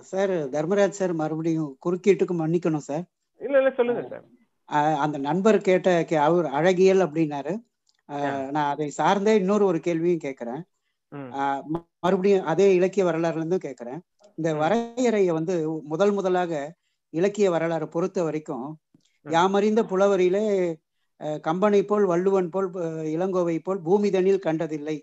[0.00, 3.04] சார் தர்மராஜ் சார் மறுபடியும் குறுக்கீட்டுக்கு மன்னிக்கணும் சார்.
[3.40, 4.24] இல்ல இல்ல சொல்லுங்க சார்.
[4.98, 7.54] அந்த நண்பர் கேட்ட கே- அவர் அழகியல் அப்படின்னாரு.
[8.50, 10.64] நான் அதை சார்ந்தே இன்னொரு ஒரு கேள்வியும் கேட்கிறேன்
[12.00, 14.00] மறுபடியும் அதே இலக்கிய வரலாறுல இருந்தும் கேட்கிறேன்
[14.38, 16.52] இந்த வரையறையை வந்து முதல் முதலாக
[17.14, 18.66] இலக்கிய வரலாறு பொறுத்த வரைக்கும்
[19.26, 20.44] யாமறிந்த புலவரிலே
[21.46, 22.68] கம்பனை போல் வள்ளுவன் போல்
[23.14, 24.96] இளங்கோவை போல் பூமிதனில் கண்டதில்லை.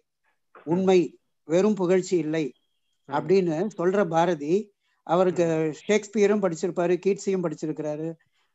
[0.64, 1.00] உண்மை
[1.48, 2.46] வெறும் புகழ்ச்சி இல்லை.
[3.10, 4.54] அப்படின்னு சொல்ற பாரதி
[5.08, 5.46] அவருக்கு
[5.88, 8.08] ஷேக்ஸ்பியரும் படிச்சிருப்பாரு கீட்ஸையும் படிச்சிருக்கிறாரு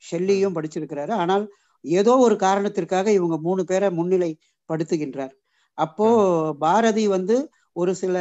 [0.05, 1.13] ஷெல்லியும் படிச்சிருக்கிறாரு.
[1.23, 1.45] ஆனால்
[1.85, 5.35] ஏதோ ஒரு காரணத்திற்காக இவங்க மூணு பேரை முன்னிலைப்படுத்துகின்றார்
[5.79, 6.09] அப்போ
[6.59, 7.37] பாரதி வந்து
[7.79, 8.17] ஒரு சில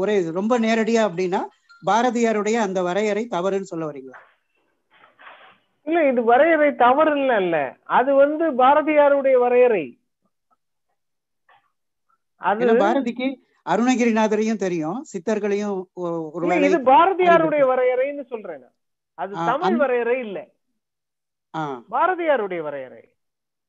[0.00, 1.42] ஒரே ரொம்ப நேரடியா அப்படின்னா
[1.82, 4.18] பாரதியாருடைய அந்த வரையறை தவறுன்னு சொல்ல வரீங்களா?
[5.86, 7.56] இல்ல இது வரையறை தவறு இல்ல இல்ல
[7.98, 9.84] அது வந்து பாரதியாருடைய வரையறை.
[12.40, 13.26] அது பாரதிக்கு
[13.66, 15.78] அருணகிரிநாதரையும் தெரியும் சித்தர்களையும்
[16.60, 18.66] இது பாரதியாருடைய வரையறைன்னு சொல்றேன்.
[19.18, 20.38] அது தமிழ் வரையறை இல்ல.
[21.92, 23.02] பாரதியாருடைய வரையறை.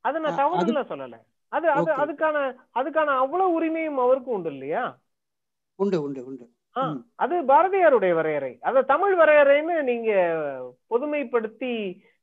[0.06, 1.16] அது நான் தவறு சொல்லல.
[1.52, 1.92] அது அது.
[2.04, 2.38] அதுக்கான
[2.80, 4.84] அதுக்கான அவ்வளவு உரிமையும் அவருக்கு உண்டு இல்லையா?
[5.80, 6.46] உண்டு உண்டு உண்டு.
[7.24, 8.52] அது பாரதியாருடைய வரையறை.
[8.68, 10.10] அத தமிழ் வரையறைன்னு நீங்க
[10.92, 11.72] பொதுமைப்படுத்தி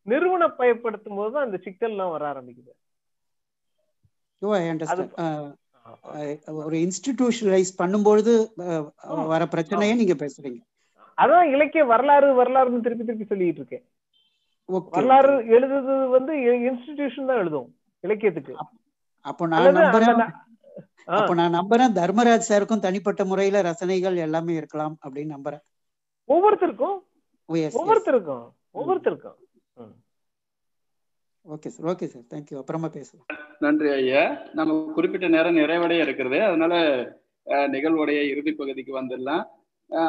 [0.06, 2.72] நிறுவன பயப்படுத்தும் போதுதான் இந்த சிக்கல்லாம் வர ஆரம்பிக்குது.
[6.64, 8.32] ஒரு இன்ஸ்டிடியூஷனலைஸ் பண்ணும்பொழுது
[9.32, 10.60] வர பிரச்சனையை நீங்க பேசுறீங்க.
[11.18, 13.84] அதான் இலக்கிய வரலாறு வரலாறுன்னு திருப்பி திருப்பி சொல்லிட்டு இருக்கேன்.
[14.96, 16.32] வரலாறு எழுதுறது வந்து
[16.70, 17.68] இன்ஸ்டிடியூஷன் தான் எழுதும்
[18.04, 18.54] இலக்கியத்துக்கு.
[19.30, 20.20] அப்போ நான் நம்புறேன்.
[21.18, 21.94] அப்போ நான் நம்புறேன்.
[22.00, 25.62] தர்மராஜ் சாருக்கும் தனிப்பட்ட முறையில ரசனைகள் எல்லாமே இருக்கலாம் அப்படின்னு நம்புறேன்.
[26.28, 26.96] ஒவ்வொருத்தருக்கும்?
[27.48, 28.46] ஒவ்வொருத்தருக்கும்?
[28.78, 29.38] ஒவ்வொருத்தருக்கும்.
[31.54, 31.86] Okay sir.
[31.92, 32.24] Okay sir.
[32.32, 33.26] Thank you அப்புறமா பேசலாம்
[33.64, 34.22] நன்றி ஐயா.
[34.58, 36.38] நம்ம குறிப்பிட்ட நேரம் நிறைவடைய இருக்கிறது.
[36.48, 36.74] அதனால
[37.74, 39.44] நிகழ்வுடைய இறுதி பகுதிக்கு வந்துடலாம்.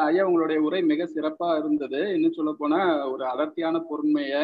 [0.08, 2.00] ஐயா உங்களுடைய உரை மிக சிறப்பா இருந்தது.
[2.14, 2.80] இன்னும் சொல்ல போனா
[3.12, 4.42] ஒரு அடர்த்தியான பொறுமையை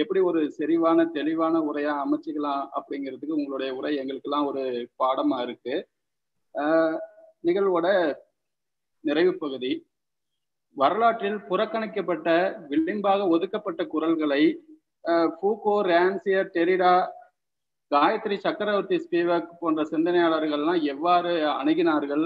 [0.00, 4.62] எப்படி ஒரு செறிவான தெளிவான உரையா அமைச்சிக்கலாம் அப்படிங்கிறதுக்கு உங்களுடைய உரை எங்களுக்கெல்லாம் ஒரு
[5.02, 5.74] பாடமா இருக்கு.
[7.46, 7.86] நிகழ்வோட
[9.08, 9.72] நிறைவு பகுதி.
[10.76, 12.28] வரலாற்றில் புறக்கணிக்கப்பட்ட
[12.70, 14.42] விளிம்பாக ஒதுக்கப்பட்ட குரல்களை
[15.34, 16.94] ஃபூகோ ரேன்சியர் டெரிடா
[17.90, 22.24] காயத்ரி சக்கரவர்த்தி ஸ்பீவக் போன்ற சிந்தனையாளர்கள்லாம் எவ்வாறு அணுகினார்கள்?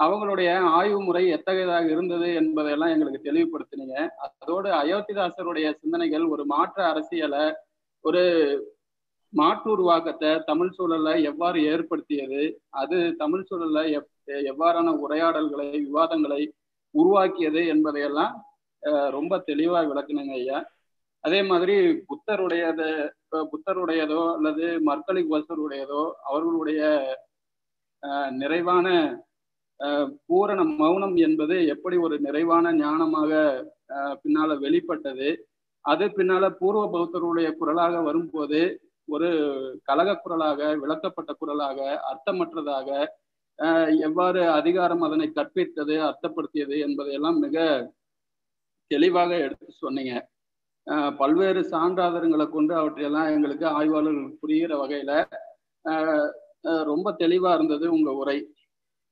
[0.00, 3.96] அவங்களுடைய ஆய்வு முறை எத்தகையதாக இருந்தது என்பதையெல்லாம் எங்களுக்கு தெளிவுபடுத்தினீங்க.
[4.24, 7.44] அதோடு அயோத்திதாசருடைய சிந்தனைகள் ஒரு மாற்று அரசியலை
[8.04, 8.22] ஒரு
[9.32, 12.40] மாற்று உருவாக்கத்தை தமிழ் சூழல்ல எவ்வாறு ஏற்படுத்தியது
[12.80, 14.08] அது தமிழ் சூழல்ல எப்
[14.50, 16.40] எவ்வாறான உரையாடல்களை விவாதங்களை
[16.94, 18.34] உருவாக்கியது என்பதையெல்லாம்
[19.10, 20.58] ரொம்ப தெளிவாக விளக்குனீங்க ஐயா.
[21.24, 21.74] அதே மாதிரி
[22.10, 22.88] புத்தருடையது
[23.52, 26.80] புத்தருடையதோ அல்லது மர்கலிக் வசருடையதோ அவர்களுடைய
[28.40, 28.86] நிறைவான
[30.26, 33.30] பூரண மௌனம் என்பது எப்படி ஒரு நிறைவான ஞானமாக
[34.22, 35.28] பின்னால வெளிப்பட்டது
[35.84, 38.60] அது பின்னால பூர்வ பௌத்தருடைய குரலாக வரும்போது
[39.08, 39.28] ஒரு
[39.88, 41.78] கலக குரலாக விளக்கப்பட்ட குரலாக
[42.10, 42.88] அர்த்தமற்றதாக
[44.08, 47.56] எவ்வாறு அதிகாரம் அதனை கற்பித்தது அர்த்தப்படுத்தியது என்பதையெல்லாம் மிக
[48.90, 50.12] தெளிவாக எடுத்து சொன்னீங்க.
[51.20, 55.12] பல்வேறு சான்றாதாரங்களை கொண்டு அவற்றையெல்லாம் எங்களுக்கு ஆய்வாளர்கள் புரிகிற வகையில
[56.90, 58.38] ரொம்ப தெளிவா இருந்தது உங்க உரை.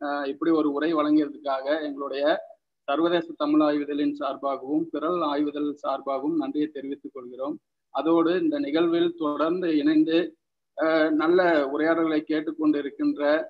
[0.01, 2.41] இப்படி ஒரு உரை வழங்கியதுக்காக எங்களுடைய
[2.85, 7.59] சர்வதேச தமிழ் ஆய்வுதலின் சார்பாகவும் பிறல் ஆய்வுதல் சார்பாகவும் நன்றியை தெரிவித்துக் கொள்கிறோம்.
[7.91, 10.37] அதோடு இந்த நிகழ்வில் தொடர்ந்து இணைந்து
[11.11, 13.45] நல்ல உரையாடல்களை கேட்டுக்கொண்டிருக்கின்ற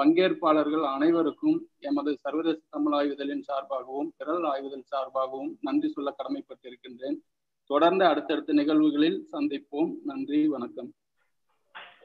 [0.00, 7.16] பங்கேற்பாளர்கள் அனைவருக்கும் எமது சர்வதேச தமிழ் ஆய்வுதலின் சார்பாகவும் பிறல் ஆய்வுதல் சார்பாகவும் நன்றி சொல்ல கடமைப்பட்டிருக்கின்றேன்.
[7.66, 9.94] தொடர்ந்து அடுத்தடுத்த நிகழ்வுகளில் சந்திப்போம்.
[10.04, 10.92] நன்றி வணக்கம்.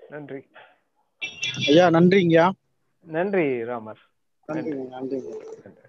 [0.10, 0.42] நன்றி.
[1.68, 2.50] ஐயா நன்றிங்கய்யா.
[3.08, 4.02] நன்றி ராமர்.
[4.46, 5.87] நன்றி நன்றி.